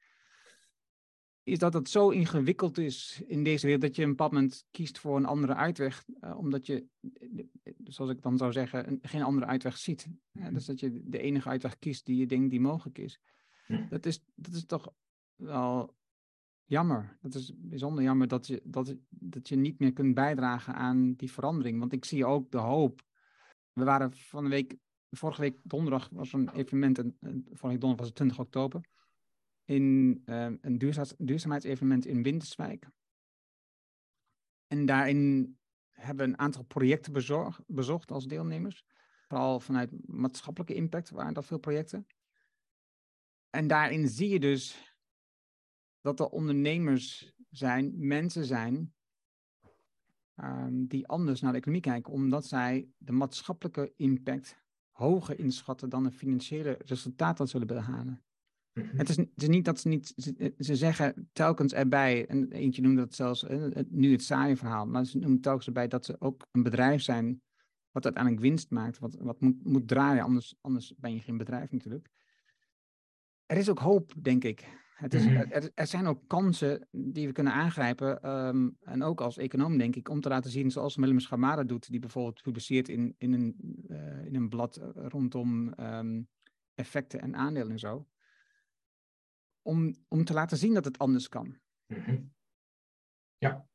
Is 1.45 1.59
dat 1.59 1.75
het 1.75 1.89
zo 1.89 2.09
ingewikkeld 2.09 2.79
is 2.79 3.23
in 3.27 3.45
deze 3.45 3.65
wereld 3.67 3.83
dat 3.83 3.97
je 3.97 4.03
een 4.03 4.09
bepaald 4.09 4.33
moment 4.33 4.65
kiest 4.71 4.99
voor 4.99 5.17
een 5.17 5.25
andere 5.25 5.55
uitweg, 5.55 6.05
uh, 6.21 6.39
omdat 6.39 6.67
je, 6.67 6.87
zoals 7.85 8.11
ik 8.11 8.23
dan 8.23 8.39
zou 8.39 8.53
zeggen, 8.53 8.89
een, 8.89 8.99
geen 9.03 9.23
andere 9.23 9.47
uitweg 9.47 9.77
ziet. 9.79 10.09
Ja, 10.31 10.51
dus 10.51 10.65
dat 10.65 10.81
je 10.81 11.03
de 11.05 11.19
enige 11.19 11.49
uitweg 11.49 11.79
kiest 11.79 12.07
die 12.07 12.17
je 12.17 12.27
denkt 12.27 12.51
die 12.51 12.61
mogelijk 12.61 12.99
is. 12.99 13.21
Dat 13.89 14.07
is, 14.07 14.25
dat 14.35 14.55
is 14.55 14.67
toch 14.67 14.93
wel 15.35 15.95
jammer. 16.65 17.19
Dat 17.21 17.35
is 17.35 17.53
bijzonder 17.57 18.05
jammer 18.05 18.29
dat 18.29 18.47
je, 18.47 18.61
dat, 18.65 18.97
dat 19.09 19.49
je 19.49 19.57
niet 19.57 19.79
meer 19.79 19.93
kunt 19.93 20.15
bijdragen 20.15 20.75
aan 20.75 21.15
die 21.15 21.33
verandering. 21.33 21.79
Want 21.79 21.93
ik 21.93 22.05
zie 22.05 22.27
ook 22.27 22.51
de 22.51 22.59
hoop. 22.59 23.03
We 23.73 23.85
waren 23.85 24.13
van 24.13 24.45
de 24.45 24.51
week, 24.51 24.77
vorige 25.11 25.41
week 25.41 25.59
donderdag 25.63 26.09
was 26.13 26.33
een 26.33 26.51
evenement, 26.51 26.99
en 26.99 27.17
vorige 27.21 27.67
week 27.67 27.81
donderdag 27.81 27.97
was 27.97 28.07
het 28.07 28.15
20 28.15 28.39
oktober 28.39 28.81
in 29.65 30.23
uh, 30.27 30.51
een 30.61 30.79
duurzaamheidsevenement 31.19 32.07
in 32.07 32.23
Winterswijk. 32.23 32.89
En 34.67 34.87
daarin 34.87 35.57
hebben 35.91 36.27
we 36.27 36.33
een 36.33 36.39
aantal 36.39 36.65
projecten 36.65 37.13
bezocht 37.67 38.11
als 38.11 38.27
deelnemers. 38.27 38.85
Vooral 39.29 39.61
vanuit 39.61 39.91
maatschappelijke 40.07 40.75
impact 40.75 41.11
waren 41.11 41.35
dat 41.35 41.47
veel 41.47 41.59
projecten. 41.59 42.07
En 43.51 43.67
daarin 43.67 44.09
zie 44.09 44.29
je 44.29 44.41
dus 44.41 44.95
dat 46.01 46.21
er 46.21 46.27
ondernemers 46.27 47.33
zijn, 47.51 48.07
mensen 48.07 48.45
zijn, 48.45 48.95
um, 50.37 50.87
die 50.87 51.07
anders 51.07 51.41
naar 51.41 51.53
de 51.53 51.59
economie 51.59 51.83
kijken, 51.83 52.13
omdat 52.13 52.47
zij 52.47 52.89
de 52.99 53.13
maatschappelijke 53.13 53.93
impact 53.97 54.61
hoger 54.91 55.39
inschatten 55.39 55.89
dan 55.89 56.05
het 56.05 56.15
financiële 56.15 56.79
resultaat 56.85 57.37
dat 57.37 57.49
zullen 57.49 57.67
behalen. 57.67 58.23
Mhm. 58.73 58.97
Het, 58.97 59.09
is, 59.09 59.17
het 59.17 59.43
is 59.43 59.49
niet 59.49 59.65
dat 59.65 59.81
ze 59.81 59.89
niet, 59.89 60.13
ze, 60.17 60.55
ze, 60.59 60.77
zeggen 60.77 61.29
telkens 61.33 61.73
erbij, 61.73 62.27
en 62.27 62.53
eentje 62.53 62.83
noemde 62.83 63.01
dat 63.01 63.15
zelfs 63.15 63.47
nu 63.89 64.13
het 64.13 64.23
saaie 64.23 64.57
verhaal, 64.57 64.87
maar 64.87 65.05
ze 65.05 65.19
noemen 65.19 65.41
telkens 65.41 65.67
erbij 65.67 65.89
dat 65.89 66.05
ze 66.05 66.21
ook 66.21 66.47
een 66.51 66.63
bedrijf 66.63 67.03
zijn 67.03 67.43
wat 67.91 68.05
uiteindelijk 68.05 68.43
winst 68.43 68.71
maakt, 68.71 68.99
wat, 68.99 69.17
wat 69.21 69.41
moet, 69.41 69.65
moet 69.65 69.89
draaien, 69.89 70.23
anders, 70.23 70.55
anders 70.61 70.95
ben 70.97 71.15
je 71.15 71.21
geen 71.21 71.37
bedrijf 71.37 71.71
natuurlijk. 71.71 72.09
Er 73.47 73.57
is 73.57 73.71
ook 73.71 73.79
hoop, 73.79 74.13
denk 74.23 74.45
ik. 74.45 74.65
Het 74.95 75.15
is, 75.15 75.25
mhm. 75.25 75.37
er, 75.37 75.71
er, 75.75 75.87
zijn 75.87 76.07
ook 76.07 76.23
kansen 76.27 76.89
die 76.91 77.27
we 77.27 77.33
kunnen 77.33 77.53
aangrijpen. 77.53 78.23
Ehm, 78.23 78.69
en 78.81 79.03
ook 79.03 79.21
als 79.21 79.37
econoom, 79.37 79.79
denk 79.79 79.97
ik, 79.97 80.09
om 80.09 80.21
te 80.21 80.29
laten 80.29 80.51
zien, 80.51 80.71
zoals 80.71 80.97
Willem 80.97 81.21
Schamara 81.21 81.65
doet, 81.65 81.91
die 81.91 82.01
bijvoorbeeld 82.01 82.43
publiceert 82.43 82.89
in, 82.89 83.15
in, 83.19 83.33
een, 83.33 83.57
uh, 83.89 84.25
in 84.25 84.35
een 84.35 84.49
blad 84.49 84.81
rondom 84.95 85.73
um, 85.81 86.29
effecten 86.75 87.21
en 87.21 87.37
aandelen 87.37 87.71
en 87.71 87.79
zo 87.79 88.07
om, 89.63 89.95
om 90.09 90.25
te 90.25 90.33
laten 90.33 90.57
zien 90.57 90.75
dat 90.75 90.85
het 90.85 90.99
anders 90.99 91.29
kan. 91.29 91.59
Mhm. 91.87 92.23
Ja. 93.37 93.67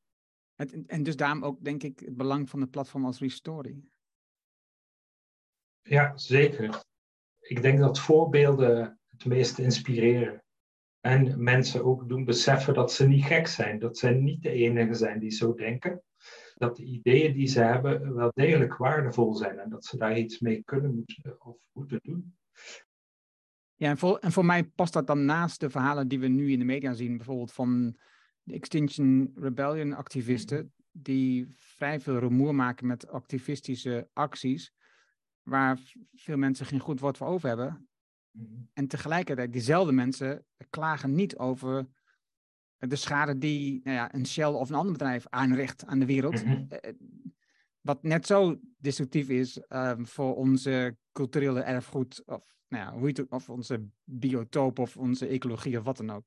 Het, 0.55 0.85
en 0.85 1.03
dus 1.03 1.15
daarom 1.15 1.43
ook, 1.43 1.63
denk 1.63 1.83
ik, 1.83 1.99
het 1.99 2.17
belang 2.17 2.49
van 2.49 2.61
het 2.61 2.71
platform 2.71 3.05
als 3.05 3.19
Restory. 3.19 3.83
Ja, 5.81 6.17
zeker. 6.17 6.83
Ik 7.39 7.61
denk 7.61 7.79
dat 7.79 7.99
voorbeelden 7.99 8.99
het 9.05 9.25
meest 9.25 9.59
inspireren. 9.59 10.43
En 10.99 11.43
mensen 11.43 11.85
ook 11.85 12.09
doen 12.09 12.25
beseffen 12.25 12.73
dat 12.73 12.91
ze 12.91 13.07
niet 13.07 13.23
gek 13.23 13.47
zijn. 13.47 13.79
Dat 13.79 13.97
ze 13.97 14.09
niet 14.09 14.41
de 14.41 14.51
enige 14.51 14.93
zijn 14.93 15.19
die 15.19 15.31
zo 15.31 15.53
denken. 15.53 16.03
Dat 16.55 16.75
de 16.75 16.83
ideeën 16.83 17.33
die 17.33 17.47
ze 17.47 17.61
hebben 17.61 18.15
wel 18.15 18.31
degelijk 18.33 18.77
waardevol 18.77 19.35
zijn. 19.35 19.59
En 19.59 19.69
dat 19.69 19.85
ze 19.85 19.97
daar 19.97 20.17
iets 20.17 20.39
mee 20.39 20.63
kunnen 20.63 21.05
of 21.37 21.57
moeten 21.71 21.99
doen. 22.01 22.37
Ja, 23.77 23.89
en 23.89 23.97
voor, 23.97 24.17
en 24.17 24.31
voor 24.31 24.45
mij 24.45 24.63
past 24.63 24.93
dat 24.93 25.07
dan 25.07 25.25
naast 25.25 25.59
de 25.59 25.69
verhalen 25.69 26.07
die 26.07 26.19
we 26.19 26.27
nu 26.27 26.51
in 26.51 26.59
de 26.59 26.65
media 26.65 26.93
zien, 26.93 27.17
bijvoorbeeld 27.17 27.51
van 27.51 27.97
de 28.43 28.53
Extinction 28.53 29.31
Rebellion 29.35 29.93
activisten, 29.93 30.73
die 30.91 31.47
vrij 31.53 31.99
veel 31.99 32.19
rumoer 32.19 32.55
maken 32.55 32.87
met 32.87 33.07
activistische 33.07 34.09
acties, 34.13 34.73
waar 35.43 35.79
veel 36.13 36.37
mensen 36.37 36.65
geen 36.65 36.79
goed 36.79 36.99
woord 36.99 37.17
voor 37.17 37.27
over 37.27 37.47
hebben. 37.47 37.89
En 38.73 38.87
tegelijkertijd, 38.87 39.51
diezelfde 39.51 39.91
mensen 39.91 40.45
klagen 40.69 41.15
niet 41.15 41.37
over 41.37 41.87
de 42.77 42.95
schade 42.95 43.37
die 43.37 43.81
nou 43.83 43.95
ja, 43.95 44.13
een 44.13 44.25
Shell 44.25 44.45
of 44.45 44.69
een 44.69 44.75
ander 44.75 44.91
bedrijf 44.91 45.27
aanricht 45.29 45.85
aan 45.85 45.99
de 45.99 46.05
wereld. 46.05 46.45
Mhm. 46.45 46.65
Eh, 46.69 46.93
wat 47.81 48.03
net 48.03 48.25
zo 48.25 48.59
destructief 48.77 49.29
is 49.29 49.61
um, 49.69 50.07
voor 50.07 50.35
onze 50.35 50.97
culturele 51.11 51.61
erfgoed, 51.61 52.23
of, 52.25 52.56
nou 52.67 52.83
ja, 52.83 52.99
hoe 52.99 53.07
het, 53.07 53.29
of 53.29 53.49
onze 53.49 53.87
biotoop 54.03 54.79
of 54.79 54.97
onze 54.97 55.27
ecologie 55.27 55.77
of 55.77 55.83
wat 55.83 55.97
dan 55.97 56.09
ook. 56.09 56.25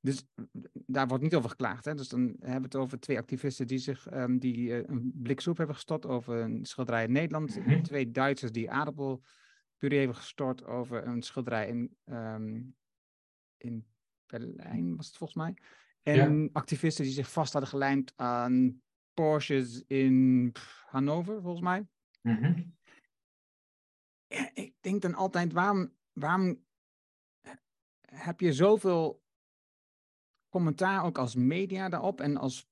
Dus 0.00 0.26
daar 0.72 1.06
wordt 1.06 1.22
niet 1.22 1.34
over 1.34 1.50
geklaagd. 1.50 1.84
Hè? 1.84 1.94
Dus 1.94 2.08
dan 2.08 2.20
hebben 2.20 2.56
we 2.56 2.62
het 2.62 2.76
over 2.76 3.00
twee 3.00 3.18
activisten 3.18 3.66
die 3.66 3.78
zich 3.78 4.12
um, 4.12 4.38
die, 4.38 4.68
uh, 4.68 4.76
een 4.86 5.12
blik 5.14 5.40
soep 5.40 5.56
hebben 5.56 5.74
gestort 5.74 6.06
over 6.06 6.38
een 6.38 6.64
schilderij 6.64 7.04
in 7.04 7.12
Nederland. 7.12 7.56
Mm 7.56 7.64
-hmm. 7.64 7.82
Twee 7.82 8.10
Duitsers 8.10 8.52
die 8.52 8.70
aardappelpuree 8.70 9.98
hebben 9.98 10.16
gestort 10.16 10.64
over 10.64 11.06
een 11.06 11.22
schilderij 11.22 11.68
in, 11.68 11.96
um, 12.04 12.74
in 13.56 13.86
Berlijn, 14.26 14.96
was 14.96 15.06
het 15.06 15.16
volgens 15.16 15.38
mij. 15.38 15.56
En 16.02 16.42
ja. 16.42 16.48
activisten 16.52 17.04
die 17.04 17.12
zich 17.12 17.32
vast 17.32 17.52
hadden 17.52 17.70
gelijmd 17.70 18.12
aan 18.16 18.82
Porsches 19.14 19.84
in 19.86 20.52
Hannover, 20.86 21.40
volgens 21.40 21.62
mij. 21.62 21.86
Mm 22.22 22.36
-hmm. 22.36 22.74
Ja, 24.26 24.50
ik 24.54 24.74
denk 24.80 25.02
dan 25.02 25.14
altijd, 25.14 25.52
waarom, 25.52 25.92
waarom 26.12 26.64
heb 28.00 28.40
je 28.40 28.52
zoveel 28.52 29.22
commentaar 30.48 31.04
ook 31.04 31.18
als 31.18 31.34
media 31.34 31.88
daarop 31.88 32.20
en 32.20 32.36
als, 32.36 32.68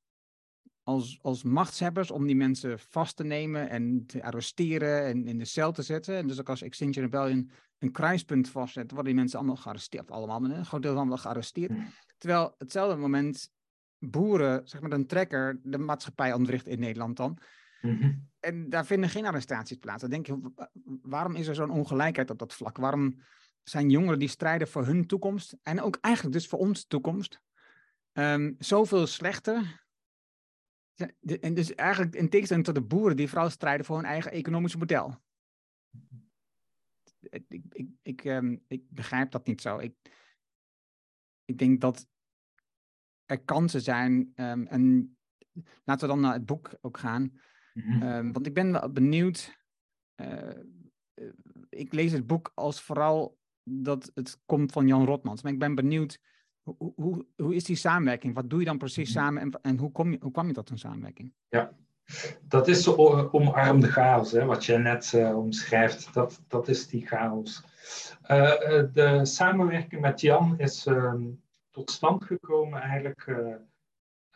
als, 0.82 1.18
als 1.22 1.42
machtshebbers 1.42 2.10
om 2.10 2.26
die 2.26 2.36
mensen 2.36 2.78
vast 2.78 3.16
te 3.16 3.24
nemen 3.24 3.68
en 3.68 4.06
te 4.06 4.22
arresteren 4.22 5.04
en 5.04 5.26
in 5.26 5.38
de 5.38 5.44
cel 5.44 5.72
te 5.72 5.82
zetten. 5.82 6.16
En 6.16 6.26
dus 6.26 6.40
ook 6.40 6.48
als 6.48 6.62
Extinction 6.62 7.04
Rebellion 7.04 7.50
een 7.78 7.92
kruispunt 7.92 8.48
vastzet, 8.48 8.90
worden 8.90 9.04
die 9.04 9.20
mensen 9.20 9.38
allemaal 9.38 9.56
gearresteerd, 9.56 10.10
allemaal, 10.10 10.44
een 10.44 10.66
groot 10.66 10.82
deel 10.82 10.96
allemaal 10.96 11.16
gearresteerd. 11.16 11.70
Mhm. 11.70 11.86
Terwijl 12.18 12.54
hetzelfde 12.58 12.96
moment 12.96 13.50
boeren, 13.98 14.68
zeg 14.68 14.80
maar 14.80 14.92
een 14.92 15.06
trekker, 15.06 15.60
de 15.62 15.78
maatschappij 15.78 16.32
ontwricht 16.32 16.66
in 16.66 16.78
Nederland 16.78 17.16
dan. 17.16 17.38
Mhm. 17.82 18.12
En 18.40 18.70
daar 18.70 18.86
vinden 18.86 19.10
geen 19.10 19.26
arrestaties 19.26 19.76
plaats. 19.76 20.00
Dan 20.00 20.10
denk 20.10 20.26
je, 20.26 20.52
waarom 21.02 21.34
is 21.34 21.46
er 21.46 21.54
zo'n 21.54 21.70
ongelijkheid 21.70 22.30
op 22.30 22.38
dat 22.38 22.54
vlak? 22.54 22.76
Waarom 22.76 23.22
zijn 23.62 23.90
jongeren 23.90 24.18
die 24.18 24.28
strijden 24.28 24.68
voor 24.68 24.86
hun 24.86 25.06
toekomst 25.06 25.56
en 25.62 25.80
ook 25.80 25.98
eigenlijk 26.00 26.34
dus 26.34 26.46
voor 26.46 26.58
onze 26.58 26.86
toekomst 26.86 27.40
um, 28.12 28.54
zoveel 28.58 29.06
slechter? 29.06 29.86
En 31.40 31.54
dus 31.54 31.74
eigenlijk 31.74 32.14
in 32.14 32.28
tegenstelling 32.28 32.66
tot 32.66 32.74
de 32.74 32.82
boeren 32.82 33.16
die 33.16 33.28
vooral 33.28 33.50
strijden 33.50 33.86
voor 33.86 33.96
hun 33.96 34.04
eigen 34.04 34.32
economisch 34.32 34.76
model. 34.76 35.22
Ik, 37.20 37.44
ik, 37.48 37.88
ik, 38.02 38.50
ik 38.66 38.82
begrijp 38.88 39.30
dat 39.30 39.46
niet 39.46 39.60
zo. 39.60 39.78
Ik, 39.78 39.94
ik 41.44 41.58
denk 41.58 41.80
dat 41.80 42.06
er 43.26 43.42
kansen 43.42 43.80
zijn. 43.80 44.32
Um, 44.36 44.66
en 44.66 45.16
laten 45.84 46.08
we 46.08 46.14
dan 46.14 46.22
naar 46.22 46.32
het 46.32 46.46
boek 46.46 46.78
ook 46.80 46.98
gaan. 46.98 47.40
Mm-hmm. 47.72 48.02
Um, 48.02 48.32
want 48.32 48.46
ik 48.46 48.54
ben 48.54 48.72
wel 48.72 48.92
benieuwd. 48.92 49.58
Uh, 50.16 50.58
ik 51.68 51.92
lees 51.92 52.12
het 52.12 52.26
boek 52.26 52.52
als 52.54 52.82
vooral 52.82 53.38
dat 53.62 54.10
het 54.14 54.40
komt 54.46 54.72
van 54.72 54.86
Jan 54.86 55.04
Rotmans. 55.04 55.42
Maar 55.42 55.52
ik 55.52 55.58
ben 55.58 55.74
benieuwd, 55.74 56.18
hoe, 56.62 56.92
hoe, 56.96 57.26
hoe 57.36 57.54
is 57.54 57.64
die 57.64 57.76
samenwerking? 57.76 58.34
Wat 58.34 58.50
doe 58.50 58.58
je 58.58 58.64
dan 58.64 58.78
precies 58.78 59.14
mm-hmm. 59.14 59.24
samen 59.24 59.42
en, 59.42 59.60
en 59.62 59.78
hoe, 59.78 59.92
kom 59.92 60.10
je, 60.10 60.18
hoe 60.20 60.32
kwam 60.32 60.46
je 60.46 60.52
tot 60.52 60.70
een 60.70 60.78
samenwerking? 60.78 61.32
Ja, 61.48 61.72
dat 62.42 62.68
is 62.68 62.82
de 62.84 63.32
omarmde 63.32 63.86
chaos, 63.86 64.32
hè, 64.32 64.44
wat 64.44 64.64
je 64.64 64.78
net 64.78 65.12
uh, 65.14 65.38
omschrijft. 65.38 66.14
Dat, 66.14 66.42
dat 66.48 66.68
is 66.68 66.86
die 66.86 67.06
chaos. 67.06 67.64
Uh, 68.22 68.84
de 68.92 69.20
samenwerking 69.22 70.00
met 70.00 70.20
Jan 70.20 70.58
is 70.58 70.86
um, 70.86 71.42
tot 71.70 71.90
stand 71.90 72.24
gekomen 72.24 72.80
eigenlijk. 72.80 73.26
Uh, 73.26 73.54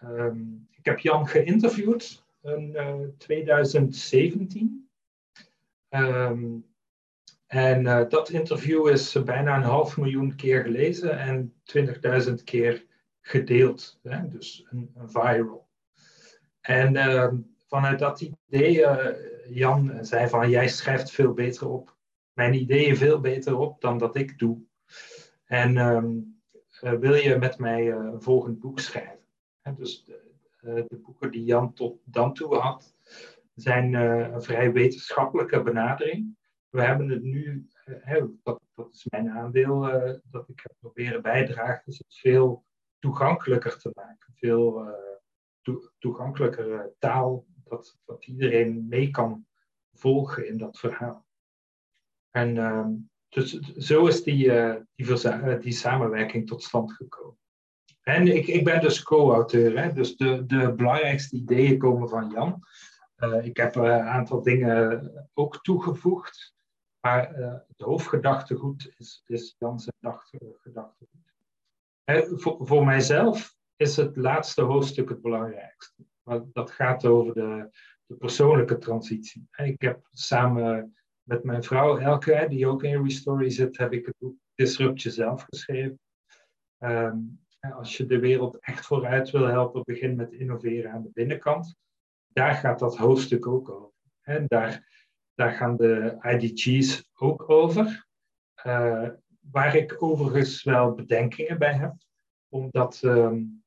um, 0.02 0.68
ik 0.70 0.84
heb 0.84 0.98
Jan 0.98 1.28
geïnterviewd 1.28 2.25
in 2.46 2.72
uh, 2.74 3.08
2017. 3.18 4.88
Um, 5.90 6.64
en 7.46 7.84
uh, 7.84 8.08
dat 8.08 8.30
interview 8.30 8.88
is 8.88 9.22
bijna 9.24 9.56
een 9.56 9.62
half 9.62 9.96
miljoen 9.96 10.34
keer 10.36 10.62
gelezen 10.62 11.18
en 11.18 11.54
20.000 12.28 12.34
keer 12.44 12.84
gedeeld. 13.20 13.98
Hè? 14.02 14.28
Dus 14.28 14.66
een, 14.70 14.90
een 14.94 15.10
viral. 15.10 15.68
En 16.60 16.96
ehm, 16.96 17.36
vanuit 17.66 17.98
dat 17.98 18.20
idee, 18.20 18.78
uh, 18.78 19.06
Jan 19.48 19.98
zei 20.00 20.28
van 20.28 20.50
jij 20.50 20.68
schrijft 20.68 21.10
veel 21.10 21.32
beter 21.32 21.68
op. 21.68 21.96
Mijn 22.32 22.54
ideeën 22.54 22.96
veel 22.96 23.20
beter 23.20 23.58
op 23.58 23.80
dan 23.80 23.98
dat 23.98 24.16
ik 24.16 24.38
doe. 24.38 24.58
En 25.44 25.76
uh, 25.76 26.92
wil 26.92 27.14
je 27.14 27.36
met 27.36 27.58
mij 27.58 27.90
een 27.90 28.22
volgend 28.22 28.60
boek 28.60 28.80
schrijven? 28.80 29.18
En 29.62 29.74
dus 29.74 30.04
de, 30.66 30.80
uh, 30.80 30.86
de, 30.88 30.96
boeken 30.96 31.30
die 31.30 31.44
Jan 31.44 31.72
tot 31.72 32.00
dan 32.04 32.34
toe 32.34 32.54
had, 32.54 32.94
zijn 33.54 33.94
een 33.94 34.42
vrij 34.42 34.72
wetenschappelijke 34.72 35.62
benadering. 35.62 36.36
We 36.68 36.82
hebben 36.82 37.08
het 37.08 37.22
nu, 37.22 37.66
dat, 38.42 38.60
dat, 38.74 38.92
is 38.92 39.06
mijn 39.10 39.30
aandeel 39.30 39.80
dat 40.24 40.48
ik 40.48 40.60
heb 40.62 40.72
proberen 40.78 41.22
bijdragen, 41.22 41.82
dus 41.84 41.98
het 41.98 42.14
veel 42.14 42.64
toegankelijker 42.98 43.78
te 43.78 43.90
maken. 43.94 44.34
Veel 44.34 44.94
toegankelijker 45.98 46.94
taal, 46.98 47.46
dat, 47.64 47.98
dat 48.04 48.26
iedereen 48.26 48.86
mee 48.88 49.10
kan 49.10 49.46
volgen 49.92 50.48
in 50.48 50.58
dat 50.58 50.78
verhaal. 50.78 51.26
En 52.30 52.56
ehm, 52.56 52.92
dus 53.28 53.60
zo 53.76 54.06
is 54.06 54.22
die, 54.22 54.52
die, 54.94 55.58
die 55.58 55.72
samenwerking 55.72 56.46
tot 56.46 56.62
stand 56.62 56.92
gekomen. 56.92 57.45
En 58.08 58.26
ik, 58.26 58.46
ik 58.46 58.64
ben 58.64 58.80
dus 58.80 59.02
co-auteur, 59.02 59.94
dus 59.94 60.16
de, 60.16 60.46
de 60.46 60.72
belangrijkste 60.72 61.36
ideeën 61.36 61.78
komen 61.78 62.08
van 62.08 62.30
Jan. 62.30 62.62
Uh, 63.18 63.44
ik 63.44 63.56
heb 63.56 63.74
een 63.74 63.90
aantal 63.90 64.42
dingen 64.42 65.12
ook 65.34 65.62
toegevoegd, 65.62 66.54
maar 67.00 67.38
uh, 67.38 67.52
het 67.66 67.80
hoofdgedachtegoed 67.80 68.94
is, 68.96 69.22
is 69.26 69.54
Jan 69.58 69.80
zijn 69.80 70.20
gedachtegoed. 70.56 71.32
Uh, 72.04 72.38
voor, 72.38 72.66
voor 72.66 72.84
mijzelf 72.84 73.56
is 73.76 73.96
het 73.96 74.16
laatste 74.16 74.62
hoofdstuk 74.62 75.08
het 75.08 75.22
belangrijkste. 75.22 76.02
Dat 76.52 76.70
gaat 76.70 77.04
over 77.04 77.34
de, 77.34 77.70
de 78.06 78.14
persoonlijke 78.14 78.78
transitie. 78.78 79.48
Ik 79.56 79.80
heb 79.80 80.08
samen 80.10 80.96
met 81.22 81.44
mijn 81.44 81.62
vrouw 81.62 81.98
Elke, 81.98 82.46
die 82.48 82.66
ook 82.66 82.82
in 82.82 83.02
Restory 83.02 83.50
zit, 83.50 83.76
heb 83.76 83.92
ik 83.92 84.06
het 84.06 84.14
boek 84.18 84.36
Disrupt 84.54 85.02
Jezelf 85.02 85.42
geschreven. 85.42 85.98
Um, 86.78 87.44
als 87.72 87.96
je 87.96 88.06
de 88.06 88.18
wereld 88.18 88.58
echt 88.60 88.86
vooruit 88.86 89.30
wil 89.30 89.46
helpen, 89.46 89.82
begin 89.84 90.16
met 90.16 90.32
innoveren 90.32 90.92
aan 90.92 91.02
de 91.02 91.10
binnenkant. 91.12 91.76
Daar 92.26 92.54
gaat 92.54 92.78
dat 92.78 92.96
hoofdstuk 92.96 93.46
ook 93.46 93.68
over. 93.68 93.92
En 94.20 94.44
daar, 94.46 95.04
daar 95.34 95.52
gaan 95.52 95.76
de 95.76 96.16
IDG's 96.20 97.10
ook 97.14 97.50
over. 97.50 98.06
Uh, 98.66 99.08
waar 99.50 99.76
ik 99.76 100.02
overigens 100.02 100.62
wel 100.62 100.94
bedenkingen 100.94 101.58
bij 101.58 101.74
heb, 101.74 101.94
omdat 102.48 103.02
um, 103.02 103.64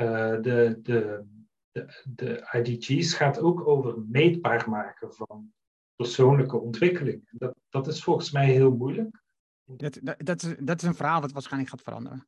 uh, 0.00 0.30
de, 0.40 0.78
de, 0.82 1.24
de, 1.70 2.02
de 2.04 2.48
IDG's 2.52 3.14
gaat 3.14 3.38
ook 3.38 3.66
over 3.66 4.00
meetbaar 4.08 4.70
maken 4.70 5.14
van 5.14 5.52
persoonlijke 5.96 6.56
ontwikkeling. 6.56 7.28
Dat, 7.30 7.54
dat 7.68 7.86
is 7.86 8.02
volgens 8.02 8.30
mij 8.30 8.46
heel 8.50 8.76
moeilijk. 8.76 9.22
Dat, 9.64 9.98
dat, 10.02 10.16
dat, 10.18 10.42
is, 10.42 10.54
dat 10.58 10.82
is 10.82 10.88
een 10.88 10.94
verhaal 10.94 11.20
wat 11.20 11.32
waarschijnlijk 11.32 11.70
gaat 11.70 11.82
veranderen. 11.82 12.26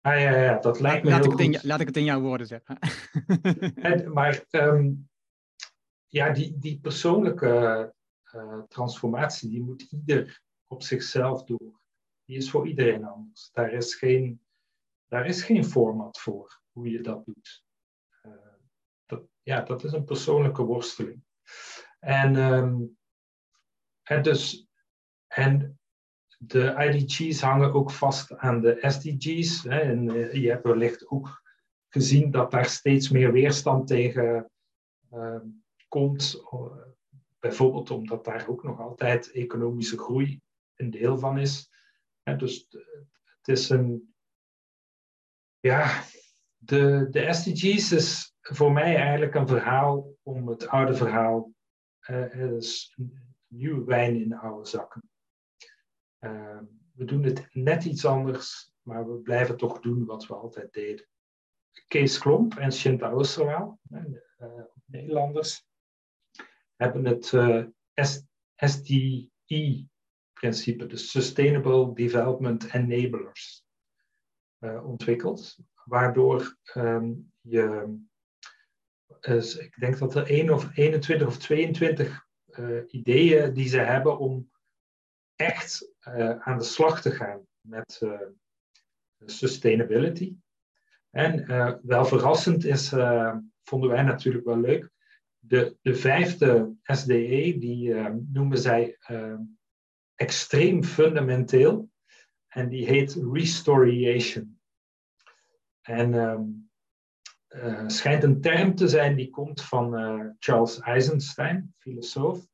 Ah 0.00 0.20
ja, 0.20 0.42
ja 0.42 0.58
dat 0.58 0.80
lijkt 0.80 1.04
me 1.04 1.10
laat 1.10 1.22
heel 1.22 1.32
ik 1.32 1.38
goed. 1.40 1.54
In, 1.54 1.68
laat 1.68 1.80
ik 1.80 1.86
het 1.86 1.96
in 1.96 2.04
jouw 2.04 2.20
woorden 2.20 2.46
zeggen. 2.46 2.78
en, 3.74 4.12
maar 4.12 4.44
um, 4.50 5.08
ja, 6.06 6.30
die, 6.30 6.58
die 6.58 6.80
persoonlijke 6.80 7.94
uh, 8.34 8.62
transformatie, 8.68 9.50
die 9.50 9.62
moet 9.62 9.82
ieder 9.82 10.42
op 10.66 10.82
zichzelf 10.82 11.44
doen. 11.44 11.78
Die 12.24 12.36
is 12.36 12.50
voor 12.50 12.68
iedereen 12.68 13.04
anders. 13.04 13.50
Daar 13.52 13.72
is 13.72 13.94
geen, 13.94 14.40
daar 15.08 15.26
is 15.26 15.42
geen 15.42 15.64
format 15.64 16.20
voor 16.20 16.60
hoe 16.72 16.90
je 16.90 17.00
dat 17.00 17.24
doet. 17.24 17.64
Uh, 18.22 18.32
dat, 19.06 19.22
ja, 19.42 19.60
dat 19.60 19.84
is 19.84 19.92
een 19.92 20.04
persoonlijke 20.04 20.62
worsteling. 20.62 21.22
En, 21.98 22.36
um, 22.36 22.98
en 24.02 24.22
dus, 24.22 24.68
en 25.26 25.79
de 26.42 26.74
IDG's 26.78 27.40
hangen 27.40 27.72
ook 27.72 27.90
vast 27.90 28.36
aan 28.36 28.60
de 28.60 28.78
SDG's. 28.80 29.62
Hè, 29.62 29.80
en 29.80 30.10
eh, 30.10 30.32
je 30.32 30.48
hebt 30.48 30.64
wellicht 30.64 31.08
ook 31.08 31.42
gezien 31.88 32.30
dat 32.30 32.50
daar 32.50 32.66
steeds 32.66 33.08
meer 33.08 33.32
weerstand 33.32 33.86
tegen 33.86 34.50
uh, 35.12 35.40
komt. 35.88 36.42
bijvoorbeeld 37.38 37.90
omdat 37.90 38.24
daar 38.24 38.48
ook 38.48 38.62
nog 38.62 38.80
altijd 38.80 39.30
economische 39.30 39.98
groei 39.98 40.40
een 40.76 40.90
deel 40.90 41.18
van 41.18 41.38
is. 41.38 41.70
Dus 42.36 42.66
het 43.24 43.48
is 43.48 43.68
een. 43.68 44.14
Ja, 45.58 46.02
de, 46.56 47.06
de 47.10 47.32
SDG's 47.32 47.92
is 47.92 48.34
voor 48.40 48.72
mij 48.72 48.96
eigenlijk 48.96 49.34
een 49.34 49.48
verhaal 49.48 50.14
om 50.22 50.48
het 50.48 50.66
oude 50.66 50.94
verhaal. 50.94 51.52
Uh, 52.10 52.24
het 52.30 52.62
is 52.62 52.96
nieuwe 53.46 53.84
wijn 53.84 54.20
in 54.20 54.34
oude 54.34 54.68
zakken. 54.68 55.09
Uh, 56.20 56.58
we 56.92 57.04
doen 57.04 57.22
het 57.22 57.48
net 57.52 57.84
iets 57.84 58.04
anders, 58.04 58.72
maar 58.82 59.08
we 59.08 59.18
blijven 59.18 59.56
toch 59.56 59.80
doen 59.80 60.04
wat 60.04 60.26
we 60.26 60.34
altijd 60.34 60.72
deden. 60.72 61.08
Kees 61.88 62.18
Klomp 62.18 62.54
en 62.54 62.72
Shinta 62.72 63.10
Oosterwaal, 63.10 63.80
uh, 63.90 64.04
Nederlanders, 64.84 65.66
hebben 66.76 67.04
het 67.04 67.32
uh, 67.32 67.64
SDE-principe, 68.56 70.86
de 70.86 70.96
Sustainable 70.96 71.94
Development 71.94 72.72
Enablers, 72.72 73.64
uh, 74.58 74.86
ontwikkeld. 74.86 75.58
Waardoor 75.84 76.56
um, 76.74 77.32
je, 77.40 77.98
ik 79.58 79.76
denk 79.78 79.98
dat 79.98 80.14
er 80.14 80.26
1 80.26 80.50
of 80.50 80.76
21 80.76 81.26
of 81.26 81.38
22 81.38 82.28
ideeën 82.86 83.52
die 83.52 83.68
ze 83.68 83.78
hebben 83.78 84.18
om 84.18 84.49
echt 85.40 85.92
uh, 86.08 86.38
aan 86.38 86.58
de 86.58 86.64
slag 86.64 87.00
te 87.00 87.10
gaan 87.10 87.46
met 87.60 88.00
uh, 88.02 88.20
sustainability. 89.24 90.36
En 91.10 91.50
uh, 91.50 91.74
wel 91.82 92.04
verrassend 92.04 92.64
is, 92.64 92.88
vonden 93.62 93.90
wij 93.90 94.02
natuurlijk 94.02 94.44
wel 94.44 94.60
leuk, 94.60 94.90
de, 95.38 95.76
de 95.82 95.94
vijfde 95.94 96.74
SDE, 96.82 97.56
die 97.58 97.94
noemen 98.32 98.58
zij 98.58 98.98
extreem 100.14 100.84
fundamenteel. 100.84 101.90
En 102.48 102.68
die 102.68 102.86
heet 102.86 103.18
Restoriation. 103.32 104.60
En 105.80 106.14
um, 106.14 106.70
schijnt 107.86 108.22
een 108.22 108.40
term 108.40 108.74
te 108.74 108.88
zijn 108.88 109.16
die 109.16 109.30
komt 109.30 109.62
van 109.62 109.92
Charles 110.38 110.80
Eisenstein, 110.80 111.74
filosoof 111.78 112.46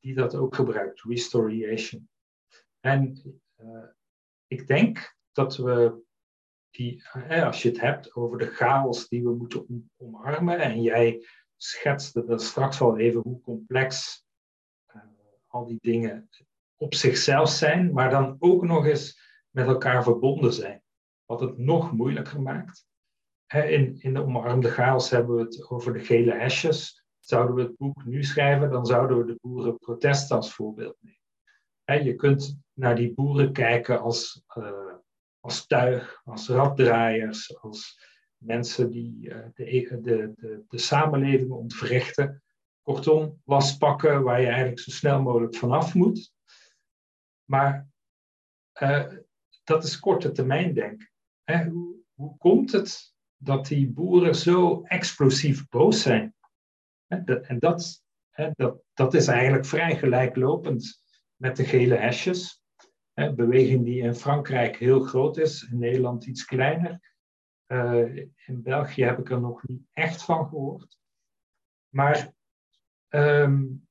die 0.00 0.14
dat 0.14 0.34
ook 0.34 0.54
gebruikt, 0.54 1.02
Restoriation. 1.02 2.08
En 2.80 3.22
uh, 3.56 3.84
ik 4.46 4.66
denk 4.66 5.16
dat 5.32 5.56
we 5.56 6.02
die, 6.70 7.08
eh, 7.12 7.44
als 7.44 7.62
je 7.62 7.68
het 7.68 7.80
hebt 7.80 8.14
over 8.14 8.38
de 8.38 8.46
chaos 8.46 9.08
die 9.08 9.22
we 9.22 9.34
moeten 9.34 9.68
om, 9.68 9.90
omarmen, 9.96 10.60
en 10.60 10.82
jij 10.82 11.26
schetste 11.56 12.24
dat 12.24 12.42
straks 12.42 12.80
al 12.80 12.98
even 12.98 13.20
hoe 13.20 13.40
complex 13.40 14.24
uh, 14.94 15.02
al 15.46 15.66
die 15.66 15.78
dingen 15.80 16.28
op 16.76 16.94
zichzelf 16.94 17.48
zijn, 17.48 17.92
maar 17.92 18.10
dan 18.10 18.36
ook 18.38 18.62
nog 18.62 18.86
eens 18.86 19.20
met 19.50 19.66
elkaar 19.66 20.02
verbonden 20.02 20.52
zijn, 20.52 20.82
wat 21.24 21.40
het 21.40 21.58
nog 21.58 21.92
moeilijker 21.92 22.42
maakt. 22.42 22.88
In, 23.46 24.00
in 24.00 24.14
de 24.14 24.22
omarmde 24.22 24.70
chaos 24.70 25.10
hebben 25.10 25.36
we 25.36 25.42
het 25.42 25.70
over 25.70 25.92
de 25.92 26.00
gele 26.00 26.32
hesjes, 26.32 26.99
Zouden 27.30 27.54
we 27.54 27.62
het 27.62 27.76
boek 27.76 28.04
nu 28.04 28.24
schrijven, 28.24 28.70
dan 28.70 28.86
zouden 28.86 29.18
we 29.18 29.24
de 29.24 29.38
boerenprotesten 29.40 30.36
als 30.36 30.54
voorbeeld 30.54 30.96
nemen. 31.00 32.04
je 32.04 32.14
kunt 32.14 32.58
naar 32.72 32.96
die 32.96 33.14
boeren 33.14 33.52
kijken 33.52 34.00
als, 34.00 34.44
uh, 34.56 34.94
als 35.40 35.66
tuig, 35.66 36.20
als 36.24 36.48
raddraaiers, 36.48 37.60
als 37.60 38.00
mensen 38.36 38.90
die 38.90 39.28
uh, 39.28 39.36
de, 39.54 39.64
de, 40.02 40.32
de, 40.36 40.64
de 40.68 40.78
samenleving 40.78 41.50
ontwrichten. 41.50 42.42
Kortom, 42.82 43.40
lastpakken 43.44 44.22
waar 44.22 44.40
je 44.40 44.46
eigenlijk 44.46 44.78
zo 44.80 44.90
snel 44.90 45.22
mogelijk 45.22 45.56
vanaf 45.56 45.94
moet. 45.94 46.32
Maar 47.44 47.88
uh, 48.82 49.06
dat 49.64 49.84
is 49.84 49.98
korte 49.98 50.30
termijn 50.32 50.74
denken. 50.74 51.10
Hoe 52.14 52.36
komt 52.36 52.72
het 52.72 53.14
dat 53.36 53.66
die 53.66 53.90
boeren 53.90 54.34
zo 54.34 54.82
explosief 54.82 55.68
boos 55.68 56.02
zijn? 56.02 56.34
En 57.10 57.58
dat, 57.58 58.02
dat, 58.56 58.82
dat 58.94 59.14
is 59.14 59.26
eigenlijk 59.26 59.66
vrij 59.66 59.96
gelijklopend 59.96 61.02
met 61.36 61.56
de 61.56 61.64
gele 61.64 61.94
hesjes. 61.94 62.62
Beweging 63.14 63.84
die 63.84 64.02
in 64.02 64.14
Frankrijk 64.14 64.76
heel 64.76 65.00
groot 65.00 65.36
is, 65.36 65.62
in 65.70 65.78
Nederland 65.78 66.26
iets 66.26 66.44
kleiner. 66.44 67.00
Uh, 67.66 68.16
in 68.46 68.62
België 68.62 69.02
heb 69.04 69.18
ik 69.18 69.30
er 69.30 69.40
nog 69.40 69.68
niet 69.68 69.82
echt 69.92 70.22
van 70.22 70.48
gehoord. 70.48 70.98
Maar 71.88 72.32
um, 73.08 73.88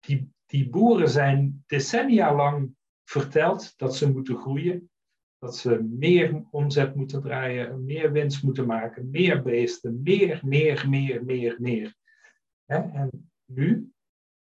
die, 0.00 0.32
die 0.46 0.68
boeren 0.68 1.08
zijn 1.08 1.64
decennia 1.66 2.34
lang 2.34 2.74
verteld 3.04 3.78
dat 3.78 3.96
ze 3.96 4.12
moeten 4.12 4.36
groeien, 4.36 4.90
dat 5.38 5.56
ze 5.56 5.82
meer 5.82 6.44
omzet 6.50 6.94
moeten 6.94 7.22
draaien, 7.22 7.84
meer 7.84 8.12
winst 8.12 8.42
moeten 8.42 8.66
maken, 8.66 9.10
meer 9.10 9.42
beesten, 9.42 10.00
meer, 10.02 10.40
meer, 10.44 10.88
meer, 10.88 11.24
meer, 11.24 11.56
meer. 11.60 12.00
En 12.76 13.30
nu 13.44 13.92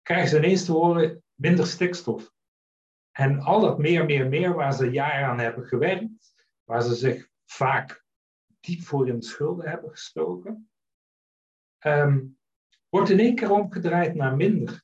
krijgen 0.01 0.29
ze 0.29 0.37
ineens 0.37 0.65
te 0.65 0.71
horen 0.71 1.23
minder 1.33 1.67
stikstof. 1.67 2.31
En 3.11 3.39
al 3.39 3.61
dat 3.61 3.77
meer, 3.77 4.05
meer, 4.05 4.27
meer 4.27 4.53
waar 4.53 4.73
ze 4.73 4.89
jaren 4.89 5.27
aan 5.27 5.39
hebben 5.39 5.65
gewerkt, 5.65 6.35
waar 6.63 6.81
ze 6.81 6.95
zich 6.95 7.29
vaak 7.45 8.05
diep 8.59 8.81
voor 8.81 9.07
in 9.07 9.19
de 9.19 9.25
schulden 9.25 9.69
hebben 9.69 9.89
gestoken, 9.89 10.69
um, 11.85 12.37
wordt 12.89 13.09
in 13.09 13.19
één 13.19 13.35
keer 13.35 13.51
omgedraaid 13.51 14.15
naar 14.15 14.35
minder. 14.35 14.83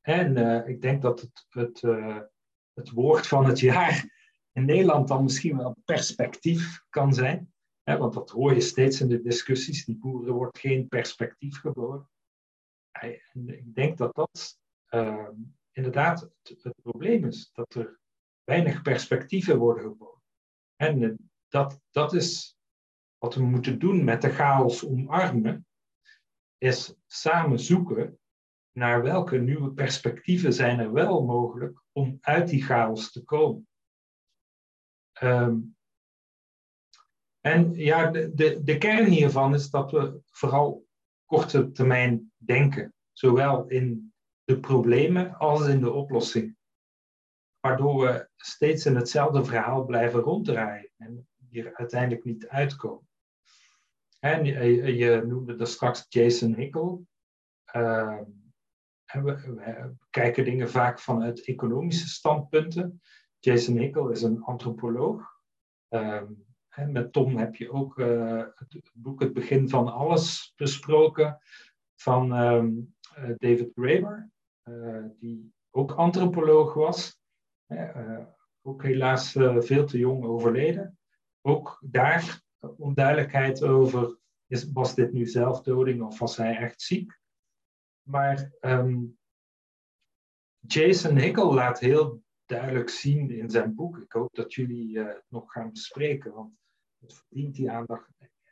En 0.00 0.36
uh, 0.36 0.68
ik 0.68 0.80
denk 0.80 1.02
dat 1.02 1.20
het, 1.20 1.46
het, 1.48 1.82
uh, 1.82 2.20
het 2.72 2.90
woord 2.90 3.26
van 3.26 3.46
het 3.46 3.60
jaar 3.60 4.14
in 4.52 4.64
Nederland 4.64 5.08
dan 5.08 5.22
misschien 5.22 5.56
wel 5.56 5.76
perspectief 5.84 6.84
kan 6.90 7.14
zijn. 7.14 7.54
Want 7.94 8.14
dat 8.14 8.30
hoor 8.30 8.54
je 8.54 8.60
steeds 8.60 9.00
in 9.00 9.08
de 9.08 9.22
discussies. 9.22 9.84
Die 9.84 9.98
boeren 9.98 10.34
wordt 10.34 10.58
geen 10.58 10.88
perspectief 10.88 11.60
geboren. 11.60 12.10
En 12.90 13.48
ik 13.48 13.74
denk 13.74 13.98
dat 13.98 14.14
dat 14.14 14.58
uh, 14.90 15.28
inderdaad 15.72 16.30
het, 16.42 16.74
probleem 16.82 17.24
is. 17.24 17.50
Dat 17.52 17.74
er 17.74 18.00
weinig 18.44 18.82
perspectieven 18.82 19.58
worden 19.58 19.82
geboren. 19.82 20.22
En 20.76 21.02
uh, 21.02 21.14
dat, 21.48 21.80
dat 21.90 22.12
is 22.12 22.58
wat 23.18 23.34
we 23.34 23.42
moeten 23.42 23.78
doen 23.78 24.04
met 24.04 24.22
de 24.22 24.30
chaos 24.30 24.86
omarmen. 24.86 25.66
Is 26.58 26.94
samen 27.06 27.58
zoeken 27.58 28.18
naar 28.72 29.02
welke 29.02 29.38
nieuwe 29.38 29.72
perspectieven 29.72 30.52
zijn 30.52 30.78
er 30.78 30.92
wel 30.92 31.24
mogelijk 31.24 31.82
om 31.92 32.18
uit 32.20 32.48
die 32.48 32.62
chaos 32.62 33.12
te 33.12 33.24
komen. 33.24 33.68
Um, 35.22 35.75
en 37.46 37.74
ja, 37.74 38.10
de, 38.10 38.60
de, 38.64 38.78
kern 38.78 39.04
hiervan 39.04 39.54
is 39.54 39.70
dat 39.70 39.90
we 39.90 40.20
vooral 40.30 40.86
korte 41.24 41.70
termijn 41.72 42.32
denken, 42.36 42.94
zowel 43.12 43.66
in 43.68 44.14
de 44.44 44.60
problemen 44.60 45.36
als 45.38 45.66
in 45.66 45.80
de 45.80 45.90
oplossing. 45.92 46.56
Waardoor 47.60 48.04
we 48.04 48.28
steeds 48.36 48.86
in 48.86 48.96
hetzelfde 48.96 49.44
verhaal 49.44 49.84
blijven 49.84 50.20
ronddraaien 50.20 50.90
en 50.96 51.28
hier 51.48 51.74
uiteindelijk 51.74 52.24
niet 52.24 52.48
uitkomen. 52.48 53.08
En 54.18 54.44
je, 54.96 55.22
noemde 55.26 55.56
er 55.56 55.66
straks 55.66 56.06
Jason 56.08 56.54
Hickel. 56.54 57.06
Uh, 57.76 58.20
we, 59.12 59.22
we, 59.22 59.94
kijken 60.10 60.44
dingen 60.44 60.70
vaak 60.70 61.00
vanuit 61.00 61.44
economische 61.44 62.08
standpunten. 62.08 63.00
Jason 63.38 63.76
Hickel 63.76 64.08
is 64.08 64.22
een 64.22 64.42
antropoloog. 64.42 65.34
Um, 65.88 66.45
met 66.84 67.12
Tom 67.12 67.36
heb 67.36 67.54
je 67.54 67.70
ook 67.70 67.98
uh, 67.98 68.44
het 68.54 68.90
boek 68.94 69.20
Het 69.20 69.32
Begin 69.32 69.68
van 69.68 69.92
Alles 69.92 70.52
besproken 70.56 71.38
van 71.94 72.32
um, 72.32 72.94
David 73.36 73.72
Graeber, 73.74 74.30
uh, 74.64 75.04
die 75.18 75.52
ook 75.70 75.92
antropoloog 75.92 76.74
was. 76.74 77.20
ook 78.62 78.82
helaas 78.82 79.32
veel 79.58 79.86
te 79.86 79.98
jong 79.98 80.24
overleden. 80.24 80.98
Ook 81.40 81.78
daar 81.80 82.42
onduidelijkheid 82.76 83.62
over, 83.62 84.18
is, 84.46 84.72
was 84.72 84.94
dit 84.94 85.12
nu 85.12 85.26
zelfdoding 85.26 86.02
of 86.02 86.18
was 86.18 86.36
hij 86.36 86.56
echt 86.56 86.82
ziek? 86.82 87.20
Maar 88.08 88.52
um, 88.60 89.18
Jason 90.58 91.16
Hickel 91.16 91.54
laat 91.54 91.78
heel 91.78 92.22
duidelijk 92.46 92.88
zien 92.88 93.30
in 93.30 93.50
zijn 93.50 93.74
boek. 93.74 93.98
Ik 93.98 94.12
hoop 94.12 94.34
dat 94.34 94.54
jullie 94.54 94.98
het 94.98 95.24
nog 95.28 95.52
gaan 95.52 95.70
bespreken, 95.70 96.32
want 96.32 96.54
het 97.00 97.14
verdient 97.14 97.54
die 97.54 97.70
aandacht 97.70 98.10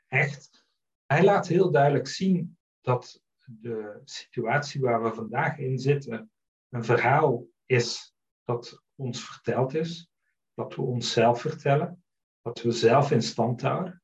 echt. 0.09 0.65
Hij 1.07 1.25
laat 1.25 1.47
heel 1.47 1.71
duidelijk 1.71 2.07
zien 2.07 2.59
dat 2.81 3.23
de 3.45 4.01
situatie 4.05 4.81
waar 4.81 5.03
we 5.03 5.13
vandaag 5.13 5.59
in 5.59 5.79
zitten 5.79 6.31
een 6.69 6.85
verhaal 6.85 7.47
is 7.67 8.15
dat 8.45 8.83
ons 8.95 9.25
verteld 9.25 9.75
is, 9.75 10.11
dat 10.55 10.75
we 10.75 10.83
onszelf 10.83 11.41
vertellen, 11.41 12.05
dat 12.43 12.63
we 12.63 12.71
zelf 12.71 13.11
in 13.11 13.23
stand 13.23 13.63
houden. 13.63 14.03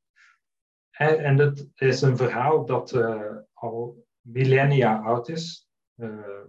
En, 0.91 1.25
en 1.25 1.39
het 1.39 1.71
is 1.75 2.03
een 2.03 2.17
verhaal 2.17 2.67
dat 2.67 2.93
uh, 2.93 3.37
al 3.53 4.07
millennia 4.21 5.03
oud 5.03 5.29
is, 5.29 5.69
uh, 5.97 6.45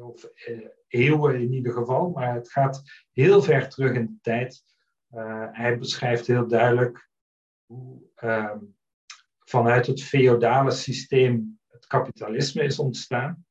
of 0.00 0.30
uh, 0.48 0.68
eeuwen 0.88 1.40
in 1.40 1.52
ieder 1.52 1.72
geval, 1.72 2.10
maar 2.10 2.34
het 2.34 2.50
gaat 2.50 2.82
heel 3.12 3.42
ver 3.42 3.68
terug 3.68 3.94
in 3.94 4.06
de 4.06 4.18
tijd. 4.20 4.64
Uh, 5.10 5.46
hij 5.52 5.78
beschrijft 5.78 6.26
heel 6.26 6.48
duidelijk 6.48 7.08
hoe 7.66 8.02
uh, 8.24 8.56
vanuit 9.38 9.86
het 9.86 10.02
feodale 10.02 10.70
systeem 10.70 11.58
het 11.66 11.86
kapitalisme 11.86 12.62
is 12.62 12.78
ontstaan. 12.78 13.44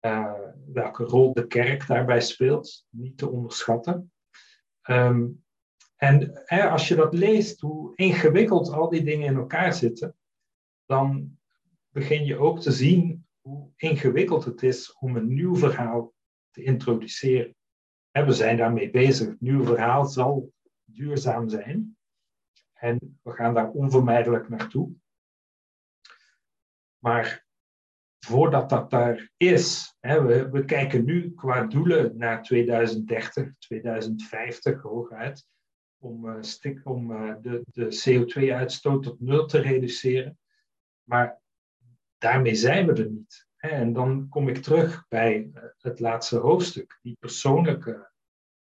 Uh, 0.00 0.32
welke 0.66 1.04
rol 1.04 1.32
de 1.32 1.46
kerk 1.46 1.86
daarbij 1.86 2.20
speelt, 2.20 2.86
niet 2.88 3.18
te 3.18 3.28
onderschatten. 3.28 4.12
Um, 4.90 5.44
en 5.96 6.44
als 6.48 6.88
je 6.88 6.94
dat 6.94 7.14
leest, 7.14 7.60
hoe 7.60 7.92
ingewikkeld 7.94 8.72
al 8.72 8.88
die 8.88 9.02
dingen 9.02 9.26
in 9.26 9.36
elkaar 9.36 9.74
zitten, 9.74 10.16
dan 10.86 11.38
begin 11.88 12.24
je 12.24 12.38
ook 12.38 12.60
te 12.60 12.72
zien 12.72 13.26
hoe 13.40 13.70
ingewikkeld 13.76 14.44
het 14.44 14.62
is 14.62 14.96
om 14.98 15.16
een 15.16 15.34
nieuw 15.34 15.56
verhaal 15.56 16.12
te 16.50 16.62
introduceren. 16.62 17.54
we 18.10 18.32
zijn 18.32 18.56
daarmee 18.56 18.90
bezig. 18.90 19.28
Het 19.28 19.40
nieuwe 19.40 19.64
verhaal 19.64 20.06
zal 20.06 20.52
duurzaam 20.94 21.48
zijn. 21.48 21.96
En 22.72 23.18
we 23.22 23.32
gaan 23.32 23.54
daar 23.54 23.70
onvermijdelijk 23.70 24.48
naartoe. 24.48 24.92
Maar 26.98 27.46
voordat 28.18 28.68
dat 28.68 28.90
daar 28.90 29.30
is, 29.36 29.96
hè, 30.00 30.22
we, 30.22 30.50
we, 30.50 30.64
kijken 30.64 31.04
nu 31.04 31.34
qua 31.34 31.64
doelen 31.66 32.16
naar 32.16 32.42
2030, 32.42 33.58
2050 33.58 34.82
hooguit, 34.82 35.46
om, 35.98 36.28
uh, 36.28 36.36
stik, 36.40 36.80
om 36.84 37.10
uh, 37.10 37.34
de, 37.40 37.62
de 37.64 37.84
CO2-uitstoot 37.84 39.02
tot 39.02 39.20
nul 39.20 39.46
te 39.46 39.58
reduceren. 39.58 40.38
Maar 41.02 41.40
daarmee 42.18 42.54
zijn 42.54 42.86
we 42.86 42.92
er 42.92 43.10
niet. 43.10 43.46
Hè. 43.56 43.68
En 43.68 43.92
dan 43.92 44.28
kom 44.28 44.48
ik 44.48 44.62
terug 44.62 45.08
bij 45.08 45.50
uh, 45.54 45.62
het 45.78 46.00
laatste 46.00 46.36
hoofdstuk, 46.36 46.98
die 47.02 47.16
persoonlijke 47.20 48.10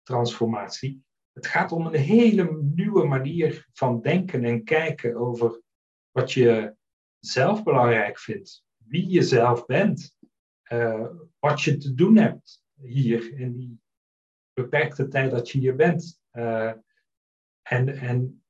transformatie. 0.03 1.03
Het 1.33 1.47
gaat 1.47 1.71
om 1.71 1.85
een 1.85 1.99
hele 1.99 2.61
nieuwe 2.61 3.07
manier 3.07 3.67
van 3.73 4.01
denken 4.01 4.43
en 4.43 4.63
kijken 4.63 5.15
over 5.15 5.61
wat 6.11 6.31
je 6.31 6.75
zelf 7.19 7.63
belangrijk 7.63 8.19
vindt, 8.19 8.63
wie 8.77 9.09
je 9.09 9.21
zelf 9.21 9.65
bent, 9.65 10.17
uh, 10.71 11.07
wat 11.39 11.61
je 11.61 11.77
te 11.77 11.93
doen 11.93 12.17
hebt 12.17 12.63
hier 12.81 13.33
in 13.39 13.53
die 13.53 13.79
beperkte 14.53 15.07
tijd 15.07 15.31
dat 15.31 15.49
je 15.49 15.59
hier 15.59 15.75
bent. 15.75 16.21
Uh, 16.33 16.73
en, 17.61 17.97
en 17.97 18.43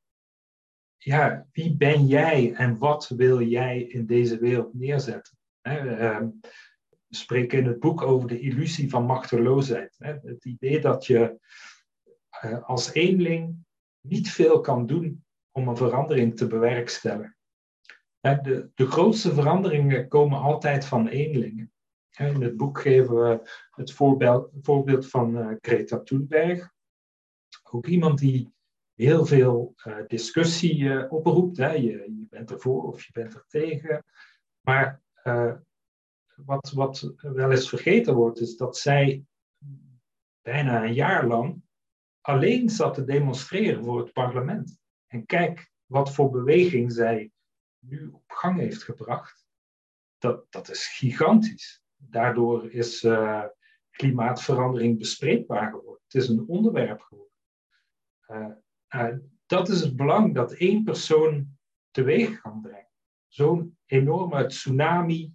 ja, 0.97 1.47
wie 1.51 1.75
ben 1.75 2.07
jij 2.07 2.53
en 2.53 2.77
wat 2.77 3.07
wil 3.07 3.41
jij 3.41 3.81
in 3.81 4.05
deze 4.05 4.37
wereld 4.37 4.73
neerzetten? 4.73 5.37
Uh, 5.61 6.19
we 7.07 7.17
spreken 7.17 7.57
in 7.57 7.65
het 7.65 7.79
boek 7.79 8.01
over 8.01 8.27
de 8.27 8.39
illusie 8.39 8.89
van 8.89 9.05
machteloosheid. 9.05 9.95
Het 9.99 10.45
idee 10.45 10.79
dat 10.79 11.05
je 11.05 11.39
uh, 12.45 12.63
als 12.63 12.93
eenling 12.93 13.65
niet 14.07 14.31
veel 14.31 14.61
kan 14.61 14.85
doen 14.85 15.25
om 15.51 15.67
een 15.67 15.77
verandering 15.77 16.37
te 16.37 16.47
bewerkstelligen. 16.47 17.35
De, 18.19 18.69
de 18.73 18.85
grootste 18.85 19.33
veranderingen 19.33 20.07
komen 20.07 20.39
altijd 20.39 20.85
van 20.85 21.07
eenlingen. 21.07 21.73
In 22.17 22.41
het 22.41 22.57
boek 22.57 22.81
geven 22.81 23.15
we 23.15 23.49
het 23.71 23.91
voorbeeld, 23.91 24.49
voorbeeld 24.61 25.07
van 25.07 25.37
uh, 25.37 25.55
Greta 25.61 25.99
Thunberg. 25.99 26.73
Ook 27.71 27.87
iemand 27.87 28.19
die 28.19 28.53
heel 28.93 29.25
veel 29.25 29.73
uh, 29.87 29.97
discussie 30.07 31.09
oproept. 31.09 31.57
Je, 31.57 31.81
je, 31.81 32.25
bent 32.29 32.51
ervoor 32.51 32.83
of 32.83 33.03
je 33.03 33.11
bent 33.11 33.33
er 33.33 33.45
tegen. 33.47 34.05
Maar 34.61 35.01
wat, 36.35 36.71
wat 36.71 37.13
wel 37.17 37.51
eens 37.51 37.69
vergeten 37.69 38.15
wordt, 38.15 38.39
is 38.39 38.57
dat 38.57 38.77
zij 38.77 39.25
bijna 40.41 40.83
een 40.83 40.93
jaar 40.93 41.27
lang 41.27 41.61
alleen 42.21 42.69
zat 42.69 42.93
te 42.93 43.03
demonstreren 43.03 43.83
voor 43.83 43.99
het 43.99 44.13
parlement. 44.13 44.79
En 45.07 45.25
kijk 45.25 45.71
wat 45.85 46.13
voor 46.13 46.29
beweging 46.29 46.91
zij 46.91 47.31
nu 47.79 48.07
op 48.07 48.23
gang 48.31 48.59
heeft 48.59 48.83
gebracht. 48.83 49.45
Dat, 50.17 50.45
dat 50.49 50.69
is 50.69 50.87
gigantisch. 50.87 51.83
Daardoor 51.95 52.71
is 52.71 53.03
uh, 53.03 53.43
klimaatverandering 53.89 54.97
bespreekbaar 54.97 55.69
geworden. 55.69 56.03
Het 56.03 56.21
is 56.21 56.27
een 56.27 56.47
onderwerp 56.47 57.01
geworden. 57.01 57.35
Uh, 58.27 58.47
uh, 58.95 59.17
dat 59.45 59.69
is 59.69 59.81
het 59.81 59.95
belang 59.95 60.35
dat 60.35 60.53
één 60.53 60.83
persoon 60.83 61.57
teweeg 61.91 62.41
kan 62.41 62.61
brengen. 62.61 62.89
Zo'n 63.27 63.77
enorme 63.85 64.45
tsunami 64.45 65.33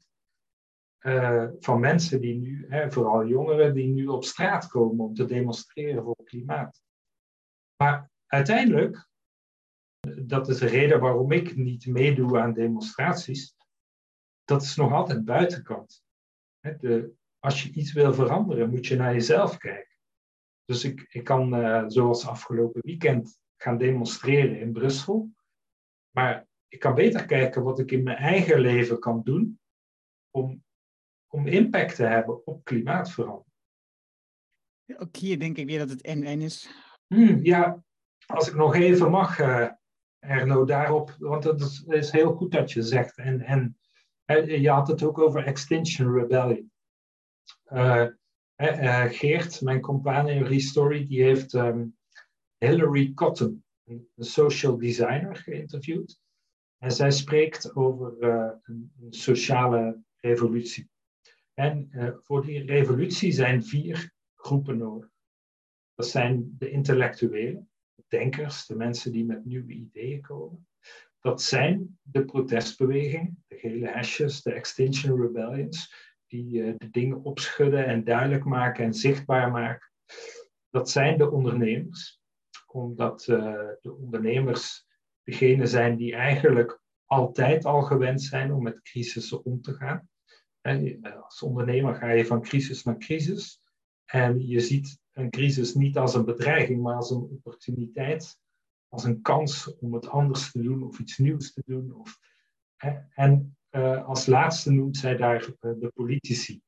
van 1.61 1.81
mensen 1.81 2.21
die 2.21 2.35
nu, 2.35 2.67
hè, 2.69 2.93
vooral 2.93 3.27
jongeren, 3.27 3.75
die 3.75 3.89
nu 3.89 4.07
op 4.07 4.25
straat 4.25 4.67
komen 4.67 5.05
om 5.05 5.15
te 5.15 5.25
demonstreren 5.25 6.03
voor 6.03 6.25
klimaat. 6.25 6.83
Maar 7.77 8.11
uiteindelijk, 8.27 9.09
dat 10.25 10.49
is 10.49 10.59
de 10.59 10.67
reden 10.67 11.01
waarom 11.01 11.33
ik 11.33 11.57
niet 11.57 11.87
meedoe 11.87 12.41
aan 12.41 12.53
demonstraties, 12.53 13.57
dat 14.45 14.63
is 14.63 14.77
nog 14.77 14.93
altijd 14.93 15.25
buitenkant. 15.25 16.05
De, 16.61 17.15
als 17.39 17.63
je 17.63 17.71
iets 17.71 17.93
wil 17.93 18.15
veranderen, 18.15 18.71
moet 18.71 18.87
je 18.87 18.97
naar 18.97 19.13
jezelf 19.13 19.57
kijken. 19.57 19.97
Dus 20.65 20.85
ik, 20.85 21.07
ik 21.09 21.25
kan, 21.25 21.55
uh, 21.55 21.85
zoals 21.87 22.27
afgelopen 22.27 22.81
weekend, 22.85 23.41
gaan 23.57 23.79
demonstreren 23.79 24.61
in 24.61 24.73
Brussel. 24.73 25.31
Maar 26.11 26.47
ik 26.69 26.79
kan 26.79 26.95
beter 26.95 27.27
kijken 27.27 27.63
wat 27.63 27.79
ik 27.79 27.91
in 27.91 28.03
mijn 28.03 28.17
eigen 28.17 28.61
leven 28.61 28.99
kan 28.99 29.23
doen 29.23 29.61
om, 30.31 30.65
om 31.37 31.47
impact 31.47 31.97
te 31.97 32.05
hebben 32.05 32.47
op 32.47 32.65
klimaatverandering. 32.65 33.55
Ook 34.97 35.17
hier 35.17 35.39
denk 35.39 35.57
ik 35.57 35.67
weer 35.67 35.79
dat 35.79 35.91
het 35.91 36.03
en-en 36.03 36.41
is 36.41 36.69
Hmm, 37.07 37.45
ja, 37.45 37.85
als 38.27 38.49
ik 38.49 38.55
nog 38.55 38.75
even 38.75 39.11
mag, 39.11 39.39
uh, 39.39 39.69
Erno, 40.19 40.65
daarop, 40.65 41.17
want 41.19 41.45
het 41.45 41.61
is, 41.61 41.85
is, 41.85 42.11
heel 42.11 42.35
goed 42.35 42.53
dat 42.53 42.73
je 42.73 42.83
zegt. 42.83 43.19
En, 43.19 43.41
en 43.41 43.77
je 44.61 44.71
had 44.71 44.89
het 44.89 45.03
ook 45.03 45.19
over 45.19 45.45
Extinction 45.45 46.13
Rebellion. 46.13 46.73
Uh, 47.73 48.07
Geert, 49.09 49.61
mijn 49.61 49.81
compaan 49.81 50.29
in 50.29 50.43
Restory, 50.43 51.07
die 51.07 51.23
heeft 51.23 51.53
um, 51.53 51.97
Hillary 52.59 53.13
Cotton, 53.15 53.65
een 53.85 54.09
social 54.17 54.79
designer, 54.79 55.37
geïnterviewd. 55.37 56.21
En 56.79 56.91
zij 56.91 57.11
spreekt 57.11 57.75
over 57.75 58.23
een, 58.63 58.93
sociale 59.11 60.03
revolutie. 60.21 60.89
En 61.59 61.89
uh, 61.91 62.09
voor 62.19 62.47
die 62.47 62.65
revolutie 62.65 63.33
zijn 63.33 63.65
vier 63.65 64.13
groepen 64.35 64.79
nodig. 64.79 65.11
Dat 65.95 66.07
zijn 66.07 66.55
de 66.59 66.71
intellectuelen, 66.71 67.71
de 67.95 68.05
denkers, 68.09 68.67
de 68.67 68.77
mensen 68.77 69.13
die 69.13 69.25
met 69.25 69.45
nieuwe 69.45 69.73
ideeën 69.73 70.21
komen. 70.21 70.69
Dat 71.21 71.43
zijn 71.43 71.99
de 72.03 72.25
protestbewegingen, 72.25 73.45
de 73.47 73.57
gele 73.57 73.89
hesjes, 73.89 74.43
de 74.43 74.53
Extinction 74.53 75.21
Rebellions, 75.21 75.95
die 76.27 76.53
uh, 76.53 76.75
de 76.77 76.91
dingen 76.91 77.23
opschudden 77.23 77.87
en 77.87 78.05
duidelijk 78.05 78.45
maken 78.45 78.85
en 78.85 78.95
zichtbaar 78.95 79.51
maken. 79.51 79.91
Dat 80.71 80.91
zijn 80.91 81.19
de 81.19 81.31
ondernemers, 81.31 82.21
omdat 82.67 83.27
uh, 83.27 83.37
de 83.81 83.95
ondernemers 83.95 84.87
degene 85.23 85.67
zijn 85.67 85.97
die 85.97 86.15
eigenlijk 86.15 86.81
altijd 87.05 87.65
al 87.65 87.83
gewend 87.83 88.23
zijn 88.23 88.53
om 88.53 88.63
met 88.63 88.83
crisissen 88.83 89.45
om 89.45 89.61
te 89.63 89.73
gaan. 89.73 90.09
Als 91.25 91.43
ondernemer 91.43 91.95
ga 91.95 92.11
je 92.11 92.27
van 92.27 92.43
crisis 92.43 92.83
naar 92.83 92.99
crisis. 92.99 93.61
En 94.05 94.47
je 94.47 94.61
ziet 94.61 94.99
een 95.13 95.31
crisis 95.31 95.75
niet 95.75 95.99
als 95.99 96.15
een 96.15 96.25
bedreiging, 96.25 96.83
maar 96.83 96.95
als 96.95 97.11
een 97.11 97.23
opportuniteit, 97.23 98.39
als 98.89 99.05
een 99.05 99.23
kans 99.23 99.77
om 99.79 99.95
het 99.95 100.09
anders 100.09 100.51
te 100.53 100.63
doen 100.63 100.83
of 100.83 100.99
iets 100.99 101.19
nieuws 101.19 101.53
te 101.53 101.63
doen. 101.67 101.95
Of, 101.95 102.19
en 103.15 103.57
uh, 103.71 104.07
als 104.07 104.27
laatste 104.27 104.73
noemt 104.73 104.97
zij 104.97 105.17
daar 105.17 105.43
uh, 105.43 105.73
de 105.81 105.91
politici. 105.95 106.61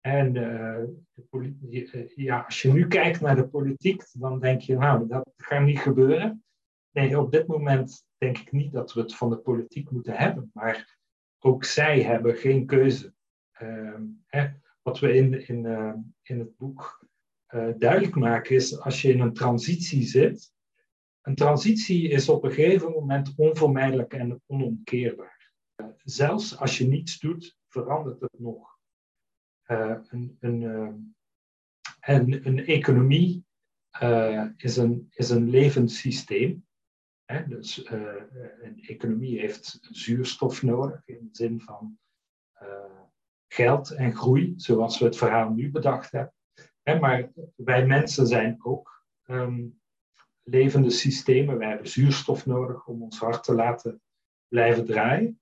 En 0.00 0.34
uh, 0.34 0.84
de 1.14 2.12
ja, 2.14 2.40
als 2.40 2.62
je 2.62 2.72
nu 2.72 2.86
kijkt 2.86 3.20
naar 3.20 3.36
de 3.36 3.48
politiek, 3.48 4.04
dan 4.12 4.40
denk 4.40 4.60
je, 4.60 4.76
nou, 4.76 5.08
dat 5.08 5.32
gaat 5.36 5.64
niet 5.64 5.78
gebeuren. 5.78 6.44
Nee, 6.90 7.20
op 7.20 7.32
dit 7.32 7.46
moment 7.46 8.04
denk 8.16 8.38
ik 8.38 8.52
niet 8.52 8.72
dat 8.72 8.92
we 8.92 9.00
het 9.00 9.14
van 9.14 9.30
de 9.30 9.38
politiek 9.38 9.90
moeten 9.90 10.16
hebben, 10.16 10.50
maar 10.52 10.98
ook 11.38 11.64
zij 11.64 12.02
hebben 12.02 12.36
geen 12.36 12.66
keuze. 12.66 13.14
Ehm, 13.52 14.02
hè, 14.26 14.48
wat 14.82 14.98
we 14.98 15.14
in, 15.14 15.48
in, 15.48 15.64
uh, 15.64 15.94
in 16.22 16.38
het 16.38 16.56
boek 16.56 17.06
uh, 17.54 17.68
duidelijk 17.78 18.14
maken 18.14 18.54
is, 18.54 18.80
als 18.80 19.02
je 19.02 19.12
in 19.12 19.20
een 19.20 19.32
transitie 19.32 20.02
zit, 20.02 20.52
een 21.22 21.34
transitie 21.34 22.08
is 22.08 22.28
op 22.28 22.44
een 22.44 22.52
gegeven 22.52 22.90
moment 22.90 23.34
onvermijdelijk 23.36 24.12
en 24.12 24.42
onomkeerbaar. 24.46 25.52
Uh, 25.76 25.86
zelfs 26.02 26.58
als 26.58 26.78
je 26.78 26.86
niets 26.86 27.18
doet, 27.18 27.56
verandert 27.68 28.20
het 28.20 28.38
nog. 28.38 28.76
een, 29.66 30.36
een, 30.40 30.62
een, 32.00 32.46
een 32.46 32.66
economie 32.66 33.44
is, 34.56 34.76
een, 34.76 35.06
is 35.10 35.30
een 35.30 35.50
levend 35.50 35.90
systeem. 35.90 36.67
Hè? 37.32 37.46
Dus 37.48 37.90
een 38.60 38.82
economie 38.86 39.40
heeft 39.40 39.78
zuurstof 39.90 40.62
nodig 40.62 41.02
in 41.04 41.18
de 41.20 41.36
zin 41.36 41.60
van 41.60 41.98
geld 43.48 43.90
en 43.90 44.14
groei, 44.16 44.54
zoals 44.56 44.98
we 44.98 45.04
het 45.04 45.16
verhaal 45.16 45.50
nu 45.50 45.70
bedacht 45.70 46.12
hebben. 46.12 47.00
maar 47.00 47.30
wij 47.56 47.86
mensen 47.86 48.26
zijn 48.26 48.58
ook 48.62 49.04
ehm, 49.22 49.66
levende 50.42 50.90
systemen. 50.90 51.58
Wij 51.58 51.68
hebben 51.68 51.88
zuurstof 51.88 52.46
nodig 52.46 52.86
om 52.86 53.02
ons 53.02 53.18
hart 53.18 53.44
te 53.44 53.54
laten 53.54 54.00
blijven 54.48 54.84
draaien. 54.84 55.40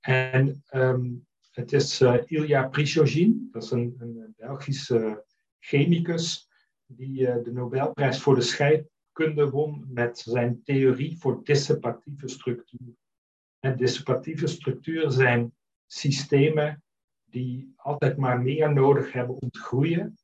En 0.00 0.62
ehm, 0.66 1.10
het 1.50 1.72
is 1.72 2.00
uh, 2.00 2.68
Prigogine, 2.70 3.48
dat 3.50 3.62
is 3.62 3.70
een, 3.70 3.96
een 3.98 4.34
Belgische 4.36 5.24
chemicus, 5.58 6.48
die 6.86 7.42
de 7.42 7.52
Nobelprijs 7.52 8.20
voor 8.20 8.34
de 8.34 8.40
scheikunde 9.12 9.50
won 9.50 9.86
met 9.88 10.18
zijn 10.18 10.62
theorie 10.62 11.18
voor 11.18 11.44
dissipatieve 11.44 12.28
structuren. 12.28 12.96
En 13.58 13.76
dissipatieve 13.76 14.46
structuren 14.46 15.12
zijn 15.12 15.54
systemen 15.86 16.82
die 17.24 17.72
altijd 17.76 18.16
maar 18.16 18.42
meer 18.42 18.72
nodig 18.72 19.12
hebben 19.12 19.36
om 19.36 19.50
te 19.50 19.58
groeien. 19.58 20.18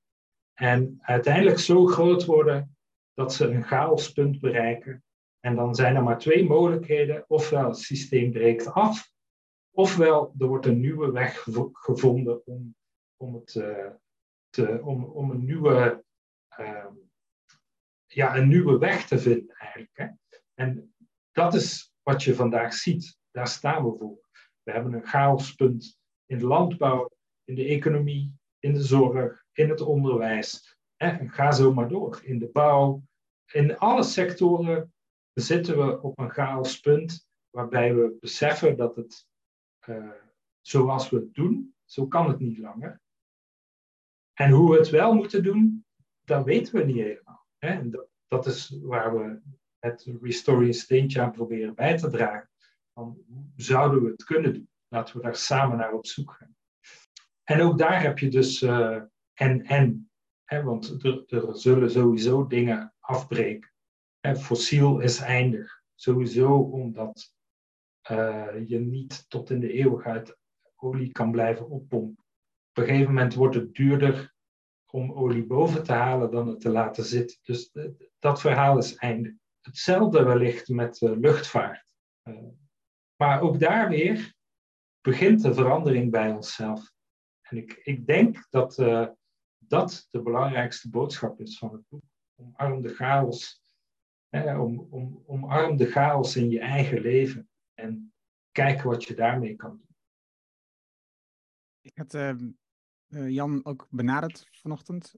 En 0.54 0.98
uiteindelijk 1.00 1.58
zo 1.58 1.86
groot 1.86 2.24
worden 2.24 2.76
dat 3.14 3.34
ze 3.34 3.48
een 3.48 3.62
chaospunt 3.62 4.40
bereiken. 4.40 5.02
En 5.40 5.54
dan 5.54 5.74
zijn 5.74 5.96
er 5.96 6.02
maar 6.02 6.18
twee 6.18 6.44
mogelijkheden. 6.44 7.24
Ofwel 7.28 7.68
het 7.68 7.78
systeem 7.78 8.32
breekt 8.32 8.66
af, 8.66 9.12
ofwel 9.70 10.34
er 10.38 10.46
wordt 10.46 10.66
een 10.66 10.80
nieuwe 10.80 11.10
weg 11.10 11.46
gevonden 11.72 12.46
om, 12.46 12.74
om, 13.16 13.34
het, 13.34 13.54
uh, 13.54 13.90
te, 14.48 14.80
om, 14.82 15.04
om 15.04 15.30
een, 15.30 15.44
nieuwe, 15.44 16.04
uh, 16.60 16.84
ja, 18.18 18.36
een 18.36 18.48
nieuwe 18.48 18.78
weg 18.78 19.06
te 19.06 19.18
vinden 19.18 19.56
eigenlijk. 19.56 19.96
Hè? 19.96 20.06
En 20.54 20.94
dat 21.32 21.54
is 21.54 21.92
wat 22.02 22.22
je 22.22 22.34
vandaag 22.34 22.72
ziet. 22.72 23.18
Daar 23.30 23.48
staan 23.48 23.84
we 23.84 23.96
voor. 23.98 24.28
We 24.62 24.72
hebben 24.72 24.92
een 24.92 25.06
chaospunt 25.06 25.98
in 26.26 26.38
de 26.38 26.46
landbouw, 26.46 27.10
in 27.44 27.54
de 27.54 27.64
economie, 27.64 28.34
in 28.58 28.74
de 28.74 28.82
zorg, 28.82 29.44
in 29.52 29.68
het 29.68 29.80
onderwijs. 29.80 30.76
En 30.96 31.30
ga 31.30 31.52
zo 31.52 31.74
maar 31.74 31.88
door. 31.88 32.20
In 32.22 32.38
de 32.38 32.48
bouw. 32.48 33.02
In 33.52 33.78
alle 33.78 34.02
sectoren 34.02 34.94
zitten 35.32 35.86
we 35.86 36.02
op 36.02 36.18
een 36.18 36.30
chaospunt 36.30 37.28
waarbij 37.50 37.94
we 37.94 38.16
beseffen 38.20 38.76
dat 38.76 38.96
het 38.96 39.26
uh, 39.88 40.10
zoals 40.60 41.10
we 41.10 41.16
het 41.16 41.34
doen, 41.34 41.74
zo 41.84 42.06
kan 42.06 42.28
het 42.28 42.38
niet 42.38 42.58
langer. 42.58 43.00
En 44.32 44.50
hoe 44.50 44.70
we 44.70 44.76
het 44.76 44.90
wel 44.90 45.14
moeten 45.14 45.42
doen, 45.42 45.84
dat 46.24 46.44
weten 46.44 46.74
we 46.74 46.84
niet 46.84 46.96
helemaal. 46.96 47.46
En 47.58 48.06
dat, 48.28 48.46
is 48.46 48.78
waar 48.82 49.18
we 49.18 49.40
het 49.78 50.10
Restore 50.20 50.66
een 50.66 50.74
steentje 50.74 51.20
aan 51.20 51.32
proberen 51.32 51.74
bij 51.74 51.96
te 51.96 52.10
dragen. 52.10 52.50
Hoe 52.92 53.16
zouden 53.56 54.02
we 54.02 54.10
het 54.10 54.24
kunnen 54.24 54.52
doen? 54.52 54.68
Laten 54.88 55.16
we 55.16 55.22
daar 55.22 55.36
samen 55.36 55.76
naar 55.76 55.92
op 55.92 56.06
zoek 56.06 56.32
gaan. 56.32 56.56
En 57.44 57.60
ook 57.60 57.78
daar 57.78 58.02
heb 58.02 58.18
je 58.18 58.28
dus 58.28 58.62
uh, 58.62 59.02
en 59.34 59.62
en. 59.64 60.10
Hè, 60.44 60.62
want 60.62 61.04
er, 61.04 61.56
zullen 61.56 61.90
sowieso 61.90 62.46
dingen 62.46 62.94
afbreken. 63.00 63.70
Fossiel 64.36 65.00
is 65.00 65.18
eindig. 65.18 65.82
Sowieso 65.94 66.58
omdat 66.58 67.34
uh, 68.10 68.68
je 68.68 68.78
niet 68.78 69.28
tot 69.28 69.50
in 69.50 69.60
de 69.60 69.72
eeuwigheid 69.72 70.38
olie 70.76 71.12
kan 71.12 71.30
blijven 71.30 71.68
oppompen. 71.68 72.24
Op 72.70 72.76
een 72.82 72.84
gegeven 72.84 73.14
moment 73.14 73.34
wordt 73.34 73.54
het 73.54 73.74
duurder 73.74 74.34
om 74.90 75.12
olie 75.12 75.46
boven 75.46 75.82
te 75.82 75.92
halen 75.92 76.30
dan 76.30 76.48
het 76.48 76.60
te 76.60 76.70
laten 76.70 77.04
zitten. 77.04 77.38
Dus 77.42 77.72
dat 78.18 78.40
verhaal 78.40 78.78
is 78.78 78.94
eindig. 78.94 79.32
Hetzelfde 79.60 80.22
wellicht 80.22 80.68
met 80.68 81.00
uh, 81.00 81.16
luchtvaart. 81.16 81.96
maar 83.16 83.40
ook 83.40 83.60
daar 83.60 83.88
weer 83.88 84.34
begint 85.00 85.42
de 85.42 85.54
verandering 85.54 86.10
bij 86.10 86.32
onszelf. 86.32 86.92
En 87.40 87.56
ik, 87.56 87.80
ik 87.82 88.06
denk 88.06 88.46
dat 88.50 88.76
dat 89.58 90.08
de 90.10 90.22
belangrijkste 90.22 90.90
boodschap 90.90 91.40
is 91.40 91.58
van 91.58 91.72
het 91.72 91.88
boek. 91.88 92.02
Omarm 92.34 92.82
de 92.82 92.94
chaos. 92.94 93.62
Hè, 94.28 94.58
om, 94.58 94.86
om, 94.90 95.22
omarm 95.26 95.76
de 95.76 95.86
chaos 95.86 96.36
in 96.36 96.50
je 96.50 96.60
eigen 96.60 97.00
leven. 97.00 97.48
En 97.74 98.12
kijk 98.52 98.82
wat 98.82 99.04
je 99.04 99.14
daarmee 99.14 99.56
kan 99.56 99.70
doen. 99.70 99.96
Ik 101.80 101.96
had 101.96 102.14
uh, 102.14 102.34
Jan 103.08 103.64
ook 103.64 103.86
benaderd 103.90 104.48
vanochtend. 104.50 105.14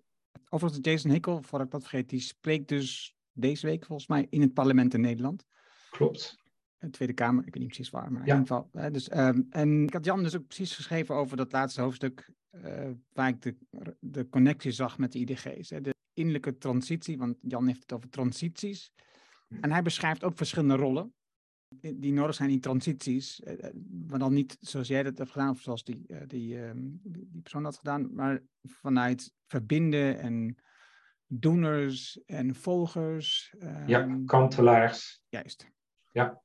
Overigens, 0.48 0.86
Jason 0.86 1.10
Hickel, 1.10 1.42
voor 1.42 1.60
ik 1.60 1.70
dat 1.70 1.80
vergeet, 1.82 2.08
die 2.08 2.20
spreekt 2.20 2.68
dus 2.68 3.16
deze 3.32 3.66
week 3.66 3.84
volgens 3.84 4.08
mij 4.08 4.26
in 4.30 4.40
het 4.40 4.54
parlement 4.54 4.94
in 4.94 5.00
Nederland. 5.00 5.44
Klopt. 5.90 6.38
De 6.78 6.90
Tweede 6.90 7.14
Kamer, 7.14 7.46
ik 7.46 7.54
weet 7.54 7.62
niet 7.62 7.72
precies 7.72 7.90
waar, 7.90 8.12
maar 8.12 8.20
in 8.20 8.26
ieder 8.26 8.40
geval. 8.40 8.68
Hè, 8.72 8.90
dus, 8.90 9.16
um, 9.16 9.46
en 9.50 9.82
ik 9.82 9.92
had 9.92 10.04
Jan 10.04 10.22
dus 10.22 10.36
ook 10.36 10.46
precies 10.46 10.74
geschreven 10.74 11.14
over 11.14 11.36
dat 11.36 11.52
laatste 11.52 11.80
hoofdstuk, 11.80 12.32
uh, 12.50 12.90
waar 13.12 13.28
ik 13.28 13.42
de, 13.42 13.56
de 14.00 14.28
connectie 14.28 14.72
zag 14.72 14.98
met 14.98 15.12
de 15.12 15.18
IDG's. 15.18 15.70
Hè, 15.70 15.80
de 15.80 15.94
innerlijke 16.12 16.58
transitie, 16.58 17.18
want 17.18 17.36
Jan 17.40 17.66
heeft 17.66 17.80
het 17.80 17.92
over 17.92 18.08
transities. 18.08 18.92
Hm. 19.48 19.54
En 19.60 19.72
hij 19.72 19.82
beschrijft 19.82 20.24
ook 20.24 20.36
verschillende 20.36 20.76
rollen 20.76 21.14
die 21.78 22.12
nodig 22.12 22.34
zijn 22.34 22.50
in 22.50 22.60
transities. 22.60 23.40
Uh, 23.40 23.64
maar 24.08 24.18
dan 24.18 24.32
niet 24.32 24.56
zoals 24.60 24.88
jij 24.88 25.02
dat 25.02 25.18
hebt 25.18 25.30
gedaan, 25.30 25.50
of 25.50 25.60
zoals 25.60 25.84
die, 25.84 26.04
uh, 26.06 26.20
die, 26.26 26.58
um, 26.58 27.00
die 27.02 27.40
persoon 27.42 27.64
had 27.64 27.76
gedaan, 27.76 28.14
maar 28.14 28.42
vanuit 28.62 29.32
verbinden 29.46 30.18
en 30.18 30.56
doeners 31.26 32.22
en 32.24 32.54
volgers. 32.54 33.54
Um, 33.62 33.88
ja, 33.88 34.18
kantelaars. 34.26 35.22
Juist. 35.28 35.70
Ja. 36.12 36.42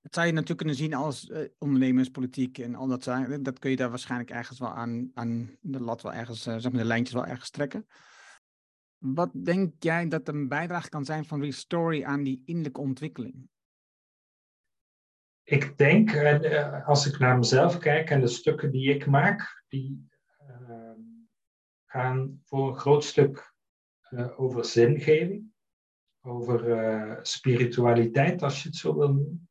Dat 0.00 0.14
zou 0.14 0.26
je 0.26 0.32
natuurlijk 0.32 0.58
kunnen 0.58 0.76
zien 0.76 0.94
als 0.94 1.28
uh, 1.28 1.48
ondernemerspolitiek 1.58 2.58
en 2.58 2.74
al 2.74 2.86
dat. 2.86 3.04
Dat 3.40 3.58
kun 3.58 3.70
je 3.70 3.76
daar 3.76 3.90
waarschijnlijk 3.90 4.30
ergens 4.30 4.58
wel 4.58 4.72
aan, 4.74 5.10
aan 5.14 5.56
de 5.60 5.80
lat 5.80 6.02
wel 6.02 6.12
ergens, 6.12 6.46
uh, 6.46 6.56
zeg 6.56 6.72
maar 6.72 6.80
de 6.80 6.86
lijntjes 6.86 7.14
wel 7.14 7.26
ergens 7.26 7.50
trekken. 7.50 7.86
wat 8.98 9.30
denk 9.32 9.82
jij 9.82 10.08
dat 10.08 10.28
een 10.28 10.48
bijdrage 10.48 10.88
kan 10.88 11.04
zijn 11.04 11.24
van 11.24 11.40
Restory 11.40 12.04
aan 12.04 12.22
die 12.22 12.42
innerlijke 12.44 12.80
ontwikkeling? 12.80 13.48
Ik 15.52 15.76
denk, 15.76 16.12
uh, 16.12 16.88
als 16.88 17.06
ik 17.06 17.18
naar 17.18 17.38
mezelf 17.38 17.78
kijk 17.78 18.10
en 18.10 18.20
de 18.20 18.26
stukken 18.26 18.70
die 18.70 18.94
ik 18.94 19.06
maak, 19.06 19.64
die 19.68 20.08
uh, 20.48 20.92
gaan 21.86 22.40
voor 22.44 22.68
een 22.68 22.78
groot 22.78 23.04
stuk 23.04 23.54
over 24.36 24.64
zingeving, 24.64 25.52
over 26.20 27.26
spiritualiteit, 27.26 28.42
als 28.42 28.62
je 28.62 28.68
het 28.68 28.76
zo 28.76 28.94
wil 28.96 29.12
noemen. 29.12 29.48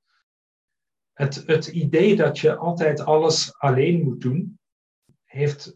Het, 1.13 1.43
het 1.45 1.67
idee 1.67 2.15
dat 2.15 2.39
je 2.39 2.55
altijd 2.55 2.99
alles 2.99 3.59
alleen 3.59 4.03
moet 4.03 4.21
doen, 4.21 4.59
heeft 5.25 5.75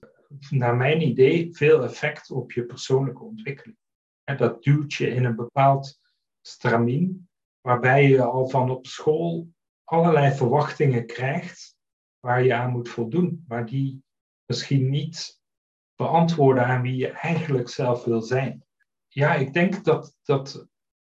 naar 0.50 0.76
mijn 0.76 1.02
idee 1.02 1.56
veel 1.56 1.84
effect 1.84 2.32
op 2.32 2.52
je 2.52 2.66
persoonlijke 2.66 3.24
ontwikkeling. 3.24 3.78
dat 4.24 4.64
duwt 4.64 4.94
je 4.94 5.08
in 5.08 5.26
een 5.26 5.36
bepaald 5.36 6.00
stramien, 6.42 7.30
waarbij 7.62 8.10
je 8.10 8.24
al 8.24 8.50
van 8.50 8.70
op 8.70 8.86
school 8.86 9.54
allerlei 9.86 10.36
verwachtingen 10.36 11.06
krijgt 11.06 11.78
waar 12.20 12.44
je 12.44 12.54
aan 12.54 12.72
moet 12.72 12.90
voldoen, 12.90 13.44
maar 13.48 13.66
die 13.66 14.04
misschien 14.46 14.90
niet 14.90 15.42
beantwoorden 15.96 16.66
aan 16.66 16.82
wie 16.82 16.96
je 16.96 17.10
eigenlijk 17.10 17.70
zelf 17.70 18.04
wil 18.04 18.22
zijn. 18.22 18.66
Ja, 19.08 19.36
ik 19.36 19.54
denk 19.54 19.84
dat, 19.84 20.18
dat 20.24 20.68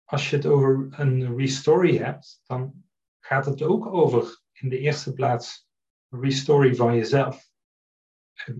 als 0.04 0.30
je 0.30 0.36
het 0.36 0.46
over 0.46 0.88
een 1.00 1.36
restory 1.36 1.96
hebt, 1.96 2.40
dan 2.44 2.84
gaat 3.18 3.46
het 3.46 3.62
ook 3.62 3.86
over 3.86 4.42
in 4.52 4.68
de 4.68 4.78
eerste 4.78 5.12
plaats 5.12 5.68
restory 6.08 6.74
van 6.74 6.96
jezelf. 6.96 7.50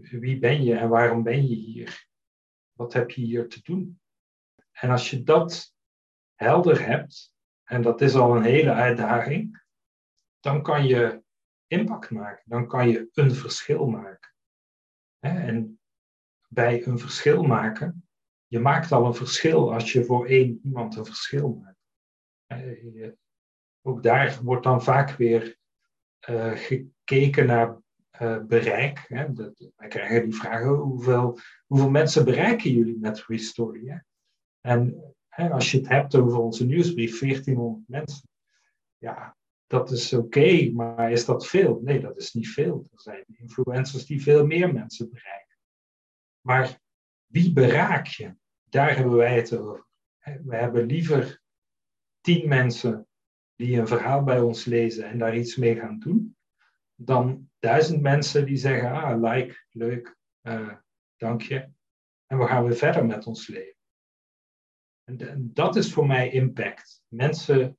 Wie 0.01 0.39
ben 0.39 0.65
je 0.65 0.75
en 0.75 0.89
waarom 0.89 1.23
ben 1.23 1.47
je 1.49 1.55
hier? 1.55 2.09
Wat 2.73 2.93
heb 2.93 3.11
je 3.11 3.21
hier 3.23 3.49
te 3.49 3.61
doen? 3.63 4.01
En 4.71 4.91
als 4.91 5.11
je 5.11 5.23
dat 5.23 5.75
helder 6.35 6.87
hebt, 6.87 7.35
en 7.65 7.83
dat 7.83 8.01
is 8.01 8.15
al 8.15 8.37
een 8.37 8.43
hele 8.43 8.73
uitdaging, 8.73 9.65
dan 10.47 10.63
kan 10.63 10.87
je 10.87 11.23
impact 11.67 12.11
maken. 12.11 12.43
Dan 12.45 12.67
kan 12.67 12.89
je 12.89 13.09
een 13.13 13.35
verschil 13.35 13.87
maken. 13.87 14.35
En 15.19 15.81
bij 16.49 16.87
een 16.87 16.99
verschil 16.99 17.43
maken, 17.43 18.09
je 18.47 18.59
maakt 18.59 18.93
al 18.93 19.07
een 19.07 19.15
verschil 19.15 19.73
als 19.73 19.93
je 19.93 20.05
voor 20.05 20.27
één 20.27 20.61
iemand 20.63 20.97
een 20.97 21.05
verschil 21.05 21.63
maakt. 21.63 21.79
Ook 23.83 24.03
daar 24.03 24.39
wordt 24.43 24.65
dan 24.65 24.83
vaak 24.83 25.11
weer 25.11 25.57
uh, 26.29 26.53
gekeken 26.55 27.47
naar 27.47 27.79
uh, 28.21 28.43
bereik. 28.43 29.07
Wij 29.77 29.89
krijgen 29.89 30.23
die 30.23 30.35
vragen, 30.35 30.69
hoeveel, 30.69 31.39
hoeveel 31.67 31.91
mensen 31.91 32.25
bereiken 32.25 32.71
jullie 32.71 32.99
met 32.99 33.25
Restory? 33.27 34.03
En 34.61 35.15
als 35.29 35.71
je 35.71 35.79
het 35.79 35.89
hebt 35.89 36.15
over 36.15 36.39
onze 36.39 36.67
nieuwsbrief, 36.67 37.19
1400 37.19 37.89
mensen. 37.89 38.29
Ja, 38.99 39.36
dat 39.67 39.91
is 39.91 40.13
oké, 40.13 40.71
maar 40.71 41.13
is 41.13 41.25
dat 41.25 41.47
veel? 41.47 41.81
Nee, 41.83 42.01
dat 42.01 42.17
is 42.17 42.33
niet 42.33 42.49
veel. 42.49 42.89
Er 42.93 43.01
zijn 43.01 43.25
influencers 43.27 44.07
die 44.07 44.23
veel 44.23 44.47
meer 44.47 44.73
mensen 44.73 45.11
bereiken. 45.11 45.57
Maar 46.41 46.81
wie 47.27 47.53
bereik 47.53 48.07
je? 48.07 48.35
Daar 48.65 48.97
hebben 48.97 49.17
wij 49.17 49.37
het 49.37 49.57
over. 49.57 49.87
We 50.45 50.57
hebben 50.57 50.87
liever 50.87 51.43
tien 52.21 52.49
mensen 52.49 53.07
die 53.57 53.79
een 53.79 53.87
verhaal 53.87 54.23
bij 54.23 54.41
ons 54.41 54.65
lezen 54.65 55.09
en 55.09 55.19
daar 55.19 55.37
iets 55.37 55.57
mee 55.57 55.77
gaan 55.77 55.99
doen, 55.99 56.37
dan 56.95 57.51
duizend 57.59 58.03
mensen 58.03 58.47
die 58.47 58.57
zeggen, 58.57 58.91
ah, 58.91 59.21
like, 59.23 59.65
leuk, 59.71 60.17
uh, 60.43 60.75
dank 61.17 61.43
je. 61.43 61.69
En 62.27 62.39
we 62.39 62.47
gaan 62.47 62.65
weer 62.65 62.77
verder 62.77 63.07
met 63.07 63.27
ons 63.27 63.47
leven. 63.47 63.75
En, 65.05 65.51
dat 65.53 65.77
is 65.77 65.93
voor 65.93 66.07
mij 66.07 66.31
impact. 66.31 67.03
Mensen 67.09 67.79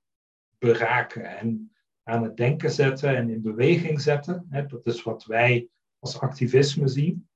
beraken 0.58 1.38
en 1.38 1.76
aan 2.08 2.24
het 2.24 2.38
denken 2.38 2.72
zetten 2.72 3.16
en 3.16 3.30
in 3.30 3.42
beweging 3.42 4.02
zetten. 4.02 4.48
Dat 4.68 4.86
is 4.86 5.04
wat 5.04 5.26
wij 5.26 5.70
als 6.00 6.20
activisme 6.20 6.88
zien. 6.88 7.30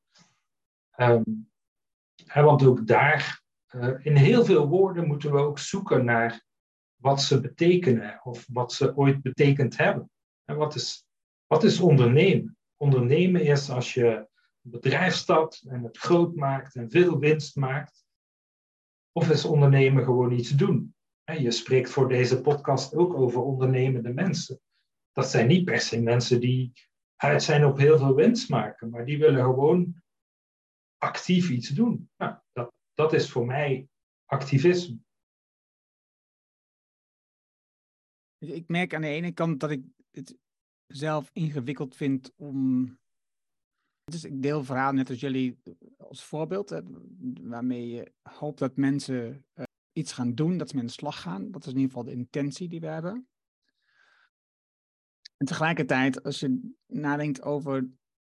Hè, 2.25 2.41
want 2.43 2.63
ook 2.63 2.87
daar, 2.87 3.41
uh, 3.75 4.05
in 4.05 4.15
heel 4.15 4.45
veel 4.45 4.67
woorden 4.67 5.07
moeten 5.07 5.31
we 5.31 5.37
ook 5.37 5.59
zoeken 5.59 6.05
naar 6.05 6.45
wat 6.95 7.21
ze 7.21 7.41
betekenen 7.41 8.19
of 8.23 8.45
wat 8.47 8.73
ze 8.73 8.95
ooit 8.95 9.21
betekend 9.21 9.77
hebben. 9.77 10.09
En 10.45 10.55
wat 10.55 10.75
is, 10.75 11.05
wat 11.47 11.63
is 11.63 11.79
ondernemen? 11.79 12.57
Ondernemen 12.77 13.41
is 13.41 13.69
als 13.69 13.93
je 13.93 14.27
een 14.63 14.71
bedrijf 14.71 15.13
stapt 15.13 15.65
en 15.67 15.83
het 15.83 15.97
groot 15.97 16.35
maakt 16.35 16.75
en 16.75 16.89
veel 16.89 17.19
winst 17.19 17.55
maakt. 17.55 18.05
Of 19.11 19.29
is 19.29 19.45
ondernemen 19.45 20.03
gewoon 20.03 20.31
iets 20.31 20.49
doen? 20.49 20.95
Je 21.39 21.51
spreekt 21.51 21.89
voor 21.89 22.09
deze 22.09 22.41
podcast 22.41 22.95
ook 22.95 23.13
over 23.13 23.41
ondernemende 23.41 24.13
mensen. 24.13 24.61
Dat 25.11 25.29
zijn 25.29 25.47
niet 25.47 25.65
per 25.65 25.79
se 25.79 26.01
mensen 26.01 26.39
die 26.39 26.73
uit 27.15 27.43
zijn 27.43 27.65
op 27.65 27.77
heel 27.77 27.97
veel 27.97 28.15
winst 28.15 28.49
maken, 28.49 28.89
maar 28.89 29.05
die 29.05 29.17
willen 29.17 29.43
gewoon 29.43 30.01
actief 30.97 31.49
iets 31.49 31.69
doen. 31.69 32.09
Nou, 32.17 32.37
dat, 32.51 32.73
dat 32.93 33.13
is 33.13 33.31
voor 33.31 33.45
mij 33.45 33.87
activisme. 34.25 34.97
Ik 38.37 38.67
merk 38.67 38.93
aan 38.93 39.01
de 39.01 39.07
ene 39.07 39.31
kant 39.31 39.59
dat 39.59 39.71
ik 39.71 39.83
het 40.11 40.35
zelf 40.87 41.29
ingewikkeld 41.33 41.95
vind 41.95 42.33
om. 42.35 42.99
Dus 44.03 44.23
ik 44.23 44.41
deel 44.41 44.63
verhaal 44.63 44.91
net 44.91 45.09
als 45.09 45.19
jullie 45.19 45.59
als 45.97 46.23
voorbeeld, 46.23 46.81
waarmee 47.41 47.87
je 47.87 48.11
hoopt 48.21 48.59
dat 48.59 48.75
mensen 48.75 49.45
uh, 49.55 49.63
iets 49.93 50.11
gaan 50.11 50.35
doen, 50.35 50.57
dat 50.57 50.69
ze 50.69 50.75
met 50.75 50.85
de 50.85 50.91
slag 50.91 51.21
gaan. 51.21 51.51
Dat 51.51 51.65
is 51.65 51.71
in 51.71 51.79
ieder 51.79 51.89
geval 51.89 52.03
de 52.03 52.17
intentie 52.17 52.69
die 52.69 52.79
we 52.79 52.87
hebben. 52.87 53.27
En 55.37 55.45
tegelijkertijd, 55.45 56.23
als 56.23 56.39
je 56.39 56.73
nadenkt 56.87 57.41
over 57.41 57.89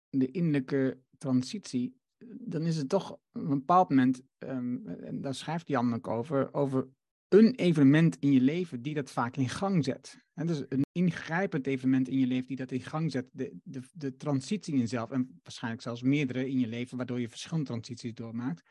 de 0.09 0.31
innerlijke 0.31 1.01
transitie, 1.19 1.99
dan 2.25 2.63
is 2.63 2.77
het 2.77 2.89
toch 2.89 3.11
op 3.11 3.21
een 3.33 3.49
bepaald 3.49 3.89
moment, 3.89 4.23
um, 4.39 4.87
en 4.87 5.21
daar 5.21 5.35
schrijft 5.35 5.69
Jan 5.69 5.95
ook 5.95 6.09
over, 6.09 6.55
over 6.55 6.89
een 7.29 7.55
evenement 7.55 8.17
in 8.17 8.33
je 8.33 8.41
leven 8.41 8.83
die 8.83 8.95
dat 8.95 9.11
vaak 9.11 9.37
in 9.37 9.49
gang 9.49 9.85
zet. 9.85 10.25
En 10.35 10.47
dus 10.47 10.65
een 10.69 10.83
ingrijpend 10.93 11.67
evenement 11.67 12.09
in 12.09 12.19
je 12.19 12.27
leven 12.27 12.47
die 12.47 12.57
dat 12.57 12.71
in 12.71 12.83
gang 12.83 13.11
zet, 13.11 13.29
de, 13.33 13.59
de, 13.63 13.81
de 13.93 14.17
transitie 14.17 14.73
in 14.73 14.79
jezelf, 14.79 15.11
en 15.11 15.41
waarschijnlijk 15.43 15.83
zelfs 15.83 16.03
meerdere 16.03 16.49
in 16.49 16.59
je 16.59 16.67
leven, 16.67 16.97
waardoor 16.97 17.21
je 17.21 17.29
verschillende 17.29 17.67
transities 17.69 18.15
doormaakt. 18.15 18.63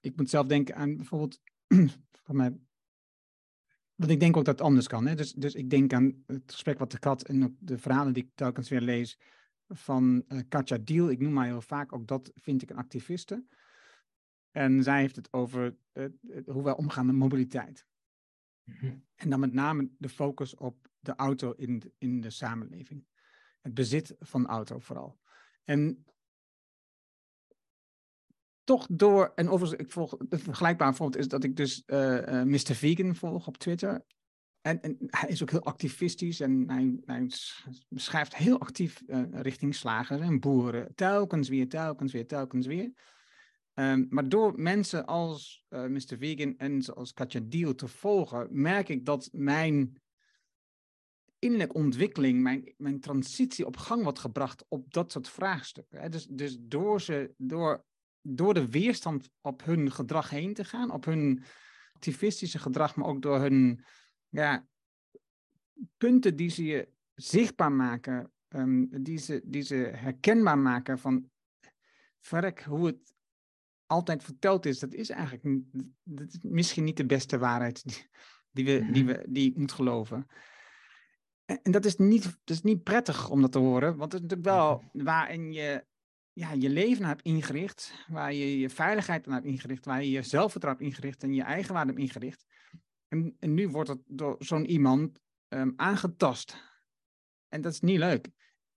Ik 0.00 0.16
moet 0.16 0.30
zelf 0.30 0.46
denken 0.46 0.74
aan 0.74 0.96
bijvoorbeeld, 0.96 1.40
van 2.26 2.36
mij, 2.36 2.58
want 3.94 4.12
ik 4.12 4.20
denk 4.20 4.36
ook 4.36 4.44
dat 4.44 4.58
het 4.58 4.66
anders 4.66 4.86
kan. 4.86 5.06
Hè? 5.06 5.14
Dus, 5.14 5.32
dus 5.32 5.54
ik 5.54 5.70
denk 5.70 5.92
aan 5.92 6.22
het 6.26 6.52
gesprek 6.52 6.78
wat 6.78 6.92
ik 6.92 7.04
had 7.04 7.22
en 7.22 7.44
ook 7.44 7.54
de 7.58 7.78
verhalen 7.78 8.12
die 8.12 8.24
ik 8.24 8.30
telkens 8.34 8.68
weer 8.68 8.80
lees 8.80 9.18
van 9.68 10.24
uh, 10.28 10.40
Katja 10.48 10.78
Diel. 10.78 11.10
Ik 11.10 11.20
noem 11.20 11.36
haar 11.36 11.46
heel 11.46 11.62
vaak, 11.62 11.92
ook 11.92 12.06
dat 12.06 12.30
vind 12.34 12.62
ik 12.62 12.70
een 12.70 12.76
activiste. 12.76 13.44
En 14.50 14.82
zij 14.82 15.00
heeft 15.00 15.16
het 15.16 15.32
over 15.32 15.76
uh, 15.92 16.04
hoe 16.46 16.62
wij 16.62 16.76
omgaan 16.76 17.06
met 17.06 17.14
mobiliteit. 17.14 17.86
Mhm. 18.64 18.96
En 19.14 19.30
dan 19.30 19.40
met 19.40 19.52
name 19.52 19.90
de 19.98 20.08
focus 20.08 20.54
op 20.54 20.88
de 20.98 21.14
auto 21.14 21.52
in 21.52 21.78
de, 21.78 21.92
in 21.98 22.20
de 22.20 22.30
samenleving. 22.30 23.06
Het 23.60 23.74
bezit 23.74 24.16
van 24.18 24.46
auto 24.46 24.78
vooral. 24.78 25.20
En 25.64 26.04
toch 28.70 28.86
door, 28.90 29.32
en 29.34 29.48
overigens, 29.48 29.80
ik 29.80 29.90
volg, 29.90 30.16
de 30.28 30.38
vergelijkbaar 30.38 30.94
voorbeeld 30.94 31.22
is 31.22 31.28
dat 31.28 31.44
ik 31.44 31.56
dus 31.56 31.82
uh, 31.86 32.16
uh, 32.16 32.42
Mr. 32.42 32.74
Vegan 32.74 33.14
volg 33.14 33.46
op 33.46 33.56
Twitter. 33.56 34.04
En, 34.60 34.96
hij 35.06 35.28
is 35.28 35.42
ook 35.42 35.50
heel 35.50 35.64
activistisch 35.64 36.40
en 36.40 36.70
hij, 37.06 37.30
beschrijft 37.88 38.36
heel 38.36 38.60
actief 38.60 39.02
uh, 39.06 39.22
richting 39.30 39.74
slagers 39.74 40.20
en 40.20 40.40
boeren. 40.40 40.94
Telkens 40.94 41.48
weer, 41.48 41.68
telkens 41.68 42.12
weer, 42.12 42.26
telkens 42.26 42.66
weer. 42.66 42.92
Um, 43.74 44.06
maar 44.10 44.28
door 44.28 44.60
mensen 44.60 45.06
als 45.06 45.64
Mr. 45.68 46.16
Vegan 46.18 46.54
en 46.56 46.82
zoals 46.82 47.12
Katja 47.12 47.40
Deal 47.44 47.74
te 47.74 47.88
volgen, 47.88 48.48
merk 48.50 48.88
ik 48.88 49.04
dat 49.04 49.28
mijn 49.32 50.00
innerlijke 51.38 51.74
ontwikkeling, 51.74 52.42
mijn, 52.42 52.74
mijn 52.76 53.00
transitie 53.00 53.66
op 53.66 53.76
gang 53.76 54.02
wordt 54.02 54.18
gebracht 54.18 54.64
op 54.68 54.92
dat 54.92 55.12
soort 55.12 55.28
vraagstukken. 55.28 56.00
Hè. 56.00 56.08
Dus, 56.08 56.26
dus 56.26 56.56
door, 56.60 57.00
ze, 57.00 57.34
door, 57.36 57.84
door 58.22 58.54
de 58.54 58.68
weerstand 58.70 59.30
op 59.40 59.64
hun 59.64 59.92
gedrag 59.92 60.30
heen 60.30 60.54
te 60.54 60.64
gaan, 60.64 60.90
op 60.90 61.04
hun 61.04 61.42
activistische 61.92 62.58
gedrag, 62.58 62.96
maar 62.96 63.06
ook 63.06 63.22
door 63.22 63.40
hun 63.40 63.84
ja, 64.28 64.66
punten 65.96 66.36
die 66.36 66.50
ze 66.50 66.64
je 66.64 66.88
zichtbaar 67.14 67.72
maken, 67.72 68.32
um, 68.48 69.02
die, 69.02 69.18
ze, 69.18 69.42
die 69.44 69.62
ze 69.62 69.74
herkenbaar 69.74 70.58
maken 70.58 70.98
van 70.98 71.30
verrek 72.18 72.62
hoe 72.62 72.86
het 72.86 73.14
altijd 73.86 74.24
verteld 74.24 74.66
is, 74.66 74.78
dat 74.78 74.94
is 74.94 75.10
eigenlijk 75.10 75.62
dat 76.02 76.28
is 76.28 76.38
misschien 76.42 76.84
niet 76.84 76.96
de 76.96 77.06
beste 77.06 77.38
waarheid 77.38 77.82
die, 77.84 78.08
die 78.50 78.64
we, 78.64 78.90
die 78.92 79.04
we 79.04 79.24
die 79.28 79.58
moet 79.58 79.72
geloven. 79.72 80.26
En, 81.44 81.62
en, 81.62 81.72
dat, 81.72 81.84
is 81.84 81.96
niet, 81.96 82.22
dat 82.22 82.56
is 82.56 82.62
niet 82.62 82.82
prettig 82.82 83.30
om 83.30 83.40
dat 83.40 83.52
te 83.52 83.58
horen, 83.58 83.96
want 83.96 84.12
het 84.12 84.22
is 84.22 84.28
natuurlijk 84.28 84.48
wel 84.48 84.90
waarin 84.92 85.52
je 85.52 85.84
ja, 86.40 86.52
je 86.52 86.70
leven 86.70 87.04
hebt 87.04 87.22
ingericht, 87.22 88.04
waar 88.08 88.32
je 88.32 88.58
je 88.58 88.70
veiligheid 88.70 89.26
aan 89.26 89.32
hebt 89.32 89.46
ingericht, 89.46 89.84
waar 89.84 90.02
je 90.02 90.10
je 90.10 90.22
zelfvertrouwen 90.22 90.82
hebt 90.82 90.94
ingericht 90.94 91.22
en 91.22 91.34
je 91.34 91.42
eigenwaarde 91.42 91.92
hebt 91.92 92.02
ingericht. 92.02 92.46
En, 93.08 93.36
en 93.38 93.54
nu 93.54 93.68
wordt 93.68 93.88
het 93.88 94.00
door 94.06 94.36
zo'n 94.38 94.70
iemand 94.70 95.20
um, 95.48 95.72
aangetast. 95.76 96.56
En 97.48 97.60
dat 97.60 97.72
is 97.72 97.80
niet 97.80 97.98
leuk. 97.98 98.28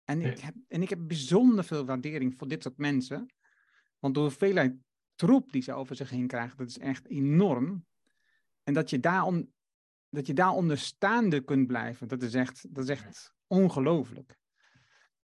En 0.04 0.22
ik, 0.22 0.40
heb, 0.40 0.56
en 0.68 0.82
ik 0.82 0.90
heb 0.90 1.00
bijzonder 1.02 1.64
veel 1.64 1.86
waardering 1.86 2.38
voor 2.38 2.48
dit 2.48 2.64
soort 2.64 2.78
mensen. 2.78 3.34
Want 4.00 4.14
door 4.14 4.24
de 4.24 4.30
hoeveelheid 4.30 4.76
troep 5.16 5.52
die 5.52 5.62
ze 5.62 5.74
over 5.74 5.96
zich 5.96 6.10
heen 6.10 6.28
krijgen, 6.28 6.58
dat 6.58 6.68
is 6.68 6.78
echt 6.78 7.08
enorm. 7.08 7.86
En 8.64 8.74
dat 8.74 8.90
je 8.90 9.00
daar, 9.00 9.24
on, 9.24 9.54
dat 10.10 10.28
je 10.28 10.34
daar 10.34 10.52
onderstaande 10.52 11.42
kunt 11.44 11.68
blijven, 11.68 12.08
dat 12.08 12.22
is 12.22 12.34
echt, 12.34 12.66
dat 12.70 12.84
is 12.84 12.90
echt 12.90 13.34
ongelooflijk. 13.48 14.42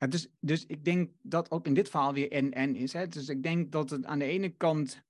Ja, 0.02 0.08
dus, 0.08 0.28
dus 0.40 0.66
ik 0.66 0.84
denk 0.84 1.10
dat 1.22 1.50
ook 1.50 1.66
in 1.66 1.74
dit 1.74 1.88
verhaal 1.88 2.12
weer 2.12 2.30
en-en 2.30 2.76
is. 2.76 2.92
Hè? 2.92 3.08
Dus 3.08 3.28
ik 3.28 3.42
denk 3.42 3.72
dat 3.72 3.90
het 3.90 4.04
aan 4.04 4.18
de 4.18 4.24
ene 4.24 4.48
kant 4.48 5.04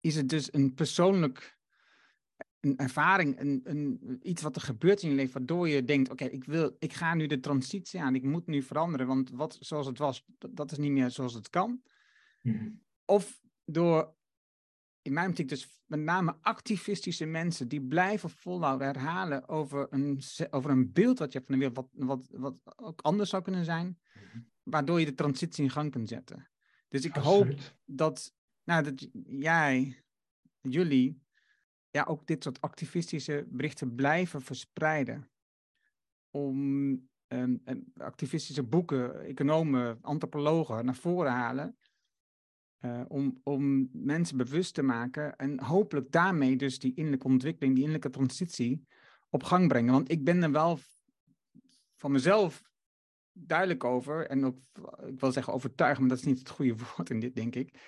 is 0.00 0.16
het 0.16 0.28
dus 0.28 0.52
een 0.52 0.74
persoonlijk 0.74 1.58
een 2.60 2.76
ervaring, 2.76 3.40
een, 3.40 3.60
een, 3.64 4.18
iets 4.22 4.42
wat 4.42 4.56
er 4.56 4.62
gebeurt 4.62 5.02
in 5.02 5.08
je 5.08 5.14
leven, 5.14 5.32
waardoor 5.32 5.68
je 5.68 5.84
denkt, 5.84 6.10
oké, 6.10 6.24
ik 6.24 6.44
wil, 6.44 6.76
ik 6.78 6.92
ga 6.92 7.14
nu 7.14 7.26
de 7.26 7.40
transitie 7.40 8.00
aan, 8.00 8.14
ik 8.14 8.22
moet 8.22 8.46
nu 8.46 8.62
veranderen, 8.62 9.06
want 9.06 9.30
wat 9.30 9.56
zoals 9.60 9.86
het 9.86 9.98
was, 9.98 10.24
dat, 10.50 10.72
is 10.72 10.78
niet 10.78 10.90
meer 10.90 11.10
zoals 11.10 11.34
het 11.34 11.50
kan. 11.50 11.82
Mhm. 12.42 12.70
Of 13.04 13.40
door, 13.64 14.14
in 15.02 15.12
mijn 15.12 15.28
optiek 15.28 15.48
dus 15.48 15.80
met 15.86 16.00
name 16.00 16.36
activistische 16.40 17.24
mensen, 17.24 17.68
die 17.68 17.80
blijven 17.80 18.30
volhouden 18.30 18.86
herhalen 18.86 19.48
over 19.48 19.86
een, 19.90 20.20
over 20.50 20.70
een 20.70 20.92
beeld 20.92 21.18
wat 21.18 21.32
je 21.32 21.38
hebt 21.38 21.50
van 21.50 21.58
de 21.58 21.68
wereld, 21.68 21.88
wat, 21.92 22.26
wat, 22.28 22.28
wat 22.62 22.78
ook 22.78 23.00
anders 23.00 23.30
zou 23.30 23.42
kunnen 23.42 23.64
zijn, 23.64 23.98
mhm. 24.14 24.40
waardoor 24.62 25.00
je 25.00 25.06
de 25.06 25.14
transitie 25.14 25.64
in 25.64 25.70
gang 25.70 25.90
kunt 25.90 26.08
zetten. 26.08 26.50
Dus 26.88 27.04
ik 27.04 27.14
hoop 27.14 27.54
dat, 27.84 28.34
nou, 28.64 28.82
dat 28.82 29.08
jij, 29.26 30.02
jullie, 30.60 31.22
ja, 31.90 32.04
ook 32.04 32.26
dit 32.26 32.42
soort 32.42 32.60
activistische 32.60 33.46
berichten 33.48 33.94
blijven 33.94 34.42
verspreiden. 34.42 35.30
Om 36.30 36.58
um, 37.28 37.62
activistische 37.96 38.62
boeken, 38.62 39.20
economen, 39.20 39.98
antropologen 40.02 40.84
naar 40.84 40.94
voren 40.94 41.32
halen. 41.32 41.76
Uh, 42.84 43.00
om, 43.08 43.40
om 43.42 43.88
mensen 43.92 44.36
bewust 44.36 44.74
te 44.74 44.82
maken 44.82 45.36
en 45.36 45.60
hopelijk 45.60 46.12
daarmee 46.12 46.56
dus 46.56 46.78
die 46.78 46.94
innerlijke 46.94 47.26
ontwikkeling, 47.26 47.74
die 47.74 47.84
innerlijke 47.84 48.18
transitie 48.18 48.86
op 49.30 49.42
gang 49.42 49.68
brengen. 49.68 49.92
Want 49.92 50.10
ik 50.10 50.24
ben 50.24 50.42
er 50.42 50.52
wel 50.52 50.78
van 51.96 52.12
mezelf 52.12 52.62
duidelijk 53.32 53.84
over, 53.84 54.26
en 54.26 54.44
ook, 54.44 54.58
ik 55.06 55.20
wil 55.20 55.32
zeggen 55.32 55.52
overtuigd, 55.52 56.00
maar 56.00 56.08
dat 56.08 56.18
is 56.18 56.24
niet 56.24 56.38
het 56.38 56.50
goede 56.50 56.74
woord 56.96 57.10
in 57.10 57.20
dit, 57.20 57.34
denk 57.34 57.54
ik. 57.54 57.78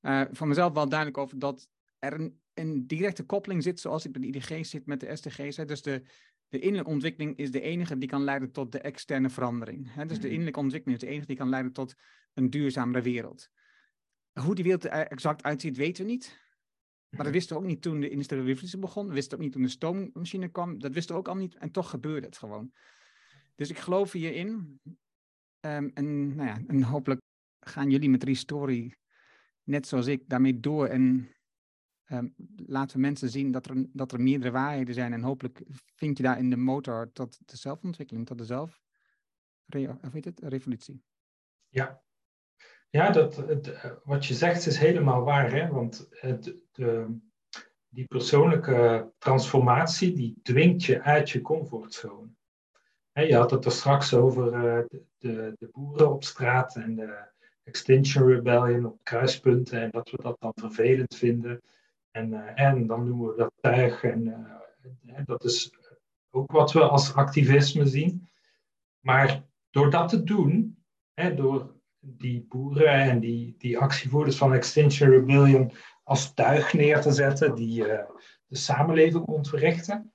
Uh, 0.00 0.22
van 0.30 0.48
mezelf 0.48 0.72
wel 0.72 0.88
duidelijk 0.88 1.18
over 1.18 1.38
dat 1.38 1.68
er 1.98 2.20
een 2.20 2.42
een 2.54 2.86
directe 2.86 3.22
koppeling 3.22 3.62
zit, 3.62 3.80
zoals 3.80 4.04
ik 4.04 4.12
bij 4.12 4.20
de 4.20 4.26
IDG 4.26 4.66
zit 4.66 4.86
met 4.86 5.00
de 5.00 5.16
SDG's. 5.16 5.56
Hè. 5.56 5.64
Dus 5.64 5.82
de, 5.82 6.02
de 6.48 6.58
innerlijke 6.58 6.90
ontwikkeling 6.90 7.36
is 7.36 7.50
de 7.50 7.60
enige 7.60 7.98
die 7.98 8.08
kan 8.08 8.24
leiden 8.24 8.52
tot 8.52 8.72
de 8.72 8.78
externe 8.78 9.30
verandering. 9.30 9.94
Hè. 9.94 10.06
Dus 10.06 10.16
de 10.16 10.22
mhm. 10.22 10.30
innerlijke 10.30 10.60
ontwikkeling 10.60 11.00
is 11.00 11.06
de 11.06 11.12
enige 11.12 11.26
die 11.26 11.36
kan 11.36 11.48
leiden 11.48 11.72
tot 11.72 11.94
een 12.34 12.50
duurzamere 12.50 13.02
wereld. 13.02 13.48
Hoe 14.40 14.54
die 14.54 14.64
wereld 14.64 14.84
er 14.84 15.06
exact 15.06 15.42
uitziet, 15.42 15.76
weten 15.76 16.04
we 16.04 16.10
niet. 16.10 16.40
Maar 17.08 17.24
dat 17.24 17.26
mhm. 17.26 17.36
wisten 17.36 17.56
we 17.56 17.62
ook 17.62 17.68
niet 17.68 17.82
toen 17.82 18.00
de 18.00 18.08
industriële 18.08 18.44
revolutie 18.44 18.78
begon. 18.78 19.08
We 19.08 19.14
wisten 19.14 19.36
ook 19.38 19.44
niet 19.44 19.52
toen 19.52 19.62
de 19.62 19.68
stoommachine 19.68 20.48
kwam. 20.48 20.78
Dat 20.78 20.92
wisten 20.92 21.14
we 21.14 21.20
ook 21.20 21.28
al 21.28 21.34
niet. 21.34 21.54
En 21.54 21.70
toch 21.70 21.90
gebeurde 21.90 22.26
het 22.26 22.36
gewoon. 22.36 22.72
Dus 23.54 23.70
ik 23.70 23.78
geloof 23.78 24.12
hierin. 24.12 24.80
Um, 25.60 25.90
en, 25.94 26.34
nou 26.34 26.48
ja, 26.48 26.60
en 26.66 26.82
hopelijk 26.82 27.20
gaan 27.60 27.90
jullie 27.90 28.10
met 28.10 28.24
Restory, 28.24 28.94
net 29.62 29.86
zoals 29.86 30.06
ik, 30.06 30.28
daarmee 30.28 30.60
door. 30.60 30.86
En 30.86 31.28
um, 32.10 32.34
laten 32.66 32.96
we 32.96 33.02
mensen 33.02 33.28
zien 33.28 33.50
dat 33.50 33.66
er, 33.66 33.86
dat 33.92 34.12
er 34.12 34.20
meerdere 34.20 34.50
waarheden 34.50 34.94
zijn. 34.94 35.12
En 35.12 35.22
hopelijk 35.22 35.62
vind 35.94 36.16
je 36.16 36.22
daar 36.22 36.38
in 36.38 36.50
de 36.50 36.56
motor 36.56 37.12
tot 37.12 37.38
de 37.44 37.56
zelfontwikkeling, 37.56 38.26
tot 38.26 38.38
de 38.38 38.44
zelf, 38.44 38.82
weet 39.66 40.24
het, 40.24 40.40
revolutie. 40.40 41.02
Ja, 41.68 42.02
ja 42.92 43.10
dat, 43.10 43.36
het, 43.36 43.72
eh, 43.72 43.90
wat 44.04 44.26
je 44.26 44.34
zegt 44.34 44.66
is 44.66 44.78
helemaal 44.78 45.22
waar. 45.22 45.52
Hè? 45.52 45.68
Want 45.68 46.08
het, 46.10 46.54
de, 46.72 47.18
die 47.88 48.06
persoonlijke 48.06 49.12
transformatie, 49.18 50.12
die 50.12 50.40
dwingt 50.42 50.84
je 50.84 51.02
uit 51.02 51.30
je 51.30 51.40
comfortzone. 51.40 52.28
je 53.12 53.36
had 53.36 53.50
het 53.50 53.64
er 53.64 53.72
straks 53.72 54.14
over 54.14 54.46
uh, 54.46 54.84
de, 55.18 55.54
de, 55.58 55.68
boeren 55.72 56.12
op 56.12 56.24
straat 56.24 56.76
en 56.76 56.94
de 56.94 57.30
Extinction 57.64 58.28
Rebellion 58.28 58.86
op 58.86 58.98
kruispunten 59.02 59.80
en 59.80 59.90
dat 59.90 60.10
we 60.10 60.22
dat 60.22 60.36
dan 60.40 60.52
vervelend 60.54 61.16
vinden. 61.16 61.60
En, 62.10 62.32
eh, 62.32 62.64
en 62.66 62.86
dan 62.86 63.08
noemen 63.08 63.28
we 63.28 63.36
dat 63.36 63.52
tuig. 63.60 64.02
En 64.02 64.26
eh, 65.06 65.24
dat 65.24 65.44
is 65.44 65.72
ook 66.30 66.52
wat 66.52 66.72
we 66.72 66.80
als 66.80 67.14
activisme 67.14 67.86
zien. 67.86 68.28
Maar 69.00 69.44
door 69.70 69.90
dat 69.90 70.08
te 70.08 70.22
doen, 70.22 70.84
hè, 71.14 71.34
door 71.34 71.71
die 72.04 72.46
boeren 72.48 72.92
en 72.92 73.20
die, 73.20 73.54
die 73.58 73.78
actievoerders 73.78 74.36
van 74.36 74.54
Extinction 74.54 75.10
Rebellion 75.10 75.72
als 76.02 76.34
tuig 76.34 76.72
neer 76.72 77.00
te 77.00 77.12
zetten, 77.12 77.54
die 77.54 77.86
uh, 77.86 78.04
de 78.46 78.56
samenleving 78.56 79.24
ontwrichten, 79.24 80.12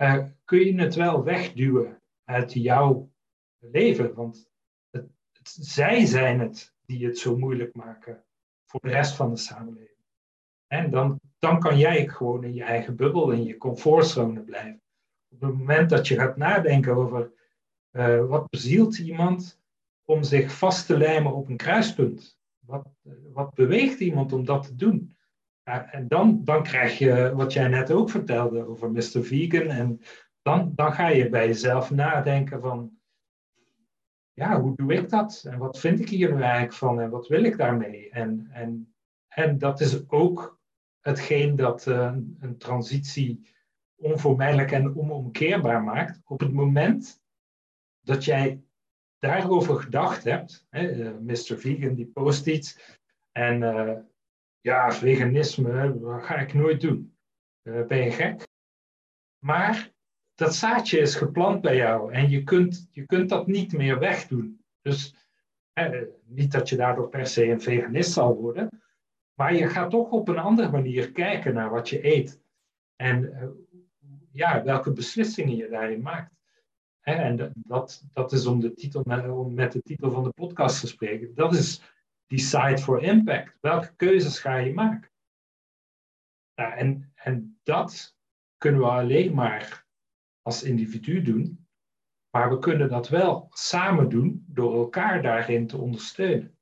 uh, 0.00 0.24
kun 0.44 0.58
je 0.58 0.80
het 0.80 0.94
wel 0.94 1.24
wegduwen 1.24 2.02
uit 2.24 2.52
jouw 2.52 3.10
leven. 3.58 4.14
Want 4.14 4.50
het, 4.90 5.06
zij 5.42 6.06
zijn 6.06 6.40
het 6.40 6.74
die 6.86 7.06
het 7.06 7.18
zo 7.18 7.36
moeilijk 7.36 7.74
maken 7.74 8.24
voor 8.64 8.80
de 8.80 8.88
rest 8.88 9.14
van 9.14 9.30
de 9.30 9.36
samenleving. 9.36 9.98
En 10.66 10.90
dan, 10.90 11.20
dan 11.38 11.60
kan 11.60 11.78
jij 11.78 12.08
gewoon 12.08 12.44
in 12.44 12.54
je 12.54 12.62
eigen 12.62 12.96
bubbel, 12.96 13.30
in 13.30 13.44
je 13.44 13.56
comfortzone 13.56 14.40
blijven. 14.40 14.82
Op 15.28 15.40
het 15.40 15.58
moment 15.58 15.90
dat 15.90 16.08
je 16.08 16.14
gaat 16.14 16.36
nadenken 16.36 16.94
over 16.94 17.32
uh, 17.92 18.26
wat 18.26 18.48
bezielt 18.48 18.98
iemand 18.98 19.57
om 20.08 20.22
zich 20.22 20.52
vast 20.52 20.86
te 20.86 20.98
lijmen 20.98 21.34
op 21.34 21.48
een 21.48 21.56
kruispunt? 21.56 22.38
Wat, 22.58 22.88
wat 23.32 23.54
beweegt 23.54 24.00
iemand 24.00 24.32
om 24.32 24.44
dat 24.44 24.62
te 24.62 24.74
doen? 24.74 25.16
en 25.68 26.08
dan, 26.08 26.44
dan 26.44 26.62
krijg 26.62 26.98
je 26.98 27.32
wat 27.34 27.52
jij 27.52 27.68
net 27.68 27.90
ook 27.90 28.10
vertelde 28.10 28.66
over 28.66 28.90
Mr. 28.90 29.24
Vegan. 29.24 29.66
En 29.66 30.00
dan, 30.42 30.72
dan 30.74 30.92
ga 30.92 31.08
je 31.08 31.28
bij 31.28 31.46
jezelf 31.46 31.90
nadenken 31.90 32.60
van, 32.60 32.98
ja, 34.32 34.60
hoe 34.60 34.76
doe 34.76 34.94
ik 34.94 35.08
dat? 35.08 35.44
En 35.48 35.58
wat 35.58 35.78
vind 35.78 36.00
ik 36.00 36.08
hier 36.08 36.34
nu 36.34 36.42
eigenlijk 36.42 36.72
van? 36.72 37.00
En 37.00 37.10
wat 37.10 37.26
wil 37.26 37.44
ik 37.44 37.56
daarmee? 37.56 38.10
En, 38.10 38.48
en, 38.52 38.94
en 39.28 39.58
dat 39.58 39.80
is 39.80 40.08
ook 40.10 40.60
hetgeen 41.00 41.56
dat 41.56 41.86
uh, 41.86 42.14
een 42.38 42.58
transitie 42.58 43.54
onvermijdelijk 43.96 44.72
en 44.72 44.96
onomkeerbaar 44.96 45.82
maakt. 45.82 46.20
Op 46.24 46.40
het 46.40 46.52
moment 46.52 47.22
dat 48.00 48.24
jij 48.24 48.62
daarover 49.18 49.80
gedacht 49.80 50.24
hebt, 50.24 50.66
hè, 50.70 50.94
uh, 50.94 51.18
Mr. 51.20 51.58
Vegan 51.58 51.94
die 51.94 52.06
post 52.06 52.46
iets 52.46 52.98
en 53.32 53.62
uh, 53.62 53.98
ja, 54.60 54.92
veganisme, 54.92 55.98
ga 56.20 56.36
ik 56.36 56.54
nooit 56.54 56.80
doen. 56.80 57.16
ben 57.62 58.04
je 58.04 58.10
gek? 58.10 58.46
Maar 59.38 59.92
dat 60.34 60.54
zaadje 60.54 60.98
is 60.98 61.14
geplant 61.14 61.60
bij 61.60 61.76
jou 61.76 62.12
en 62.12 62.30
je 62.30 62.42
kunt, 62.42 62.88
je 62.90 63.06
kunt 63.06 63.28
dat 63.28 63.46
niet 63.46 63.72
meer 63.72 63.98
wegdoen. 63.98 64.64
Dus 64.80 65.14
niet 66.24 66.52
dat 66.52 66.68
je 66.68 66.76
daardoor 66.76 67.08
per 67.08 67.26
se 67.26 67.44
een 67.44 67.60
veganist 67.60 68.12
zal 68.12 68.36
worden, 68.36 68.82
maar 69.34 69.54
je 69.54 69.68
gaat 69.68 69.90
toch 69.90 70.10
op 70.10 70.28
een 70.28 70.38
andere 70.38 70.70
manier 70.70 71.12
kijken 71.12 71.54
naar 71.54 71.70
wat 71.70 71.88
je 71.88 72.06
eet. 72.06 72.40
En 72.96 73.32
ja, 74.32 74.62
welke 74.64 74.92
beslissingen 74.92 75.56
je 75.56 75.68
daarin 75.68 76.02
maakt. 76.02 76.37
Hè, 77.08 77.14
en 77.14 77.52
dat, 77.56 78.04
dat 78.12 78.32
is 78.32 78.46
om 78.46 78.60
de, 78.60 78.74
titel, 78.74 79.02
om 79.30 79.54
met 79.54 79.72
de 79.72 79.82
titel 79.82 80.10
van 80.10 80.22
de 80.22 80.30
podcast 80.30 80.80
te 80.80 80.86
spreken. 80.86 81.34
Dat 81.34 81.54
is 81.54 81.82
Decide 82.26 82.78
for 82.78 83.02
Impact. 83.02 83.56
Welke 83.60 83.94
keuzes 83.96 84.38
ga 84.38 84.56
je 84.56 84.74
maken? 84.74 85.10
Ja, 86.54 86.76
en, 86.76 87.12
en 87.14 87.58
dat 87.62 88.16
kunnen 88.56 88.80
we 88.80 88.86
alleen 88.86 89.34
maar 89.34 89.86
als 90.42 90.62
individu 90.62 91.22
doen. 91.22 91.66
Maar 92.30 92.50
we 92.50 92.58
kunnen 92.58 92.88
dat 92.88 93.08
wel 93.08 93.46
samen 93.50 94.08
doen 94.08 94.44
door 94.48 94.74
elkaar 94.74 95.22
daarin 95.22 95.66
te 95.66 95.76
ondersteunen 95.76 96.58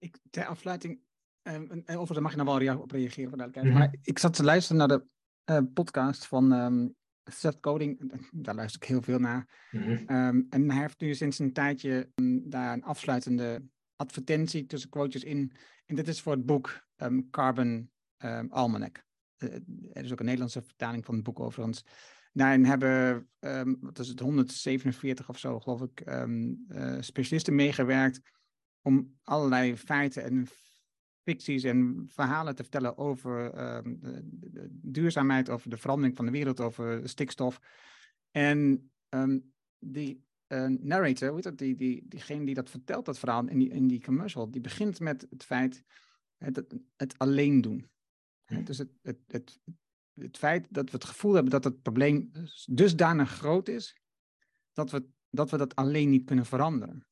ik, 0.00 0.18
ter 0.30 0.46
afsluiting, 0.46 1.00
um, 1.42 1.82
en 1.84 1.98
mag 1.98 2.30
je 2.30 2.42
nou 2.42 2.64
wel 2.64 2.78
op 2.78 2.90
reageren. 2.90 3.52
Mm 3.54 3.72
Maar 3.72 3.94
ik 4.02 4.18
zat 4.18 4.34
te 4.34 4.44
luisteren 4.44 4.78
naar 4.78 4.98
de 4.98 5.04
uh, 5.50 5.72
podcast 5.74 6.26
van 6.26 6.52
um, 6.52 6.96
Seth 7.30 7.60
Coding. 7.60 8.12
Daar 8.32 8.54
luister 8.54 8.82
ik 8.82 8.88
heel 8.88 9.02
veel 9.02 9.18
naar. 9.18 9.68
Mhm. 9.70 9.90
Ehm, 10.06 10.42
en 10.50 10.70
hij 10.70 10.80
heeft 10.80 11.00
nu 11.00 11.14
sinds 11.14 11.38
een 11.38 11.52
tijdje 11.52 12.10
daar 12.42 12.72
een 12.72 12.84
afsluitende 12.84 13.62
advertentie 13.96 14.66
tussen 14.66 14.90
quotes 14.90 15.24
in. 15.24 15.52
En 15.86 15.94
dit 15.94 16.08
is 16.08 16.20
voor 16.20 16.32
het 16.32 16.46
boek 16.46 16.88
Carbon 17.30 17.90
Almanac. 18.48 19.04
Uh, 19.38 19.54
er 19.92 20.04
is 20.04 20.12
ook 20.12 20.18
een 20.18 20.24
Nederlandse 20.24 20.62
vertaling 20.62 21.04
van 21.04 21.14
het 21.14 21.24
boek 21.24 21.40
overigens. 21.40 21.84
Daarin 22.32 22.64
hebben, 22.64 23.28
wat 23.80 23.98
is 23.98 24.08
het, 24.08 24.20
147 24.20 25.28
of 25.28 25.38
zo, 25.38 25.60
geloof 25.60 25.82
ik, 25.82 26.02
uh, 26.06 26.96
specialisten 27.00 27.54
meegewerkt 27.54 28.20
om 28.82 29.18
allerlei 29.22 29.76
feiten 29.76 30.22
en 30.22 30.46
ficties 31.22 31.64
en 31.64 32.04
verhalen 32.08 32.54
te 32.54 32.62
vertellen 32.62 32.98
over 32.98 33.60
um, 33.76 33.98
de, 34.30 34.68
duurzaamheid, 34.70 35.48
over 35.48 35.70
de 35.70 35.76
verandering 35.76 36.16
van 36.16 36.24
de 36.24 36.30
wereld, 36.30 36.60
over 36.60 37.08
stikstof. 37.08 37.60
En 38.30 38.90
die 39.78 40.24
uh, 40.48 40.66
narrator, 40.66 41.34
weet 41.34 41.42
dat, 41.42 41.58
die, 41.58 41.74
die, 41.74 42.04
diegene 42.08 42.44
die 42.44 42.54
dat 42.54 42.70
vertelt, 42.70 43.04
dat 43.04 43.18
verhaal 43.18 43.46
in 43.46 43.58
die, 43.58 43.68
in 43.68 43.86
die 43.86 44.00
commercial, 44.00 44.50
die 44.50 44.60
begint 44.60 45.00
met 45.00 45.26
het 45.30 45.44
feit, 45.44 45.84
het, 46.36 46.74
het 46.96 47.18
alleen 47.18 47.60
doen. 47.60 47.90
Dus 48.64 48.78
het, 48.78 48.90
het, 49.02 49.18
het, 49.26 49.60
het 50.14 50.38
feit 50.38 50.66
dat 50.70 50.84
we 50.84 50.96
het 50.96 51.04
gevoel 51.04 51.32
hebben 51.32 51.50
dat 51.50 51.64
het 51.64 51.82
probleem 51.82 52.30
dusdanig 52.66 53.30
groot 53.30 53.68
is, 53.68 54.00
dat 54.72 54.90
we, 54.90 55.08
dat 55.30 55.50
we 55.50 55.56
dat 55.56 55.74
alleen 55.74 56.10
niet 56.10 56.24
kunnen 56.24 56.46
veranderen. 56.46 57.06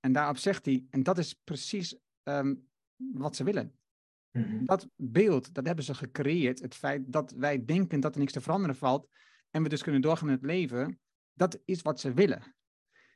En 0.00 0.12
daarop 0.12 0.36
zegt 0.36 0.64
hij, 0.64 0.86
en 0.90 1.02
dat 1.02 1.18
is 1.18 1.32
precies 1.34 1.98
um, 2.22 2.67
wat 3.12 3.36
ze 3.36 3.44
willen. 3.44 3.78
Mm-hmm. 4.32 4.66
Dat 4.66 4.88
beeld, 4.96 5.54
dat 5.54 5.66
hebben 5.66 5.84
ze 5.84 5.94
gecreëerd. 5.94 6.60
Het 6.60 6.74
feit 6.74 7.12
dat 7.12 7.30
wij 7.30 7.64
denken 7.64 8.00
dat 8.00 8.14
er 8.14 8.20
niks 8.20 8.32
te 8.32 8.40
veranderen 8.40 8.76
valt 8.76 9.08
en 9.50 9.62
we 9.62 9.68
dus 9.68 9.82
kunnen 9.82 10.00
doorgaan 10.00 10.26
met 10.26 10.36
het 10.36 10.44
leven, 10.44 11.00
dat 11.32 11.60
is 11.64 11.82
wat 11.82 12.00
ze 12.00 12.12
willen. 12.12 12.54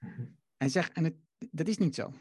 Mm-hmm. 0.00 0.36
En 0.56 0.70
zeg, 0.70 0.90
en 0.90 1.04
het, 1.04 1.14
dat 1.50 1.68
is 1.68 1.78
niet 1.78 1.94
zo. 1.94 2.12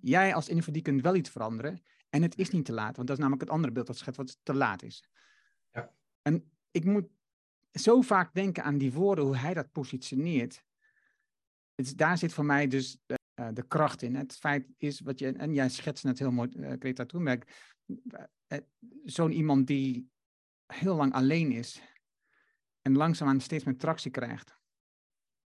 Jij 0.00 0.34
als 0.34 0.48
individu 0.48 0.80
kunt 0.80 1.02
wel 1.02 1.14
iets 1.14 1.30
veranderen 1.30 1.82
en 2.10 2.22
het 2.22 2.38
is 2.38 2.50
niet 2.50 2.64
te 2.64 2.72
laat, 2.72 2.96
want 2.96 3.08
dat 3.08 3.16
is 3.16 3.22
namelijk 3.22 3.42
het 3.42 3.52
andere 3.52 3.72
beeld 3.72 3.86
dat 3.86 3.96
schetst 3.96 4.16
wat 4.16 4.38
te 4.42 4.54
laat 4.54 4.82
is. 4.82 5.08
Ja. 5.72 5.94
En 6.22 6.50
ik 6.70 6.84
moet 6.84 7.08
zo 7.72 8.00
vaak 8.00 8.34
denken 8.34 8.64
aan 8.64 8.78
die 8.78 8.92
woorden, 8.92 9.24
hoe 9.24 9.36
hij 9.36 9.54
dat 9.54 9.72
positioneert. 9.72 10.64
Het, 11.74 11.98
daar 11.98 12.18
zit 12.18 12.32
voor 12.32 12.44
mij 12.44 12.66
dus 12.66 12.98
uh, 13.34 13.48
de 13.52 13.66
kracht 13.66 14.02
in. 14.02 14.14
Het 14.14 14.36
feit 14.36 14.66
is 14.76 15.00
wat 15.00 15.18
je, 15.18 15.32
en 15.32 15.54
jij 15.54 15.68
schetst 15.68 16.02
het 16.04 16.18
heel 16.18 16.30
mooi, 16.30 16.48
uh, 16.52 16.72
Greta 16.78 17.04
Thunberg, 17.04 17.42
uh, 17.86 18.58
zo'n 19.04 19.32
iemand 19.32 19.66
die 19.66 20.10
heel 20.66 20.96
lang 20.96 21.12
alleen 21.12 21.52
is 21.52 21.82
en 22.82 22.96
langzaamaan 22.96 23.40
steeds 23.40 23.64
meer 23.64 23.76
tractie 23.76 24.10
krijgt. 24.10 24.56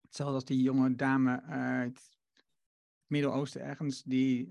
Hetzelfde 0.02 0.36
als 0.36 0.46
die 0.46 0.62
jonge 0.62 0.96
dame 0.96 1.42
uit 1.42 2.18
Midden-Oosten 3.08 3.62
ergens, 3.62 4.04
die 4.04 4.50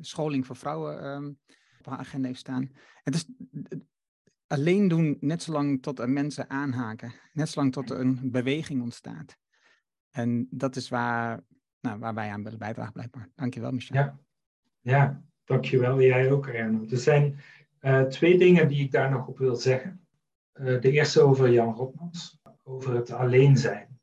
scholing 0.00 0.46
voor 0.46 0.56
vrouwen 0.56 1.06
um, 1.06 1.38
op 1.78 1.86
haar 1.86 1.98
agenda 1.98 2.26
heeft 2.26 2.40
staan. 2.40 2.70
Het 3.02 3.14
is 3.14 3.26
alleen 4.46 4.88
doen 4.88 5.16
net 5.20 5.42
zolang 5.42 5.82
tot 5.82 5.98
er 5.98 6.10
mensen 6.10 6.50
aanhaken. 6.50 7.14
Net 7.32 7.48
zolang 7.48 7.72
tot 7.72 7.90
er 7.90 8.00
een 8.00 8.30
beweging 8.30 8.82
ontstaat. 8.82 9.36
En 10.10 10.46
dat 10.50 10.76
is 10.76 10.88
waar, 10.88 11.44
nou, 11.80 11.98
waar 11.98 12.14
wij 12.14 12.30
aan 12.30 12.42
willen 12.42 12.58
bijdragen, 12.58 12.92
blijkbaar. 12.92 13.28
Dankjewel, 13.34 13.72
Michel. 13.72 13.96
Ja, 13.96 14.18
ja 14.80 15.22
dankjewel. 15.44 16.00
Jij 16.00 16.32
ook, 16.32 16.46
Erno. 16.46 16.86
Er 16.90 16.98
zijn 16.98 17.40
uh, 17.80 18.02
twee 18.02 18.38
dingen 18.38 18.68
die 18.68 18.84
ik 18.84 18.92
daar 18.92 19.10
nog 19.10 19.26
op 19.26 19.38
wil 19.38 19.56
zeggen. 19.56 20.04
Uh, 20.54 20.80
de 20.80 20.90
eerste 20.90 21.20
over 21.20 21.50
Jan 21.50 21.74
Rotmans, 21.74 22.40
over 22.62 22.94
het 22.94 23.10
alleen 23.10 23.56
zijn. 23.56 24.00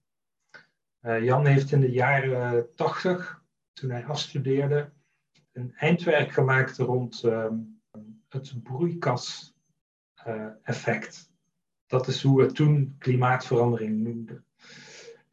Uh, 1.02 1.24
Jan 1.24 1.46
heeft 1.46 1.72
in 1.72 1.80
de 1.80 1.92
jaren 1.92 2.76
tachtig, 2.76 3.44
toen 3.74 3.90
hij 3.90 4.06
afstudeerde, 4.06 4.92
een 5.52 5.74
eindwerk 5.76 6.32
gemaakt 6.32 6.78
rond 6.78 7.24
ehm, 7.24 7.56
het 8.30 8.64
broeikas 8.64 9.56
eh, 10.14 10.48
effect. 10.64 11.32
Dat 11.86 12.08
is 12.08 12.24
hoe 12.24 12.42
we 12.42 12.52
toen 12.52 12.96
klimaatverandering 12.98 14.04
noemden. 14.04 14.46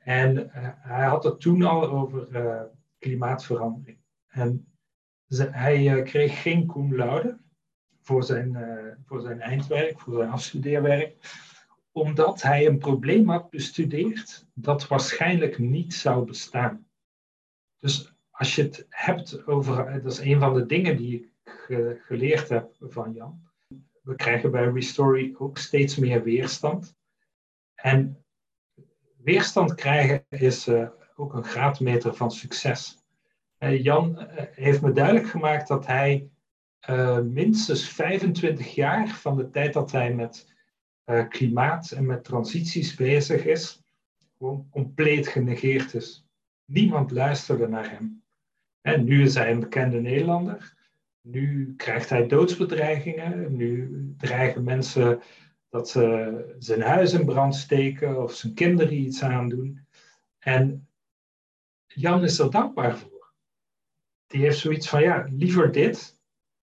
En 0.05 0.37
uh, 0.37 0.51
hij 0.77 1.07
had 1.07 1.25
het 1.25 1.41
toen 1.41 1.63
al 1.63 1.89
over 1.89 2.29
uh, 2.31 2.63
klimaatverandering. 2.99 3.99
En 4.27 4.67
hij 5.37 6.03
kreeg 6.03 6.43
geen 6.43 6.67
cum 6.67 7.39
voor 8.01 8.25
zijn, 8.25 8.57
voor 9.05 9.21
zijn 9.21 9.41
eindwerk, 9.41 10.01
voor 10.01 10.15
zijn 10.15 10.31
afstudeerwerk, 10.31 11.17
omdat 11.93 12.43
hij 12.43 12.67
een 12.67 12.79
probleem 12.79 13.29
had 13.29 13.51
bestudeerd 13.51 14.47
dat 14.55 14.89
waarschijnlijk 14.89 15.59
niet 15.59 15.95
zou 15.95 16.27
bestaan. 16.27 16.87
Dus 17.79 18.15
als 18.31 18.55
je 18.55 18.63
het 18.63 18.87
hebt 18.89 19.47
over, 19.47 20.03
dat 20.03 20.13
is 20.13 20.19
een 20.19 20.41
van 20.41 20.55
de 20.55 20.67
dingen 20.67 20.97
die 20.97 21.21
ik 21.21 21.31
geleerd 22.07 22.49
heb 22.49 22.75
van 22.81 23.13
Jan, 23.13 23.45
we 24.05 24.15
krijgen 24.15 24.51
bij 24.51 24.69
Restory 24.69 25.35
ook 25.39 25.59
steeds 25.59 25.97
meer 25.97 26.23
weerstand. 26.23 26.97
En 27.75 28.24
weerstand 29.25 29.75
krijgen 29.75 30.25
is 30.29 30.69
uh, 30.69 30.89
ook 31.17 31.35
een 31.35 31.45
graadmeter 31.45 32.15
van 32.15 32.31
succes. 32.31 33.05
Uh, 33.59 33.83
Jan 33.83 34.19
uh, 34.19 34.43
heeft 34.51 34.81
me 34.81 34.93
duidelijk 34.93 35.27
gemaakt 35.27 35.69
dat 35.69 35.87
hij 35.87 36.29
minstens 37.23 37.89
25 37.89 38.75
jaar 38.75 39.09
van 39.09 39.37
de 39.37 39.51
tijd 39.51 39.73
dat 39.73 39.93
hij 39.93 40.15
met 40.15 40.53
klimaat 41.29 41.91
en 41.91 42.07
met 42.07 42.25
transities 42.25 42.95
bezig 42.95 43.45
is, 43.45 43.83
gewoon 44.39 44.67
compleet 44.71 45.29
genegeerd 45.29 45.95
is. 45.95 46.27
Niemand 46.65 47.11
luisterde 47.11 47.69
naar 47.69 47.91
hem. 47.91 48.23
En 48.81 49.05
nu 49.05 49.23
is 49.23 49.35
hij 49.35 49.51
een 49.51 49.61
bekende 49.61 50.01
Nederlander. 50.01 50.75
Nu 51.21 51.75
krijgt 51.77 52.09
hij 52.09 52.27
doodsbedreigingen. 52.27 53.57
Nu 53.57 53.91
dreigen 54.19 54.65
mensen 54.65 55.21
dat 55.75 55.89
ze 55.89 56.55
zijn 56.59 56.83
huis 56.83 57.13
in 57.13 57.25
brand 57.25 57.55
steken 57.55 58.23
of 58.23 58.35
zijn 58.35 58.55
kinderen 58.55 58.95
iets 58.95 59.23
aandoen. 59.23 59.87
En 60.39 60.89
Jan 61.87 62.23
is 62.23 62.39
er 62.39 62.51
dankbaar 62.51 62.99
voor. 62.99 63.33
Die 64.27 64.41
heeft 64.41 64.59
zoiets 64.59 64.89
van, 64.89 65.03
ja, 65.03 65.27
liever 65.31 65.73
dit, 65.73 66.21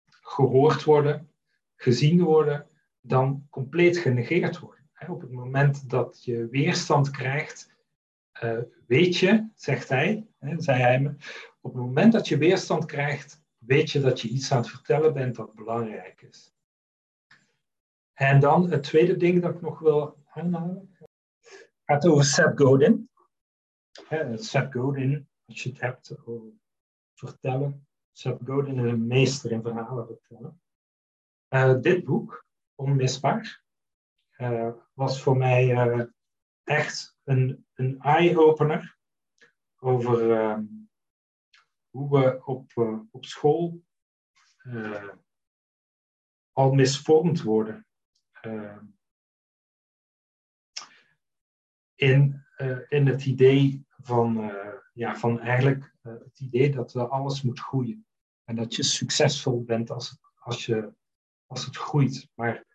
gehoord 0.05 0.83
worden, 0.83 1.31
gezien 1.75 2.21
worden, 2.21 2.67
dan 3.01 3.47
compleet 3.49 3.97
genegeerd 3.97 4.59
worden. 4.59 4.89
Op 5.07 5.21
het 5.21 5.31
moment 5.31 5.89
dat 5.89 6.23
je 6.23 6.47
weerstand 6.47 7.11
krijgt, 7.11 7.75
uh, 8.43 8.59
weet 8.87 9.17
je, 9.17 9.49
zegt 9.55 9.89
hij, 9.89 10.27
zei 10.57 10.81
hij 10.81 10.99
me, 10.99 11.09
op 11.61 11.73
het 11.73 11.81
moment 11.81 12.13
dat 12.13 12.27
je 12.27 12.37
weerstand 12.37 12.85
krijgt, 12.85 13.43
weet 13.57 13.91
je 13.91 13.99
dat 13.99 14.21
je 14.21 14.27
iets 14.27 14.51
aan 14.51 14.57
het 14.57 14.69
vertellen 14.69 15.13
bent 15.13 15.35
dat 15.35 15.53
belangrijk 15.53 16.21
is. 16.21 16.52
En 18.13 18.39
dan 18.39 18.71
het 18.71 18.83
tweede 18.83 19.17
ding 19.17 19.41
dat 19.41 19.55
ik 19.55 19.61
nog 19.61 19.79
wil 19.79 20.17
aanhalen, 20.25 20.97
gaat 21.85 22.07
over 22.07 22.23
Seth 22.23 22.59
Godin. 22.59 23.09
Seth 24.35 24.73
Godin, 24.73 25.29
als 25.45 25.63
je 25.63 25.69
het 25.69 25.81
hebt 25.81 26.25
over 26.25 26.51
vertellen. 27.13 27.87
Seth 28.11 28.39
Godin 28.45 28.85
is 28.85 28.91
een 28.91 29.07
meester 29.07 29.51
in 29.51 29.61
verhalen 29.61 30.05
vertellen. 30.07 30.61
Uh, 31.49 31.81
dit 31.81 32.03
boek, 32.03 32.45
Onmisbaar, 32.75 33.63
uh, 34.37 34.73
was 34.93 35.21
voor 35.21 35.37
mij 35.37 36.09
echt 36.63 37.17
een, 37.23 37.65
een 37.73 37.99
eye-opener 37.99 38.97
over 39.75 40.31
ehm, 40.31 40.65
hoe 41.89 42.19
we 42.19 42.45
op, 42.45 42.71
op 43.11 43.25
school 43.25 43.83
al 46.51 46.73
misvormd 46.73 47.41
worden. 47.41 47.87
Uh, 48.47 48.77
in, 51.95 52.45
in 52.89 53.07
het 53.07 53.25
idee 53.25 53.85
van, 54.01 54.51
ja, 54.93 55.15
van 55.15 55.39
eigenlijk 55.39 55.95
het 56.01 56.39
idee 56.39 56.71
dat 56.71 56.95
alles 56.95 57.41
moet 57.41 57.59
groeien. 57.59 58.05
En 58.43 58.55
dat 58.55 58.75
je 58.75 58.83
succesvol 58.83 59.63
bent 59.63 59.89
als 59.89 60.19
als 60.43 60.65
je, 60.65 60.93
als 61.45 61.65
het 61.65 61.77
groeit. 61.77 62.29
Maar 62.33 62.65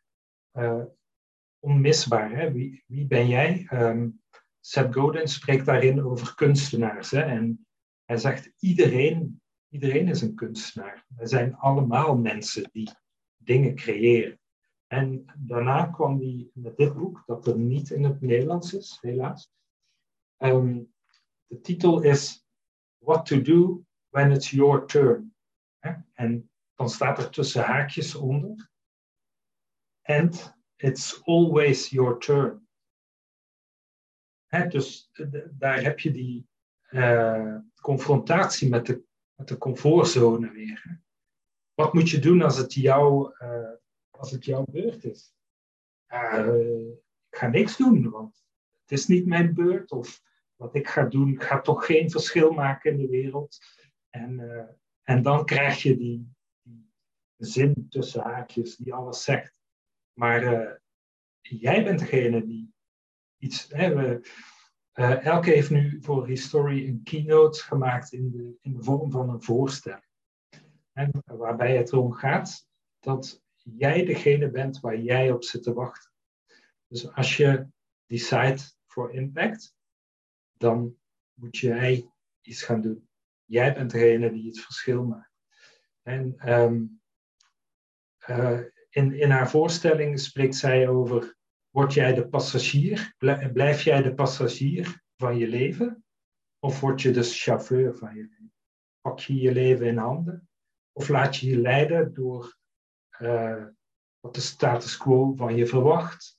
onmisbaar, 1.59 2.31
hè? 2.31 2.53
Wie, 2.53 2.85
wie 2.86 3.07
ben 3.07 3.28
jij? 3.28 3.69
Um, 3.73 4.23
Seth 4.61 4.95
Godin 4.95 5.28
spreekt 5.28 5.66
daarin 5.66 6.05
over 6.05 6.35
kunstenaars. 6.35 7.11
Hè? 7.11 7.20
En 7.20 7.66
hij 8.05 8.16
zegt, 8.16 8.53
iedereen, 8.59 9.43
iedereen 9.69 10.09
is 10.09 10.23
een 10.23 10.35
kunstenaar. 10.35 11.05
We 11.16 11.27
zijn 11.27 11.57
allemaal 11.57 12.16
mensen 12.16 12.70
die 12.73 12.90
dingen 13.36 13.74
creëren. 13.74 14.38
En 14.89 15.24
daarna 15.36 15.86
kwam 15.86 16.19
hij 16.19 16.51
met 16.55 16.77
dit 16.77 16.94
boek, 16.94 17.23
dat 17.27 17.47
er 17.47 17.59
niet 17.59 17.90
in 17.90 18.05
het 18.05 18.20
Nederlands 18.20 18.74
is, 18.74 18.98
helaas. 19.01 19.51
Um, 20.39 20.93
de 21.47 21.60
titel 21.60 22.02
is 22.02 22.47
What 22.98 23.27
to 23.27 23.43
Do 23.43 23.85
When 24.09 24.32
It's 24.32 24.51
Your 24.51 24.86
Turn. 24.86 25.35
En 26.12 26.51
dan 26.74 26.90
staat 26.90 27.19
er 27.19 27.31
tussen 27.31 27.65
haakjes 27.65 28.15
onder. 28.15 28.70
And 30.02 30.55
it's 30.77 31.23
always 31.24 31.89
your 31.89 32.19
turn. 32.19 32.69
dus 34.69 35.10
daar 35.51 35.82
heb 35.82 36.01
je 36.01 36.10
die, 36.10 36.48
uh, 36.90 37.56
confrontatie 37.81 38.69
met 38.69 38.86
de, 38.86 39.02
met 39.35 39.48
de 39.48 39.59
comfortzone 39.59 40.51
weer. 40.51 41.01
Wat 41.74 41.93
moet 41.93 42.10
je 42.10 42.19
doen 42.19 42.43
als 42.43 42.56
het, 42.56 42.74
jou, 42.74 43.35
uh, 43.39 43.70
als 44.19 44.31
het 44.31 44.45
jouw 44.45 44.65
beurt 44.70 45.05
is? 45.05 45.35
Uh, 46.12 46.89
ik 47.31 47.39
ga 47.39 47.47
niks 47.47 47.77
doen, 47.77 48.11
want 48.11 48.45
het 48.81 48.99
is 48.99 49.07
niet 49.07 49.27
mijn 49.27 49.55
beurt. 49.55 49.93
Of 49.93 50.23
wat 50.57 50.74
ik 50.74 50.89
ga 50.89 51.05
doen 51.05 51.40
gaat 51.40 51.65
toch 51.65 51.86
geen 51.86 52.11
verschil 52.11 52.53
maken 52.53 52.90
in 52.90 52.99
de 52.99 53.09
wereld. 53.09 53.59
En, 54.11 54.39
uh, 54.39 54.65
en 55.03 55.23
dan 55.23 55.45
krijg 55.45 55.82
je 55.82 55.97
die, 55.97 56.32
die, 56.62 56.93
zin 57.36 57.86
tussen 57.89 58.23
haakjes 58.23 58.77
die 58.77 58.95
alles 58.95 59.24
zegt. 59.24 59.61
Maar 60.12 60.43
uh, 60.43 60.74
jij 61.40 61.85
bent 61.85 61.99
degene 61.99 62.45
die 62.47 62.74
iets. 63.36 63.69
Hè, 63.73 63.95
we, 63.95 64.20
Elke 65.23 65.51
heeft 65.51 65.70
nu 65.70 65.99
voor 66.01 66.27
History 66.27 66.89
een 66.89 67.03
keynote 67.03 67.62
gemaakt 67.62 68.12
in 68.12 68.31
de, 68.31 68.57
in 68.61 68.73
de 68.73 68.82
vorm 68.82 69.11
van 69.11 69.28
een 69.28 69.43
voorstel. 69.43 70.01
En 70.93 71.11
waarbij 71.24 71.77
het 71.77 71.93
erom 71.93 72.12
gaat 72.12 72.69
dat 72.99 73.43
jij 73.77 74.05
degene 74.05 74.51
bent 74.51 74.81
waar 74.81 75.01
jij 75.01 75.32
op 75.32 75.45
zit 75.45 75.62
te 75.62 75.73
wachten. 75.73 76.11
Dus 76.86 77.12
als 77.12 77.36
je 77.36 77.66
decide 78.07 78.62
for 78.86 79.12
impact, 79.12 79.77
dan 80.57 80.97
moet 81.35 81.57
jij 81.57 82.11
iets 82.40 82.62
gaan 82.62 82.81
doen. 82.81 83.09
Jij 83.45 83.74
bent 83.74 83.90
degene 83.90 84.32
die 84.32 84.47
het 84.47 84.61
verschil 84.61 85.05
maakt. 85.05 85.32
En 86.03 86.53
um, 86.53 87.01
uh, 88.28 88.61
in, 88.90 89.12
in 89.12 89.31
haar 89.31 89.51
voorstelling 89.51 90.20
spreekt 90.20 90.57
zij 90.57 90.89
over, 90.89 91.36
word 91.70 91.95
jij 91.95 92.15
de 92.15 92.28
passagier? 92.28 93.15
Blijf 93.53 93.82
jij 93.82 94.03
de 94.03 94.15
passagier 94.15 95.03
van 95.16 95.36
je 95.36 95.49
leven? 95.49 96.05
Of 96.59 96.81
word 96.81 97.03
je 97.03 97.11
de 97.11 97.23
chauffeur 97.23 97.97
van 97.97 98.15
je 98.15 98.23
leven? 98.23 98.53
Pak 99.01 99.19
je 99.19 99.35
je 99.35 99.53
leven 99.53 99.86
in 99.86 99.97
handen? 99.97 100.49
Of 100.93 101.09
laat 101.09 101.36
je 101.36 101.49
je 101.49 101.59
leiden 101.59 102.15
door 102.15 102.57
uh, 103.19 103.65
wat 104.20 104.35
de 104.35 104.40
status 104.40 104.97
quo 104.97 105.35
van 105.35 105.57
je 105.57 105.66
verwacht? 105.66 106.36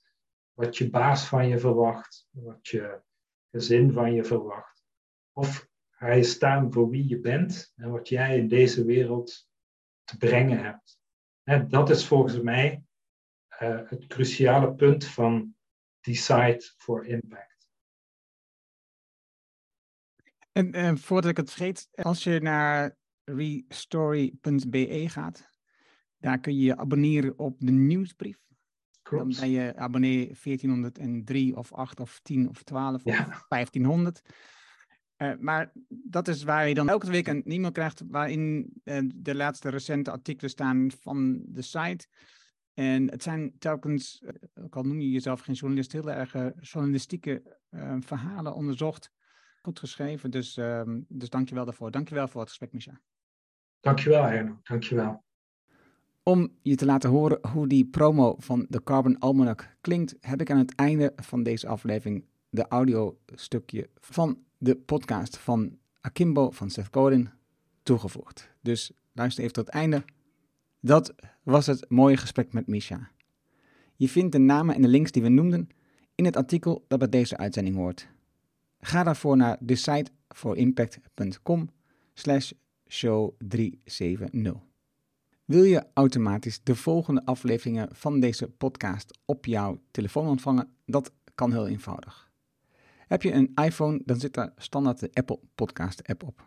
Wat 0.53 0.77
je 0.77 0.89
baas 0.89 1.25
van 1.25 1.47
je 1.47 1.59
verwacht? 1.59 2.27
Wat 2.29 2.67
je 2.67 3.01
gezin 3.51 3.91
van 3.91 4.13
je 4.13 4.23
verwacht? 4.23 4.83
Of 5.31 5.67
ga 5.89 6.11
je 6.11 6.23
staan 6.23 6.73
voor 6.73 6.89
wie 6.89 7.07
je 7.07 7.19
bent 7.19 7.73
en 7.75 7.91
wat 7.91 8.09
jij 8.09 8.37
in 8.37 8.47
deze 8.47 8.85
wereld 8.85 9.47
te 10.03 10.17
brengen 10.17 10.63
hebt? 10.63 10.97
dat 11.69 11.89
is 11.89 12.07
volgens 12.07 12.41
mij 12.41 12.83
uh, 13.61 13.89
het 13.89 14.07
cruciale 14.07 14.73
punt 14.73 15.05
van 15.05 15.55
Decide 15.99 16.73
for 16.77 17.05
Impact. 17.05 17.69
En 20.51 20.75
uh, 20.75 20.95
voordat 20.95 21.31
ik 21.31 21.37
het 21.37 21.51
vergeet, 21.51 21.89
als 21.91 22.23
je 22.23 22.39
naar 22.39 22.97
restory.be 23.23 25.09
gaat, 25.09 25.48
daar 26.19 26.39
kun 26.39 26.55
je 26.55 26.63
je 26.63 26.77
abonneren 26.77 27.39
op 27.39 27.55
de 27.59 27.71
nieuwsbrief. 27.71 28.39
Klopt. 29.01 29.31
Dan 29.31 29.39
ben 29.39 29.49
je 29.49 29.75
abonnee 29.75 30.35
1403 30.43 31.55
of 31.55 31.73
8 31.73 31.99
of 31.99 32.19
10 32.23 32.49
of 32.49 32.63
12 32.63 33.03
ja. 33.03 33.19
of 33.27 33.45
1500. 33.47 34.21
Uh, 35.17 35.33
maar 35.39 35.71
dat 35.87 36.27
is 36.27 36.43
waar 36.43 36.67
je 36.67 36.73
dan 36.73 36.89
elke 36.89 37.11
week 37.11 37.27
een 37.27 37.43
e-mail 37.43 37.71
krijgt 37.71 38.03
waarin 38.07 38.73
uh, 38.83 39.09
de 39.15 39.35
laatste 39.35 39.69
recente 39.69 40.11
artikelen 40.11 40.49
staan 40.49 40.91
van 40.99 41.41
de 41.45 41.61
site. 41.61 42.07
En 42.73 43.09
het 43.09 43.23
zijn 43.23 43.57
telkens, 43.57 44.21
uh, 44.21 44.63
ook 44.63 44.75
al 44.75 44.83
noem 44.83 44.99
je 44.99 45.11
jezelf 45.11 45.39
geen 45.39 45.55
journalist, 45.55 45.91
heel 45.91 46.11
erg 46.11 46.35
journalistieke 46.59 47.57
verhalen 47.99 48.55
onderzocht. 48.55 49.11
Goed 49.61 49.79
geschreven, 49.79 50.31
dus, 50.31 50.57
um, 50.57 51.05
dus 51.07 51.29
dank 51.29 51.49
je 51.49 51.55
wel 51.55 51.65
daarvoor. 51.65 51.91
Dank 51.91 52.09
je 52.09 52.15
wel 52.15 52.27
voor 52.27 52.39
het 52.39 52.49
gesprek, 52.49 52.73
Micha. 52.73 53.01
Dank 53.79 53.99
je 53.99 54.09
wel, 54.09 54.23
Herno. 54.23 54.59
Dank 54.63 54.83
je 54.83 54.95
wel. 54.95 55.23
Om 56.29 56.51
je 56.61 56.75
te 56.75 56.85
laten 56.85 57.09
horen 57.09 57.39
hoe 57.51 57.67
die 57.67 57.85
promo 57.85 58.35
van 58.37 58.65
de 58.69 58.83
Carbon 58.83 59.19
Almanac 59.19 59.75
klinkt, 59.81 60.15
heb 60.21 60.41
ik 60.41 60.51
aan 60.51 60.57
het 60.57 60.75
einde 60.75 61.13
van 61.15 61.43
deze 61.43 61.67
aflevering 61.67 62.25
de 62.49 62.67
audiostukje 62.67 63.89
van 63.99 64.37
de 64.57 64.75
podcast 64.75 65.37
van 65.37 65.77
Akimbo 66.01 66.51
van 66.51 66.69
Seth 66.69 66.87
Godin 66.91 67.29
toegevoegd. 67.83 68.49
Dus 68.61 68.91
luister 69.13 69.43
even 69.43 69.55
tot 69.55 69.65
het 69.65 69.75
einde. 69.75 70.03
Dat 70.79 71.13
was 71.43 71.65
het 71.65 71.89
mooie 71.89 72.17
gesprek 72.17 72.53
met 72.53 72.67
Misha. 72.67 73.11
Je 73.95 74.09
vindt 74.09 74.31
de 74.31 74.39
namen 74.39 74.75
en 74.75 74.81
de 74.81 74.87
links 74.87 75.11
die 75.11 75.21
we 75.21 75.29
noemden 75.29 75.69
in 76.15 76.25
het 76.25 76.35
artikel 76.35 76.85
dat 76.87 76.99
bij 76.99 77.09
deze 77.09 77.37
uitzending 77.37 77.75
hoort. 77.75 78.07
Ga 78.79 79.03
daarvoor 79.03 79.37
naar 79.37 79.57
decideforimpact.com 79.59 81.69
slash 82.13 82.51
show 82.87 83.31
370. 83.37 84.68
Wil 85.49 85.63
je 85.63 85.87
automatisch 85.93 86.63
de 86.63 86.75
volgende 86.75 87.25
afleveringen 87.25 87.95
van 87.95 88.19
deze 88.19 88.49
podcast 88.49 89.19
op 89.25 89.45
jouw 89.45 89.81
telefoon 89.91 90.27
ontvangen? 90.27 90.73
Dat 90.85 91.11
kan 91.35 91.51
heel 91.51 91.67
eenvoudig. 91.67 92.31
Heb 92.97 93.21
je 93.21 93.31
een 93.31 93.51
iPhone, 93.55 94.01
dan 94.05 94.19
zit 94.19 94.33
daar 94.33 94.53
standaard 94.57 94.99
de 94.99 95.09
Apple 95.13 95.39
Podcast 95.55 96.07
app 96.07 96.23
op. 96.23 96.45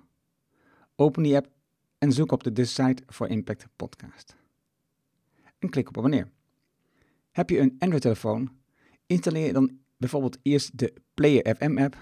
Open 0.97 1.23
die 1.23 1.37
app 1.37 1.51
en 1.99 2.13
zoek 2.13 2.33
op 2.33 2.43
de 2.43 2.53
Decide 2.53 3.03
for 3.07 3.29
Impact 3.29 3.67
podcast. 3.77 4.37
En 5.59 5.71
klik 5.71 5.89
op 5.89 5.99
abonneer. 5.99 6.31
Heb 7.31 7.51
je 7.51 7.59
een 7.59 7.77
Android-telefoon, 7.79 8.51
installeer 9.07 9.53
dan 9.53 9.79
bijvoorbeeld 9.97 10.39
eerst 10.43 10.79
de 10.79 10.95
Player 11.15 11.57
FM 11.57 11.79
app. 11.79 11.97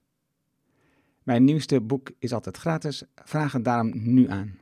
Mijn 1.23 1.45
nieuwste 1.45 1.81
boek 1.81 2.11
is 2.19 2.33
altijd 2.33 2.57
gratis, 2.57 3.03
vraag 3.15 3.53
het 3.53 3.65
daarom 3.65 3.91
nu 3.95 4.29
aan. 4.29 4.59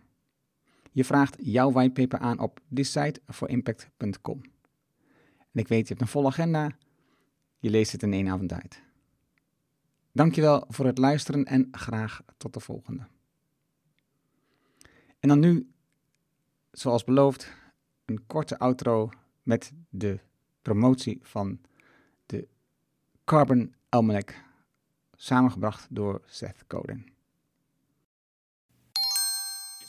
Je 0.92 1.04
vraagt 1.04 1.36
jouw 1.38 1.72
whitepaper 1.72 2.18
aan 2.18 2.38
op 2.38 2.60
decideforimpact.com. 2.68 4.40
En 5.52 5.60
ik 5.60 5.68
weet, 5.68 5.82
je 5.82 5.88
hebt 5.88 6.00
een 6.00 6.06
volle 6.06 6.26
agenda, 6.26 6.76
je 7.58 7.70
leest 7.70 7.92
het 7.92 8.02
in 8.02 8.12
één 8.12 8.28
avond 8.28 8.52
uit. 8.52 8.82
Dankjewel 10.12 10.64
voor 10.68 10.86
het 10.86 10.98
luisteren 10.98 11.44
en 11.44 11.68
graag 11.70 12.22
tot 12.36 12.54
de 12.54 12.60
volgende. 12.60 13.06
En 15.18 15.28
dan 15.28 15.38
nu, 15.38 15.70
zoals 16.70 17.04
beloofd, 17.04 17.52
een 18.04 18.26
korte 18.26 18.58
outro 18.58 19.10
met 19.42 19.72
de 19.88 20.18
promotie 20.62 21.18
van 21.22 21.60
de 22.26 22.48
Carbon 23.24 23.74
Almanac, 23.88 24.34
samengebracht 25.16 25.86
door 25.90 26.22
Seth 26.26 26.64
Godin. 26.68 27.08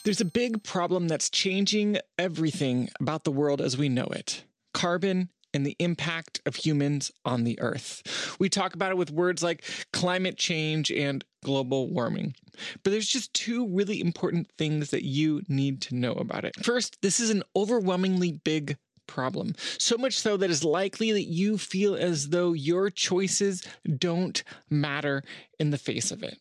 There's 0.03 0.21
a 0.21 0.25
big 0.25 0.61
problem 0.61 1.07
that's 1.07 1.29
changing 1.29 1.99
everything 2.15 2.89
about 2.99 3.23
the 3.23 3.33
world 3.33 3.61
as 3.61 3.77
we 3.77 3.87
know 3.87 4.07
it 4.07 4.45
carbon 4.73 5.29
and 5.53 5.65
the 5.65 5.75
impact 5.79 6.41
of 6.45 6.55
humans 6.55 7.11
on 7.25 7.43
the 7.43 7.59
earth. 7.59 8.35
We 8.39 8.49
talk 8.49 8.73
about 8.73 8.91
it 8.91 8.97
with 8.97 9.11
words 9.11 9.43
like 9.43 9.63
climate 9.91 10.37
change 10.37 10.91
and 10.91 11.23
global 11.43 11.89
warming. 11.89 12.35
But 12.83 12.91
there's 12.91 13.07
just 13.07 13.33
two 13.33 13.67
really 13.67 13.99
important 13.99 14.49
things 14.57 14.91
that 14.91 15.03
you 15.03 15.41
need 15.47 15.81
to 15.83 15.95
know 15.95 16.13
about 16.13 16.45
it. 16.45 16.53
First, 16.63 16.97
this 17.01 17.19
is 17.19 17.29
an 17.29 17.43
overwhelmingly 17.55 18.31
big 18.31 18.77
problem. 19.07 19.55
So 19.77 19.97
much 19.97 20.19
so 20.19 20.37
that 20.37 20.49
it's 20.49 20.63
likely 20.63 21.11
that 21.11 21.23
you 21.23 21.57
feel 21.57 21.95
as 21.95 22.29
though 22.29 22.53
your 22.53 22.89
choices 22.89 23.63
don't 23.97 24.43
matter 24.69 25.23
in 25.59 25.71
the 25.71 25.77
face 25.77 26.11
of 26.11 26.23
it. 26.23 26.37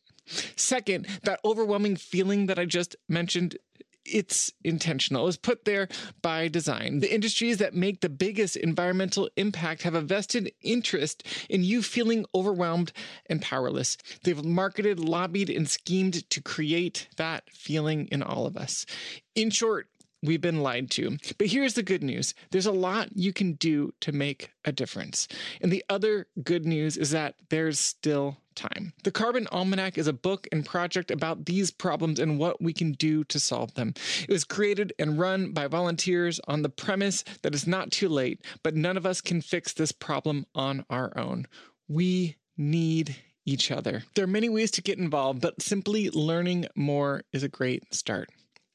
Second, 0.56 1.06
that 1.24 1.40
overwhelming 1.44 1.96
feeling 1.96 2.46
that 2.46 2.58
I 2.58 2.64
just 2.64 2.94
mentioned 3.08 3.56
it's 4.04 4.52
intentional. 4.64 5.22
It 5.22 5.26
was 5.26 5.36
put 5.36 5.64
there 5.64 5.88
by 6.22 6.48
design. 6.48 7.00
The 7.00 7.12
industries 7.12 7.58
that 7.58 7.74
make 7.74 8.00
the 8.00 8.08
biggest 8.08 8.56
environmental 8.56 9.28
impact 9.36 9.82
have 9.82 9.94
a 9.94 10.00
vested 10.00 10.52
interest 10.62 11.26
in 11.48 11.62
you 11.62 11.82
feeling 11.82 12.24
overwhelmed 12.34 12.92
and 13.26 13.42
powerless. 13.42 13.96
They've 14.24 14.44
marketed, 14.44 14.98
lobbied, 14.98 15.50
and 15.50 15.68
schemed 15.68 16.28
to 16.30 16.42
create 16.42 17.08
that 17.16 17.50
feeling 17.50 18.08
in 18.10 18.22
all 18.22 18.46
of 18.46 18.56
us. 18.56 18.86
In 19.34 19.50
short, 19.50 19.88
we've 20.22 20.40
been 20.40 20.62
lied 20.62 20.90
to. 20.92 21.16
But 21.38 21.48
here's 21.48 21.74
the 21.74 21.82
good 21.82 22.02
news 22.02 22.34
there's 22.50 22.66
a 22.66 22.72
lot 22.72 23.08
you 23.14 23.32
can 23.32 23.54
do 23.54 23.92
to 24.00 24.12
make 24.12 24.50
a 24.64 24.72
difference. 24.72 25.28
And 25.60 25.72
the 25.72 25.84
other 25.88 26.26
good 26.42 26.66
news 26.66 26.96
is 26.96 27.10
that 27.10 27.34
there's 27.48 27.78
still 27.78 28.36
time. 28.54 28.92
The 29.04 29.10
Carbon 29.10 29.46
Almanac 29.52 29.96
is 29.96 30.06
a 30.06 30.12
book 30.12 30.46
and 30.52 30.66
project 30.66 31.10
about 31.10 31.46
these 31.46 31.70
problems 31.70 32.18
and 32.18 32.38
what 32.38 32.60
we 32.60 32.72
can 32.72 32.92
do 32.92 33.24
to 33.24 33.40
solve 33.40 33.74
them. 33.74 33.94
It 34.28 34.32
was 34.32 34.44
created 34.44 34.92
and 34.98 35.18
run 35.18 35.52
by 35.52 35.66
volunteers 35.66 36.40
on 36.46 36.62
the 36.62 36.68
premise 36.68 37.24
that 37.42 37.54
it's 37.54 37.66
not 37.66 37.90
too 37.90 38.08
late, 38.08 38.44
but 38.62 38.74
none 38.74 38.96
of 38.96 39.06
us 39.06 39.20
can 39.20 39.40
fix 39.40 39.72
this 39.72 39.92
problem 39.92 40.46
on 40.54 40.84
our 40.90 41.16
own. 41.16 41.46
We 41.88 42.36
need 42.56 43.16
each 43.46 43.70
other. 43.70 44.04
There 44.14 44.24
are 44.24 44.28
many 44.28 44.48
ways 44.48 44.70
to 44.72 44.82
get 44.82 44.98
involved, 44.98 45.40
but 45.40 45.62
simply 45.62 46.10
learning 46.10 46.66
more 46.76 47.22
is 47.32 47.42
a 47.42 47.48
great 47.48 47.94
start. 47.94 48.28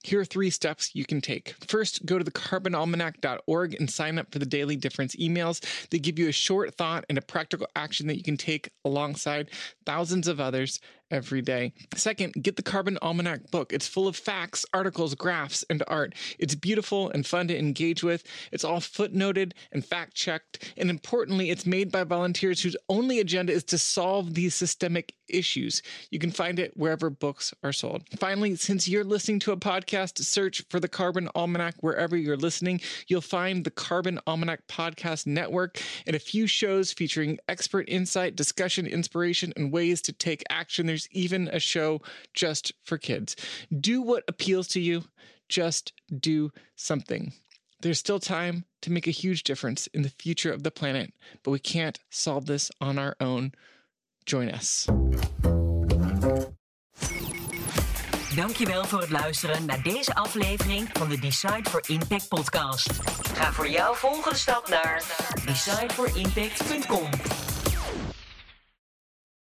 Here 0.05 0.19
are 0.19 0.25
three 0.25 0.51
steps 0.51 0.91
you 0.93 1.03
can 1.03 1.19
take. 1.19 1.55
First, 1.67 2.05
go 2.05 2.19
to 2.19 2.23
thecarbonalmanac.org 2.23 3.73
and 3.73 3.89
sign 3.89 4.19
up 4.19 4.31
for 4.31 4.37
the 4.37 4.45
Daily 4.45 4.75
Difference 4.75 5.15
emails. 5.15 5.61
They 5.89 5.97
give 5.97 6.19
you 6.19 6.29
a 6.29 6.31
short 6.31 6.75
thought 6.75 7.05
and 7.09 7.17
a 7.17 7.23
practical 7.23 7.65
action 7.75 8.05
that 8.05 8.15
you 8.15 8.21
can 8.21 8.37
take 8.37 8.69
alongside 8.85 9.49
thousands 9.83 10.27
of 10.27 10.39
others 10.39 10.79
every 11.11 11.41
day. 11.41 11.73
Second, 11.95 12.33
get 12.41 12.55
the 12.55 12.63
Carbon 12.63 12.97
Almanac 13.01 13.51
book. 13.51 13.71
It's 13.71 13.87
full 13.87 14.07
of 14.07 14.15
facts, 14.15 14.65
articles, 14.73 15.15
graphs, 15.15 15.63
and 15.69 15.83
art. 15.87 16.15
It's 16.39 16.55
beautiful 16.55 17.09
and 17.09 17.25
fun 17.25 17.47
to 17.49 17.57
engage 17.57 18.03
with. 18.03 18.23
It's 18.51 18.63
all 18.63 18.79
footnoted 18.79 19.53
and 19.71 19.85
fact 19.85 20.15
checked. 20.15 20.73
And 20.77 20.89
importantly, 20.89 21.49
it's 21.49 21.65
made 21.65 21.91
by 21.91 22.03
volunteers 22.03 22.61
whose 22.61 22.77
only 22.89 23.19
agenda 23.19 23.53
is 23.53 23.63
to 23.65 23.77
solve 23.77 24.33
these 24.33 24.55
systemic 24.55 25.13
issues. 25.27 25.81
You 26.11 26.19
can 26.19 26.31
find 26.31 26.59
it 26.59 26.75
wherever 26.75 27.09
books 27.09 27.53
are 27.63 27.73
sold. 27.73 28.03
Finally, 28.17 28.55
since 28.55 28.87
you're 28.87 29.03
listening 29.03 29.39
to 29.39 29.51
a 29.51 29.57
podcast, 29.57 30.19
search 30.19 30.63
for 30.69 30.79
the 30.79 30.87
Carbon 30.87 31.29
Almanac 31.35 31.75
wherever 31.79 32.15
you're 32.15 32.37
listening. 32.37 32.81
You'll 33.07 33.21
find 33.21 33.63
the 33.63 33.71
Carbon 33.71 34.19
Almanac 34.27 34.67
Podcast 34.67 35.25
Network 35.27 35.81
and 36.05 36.15
a 36.15 36.19
few 36.19 36.47
shows 36.47 36.93
featuring 36.93 37.39
expert 37.49 37.85
insight, 37.87 38.35
discussion, 38.35 38.85
inspiration, 38.85 39.53
and 39.55 39.71
ways 39.71 40.01
to 40.03 40.13
take 40.13 40.43
action. 40.49 40.89
Even 41.11 41.47
a 41.47 41.59
show 41.59 42.01
just 42.33 42.73
for 42.83 42.97
kids. 42.97 43.35
Do 43.71 44.01
what 44.01 44.23
appeals 44.27 44.67
to 44.69 44.79
you, 44.79 45.03
just 45.49 45.93
do 46.19 46.51
something. 46.75 47.33
There's 47.81 47.99
still 47.99 48.19
time 48.19 48.65
to 48.81 48.91
make 48.91 49.07
a 49.07 49.11
huge 49.11 49.43
difference 49.43 49.87
in 49.87 50.01
the 50.01 50.09
future 50.09 50.51
of 50.51 50.63
the 50.63 50.71
planet, 50.71 51.13
but 51.43 51.51
we 51.51 51.59
can't 51.59 51.99
solve 52.09 52.45
this 52.45 52.71
on 52.81 52.97
our 52.97 53.15
own. 53.19 53.51
Join 54.25 54.49
us. 54.49 54.87
Dankjewel 58.35 58.85
voor 58.85 59.01
het 59.01 59.09
luisteren 59.09 59.65
naar 59.65 59.83
deze 59.83 60.15
aflevering 60.15 60.89
van 60.93 61.09
de 61.09 61.19
Decide 61.19 61.69
for 61.69 61.83
Impact 61.87 62.27
podcast. 62.27 62.89
Ga 63.33 63.53
voor 63.53 63.69
jouw 63.69 63.93
volgende 63.93 64.37
stap 64.37 64.67
naar 64.67 65.03
decideforimpact.com. 65.45 67.09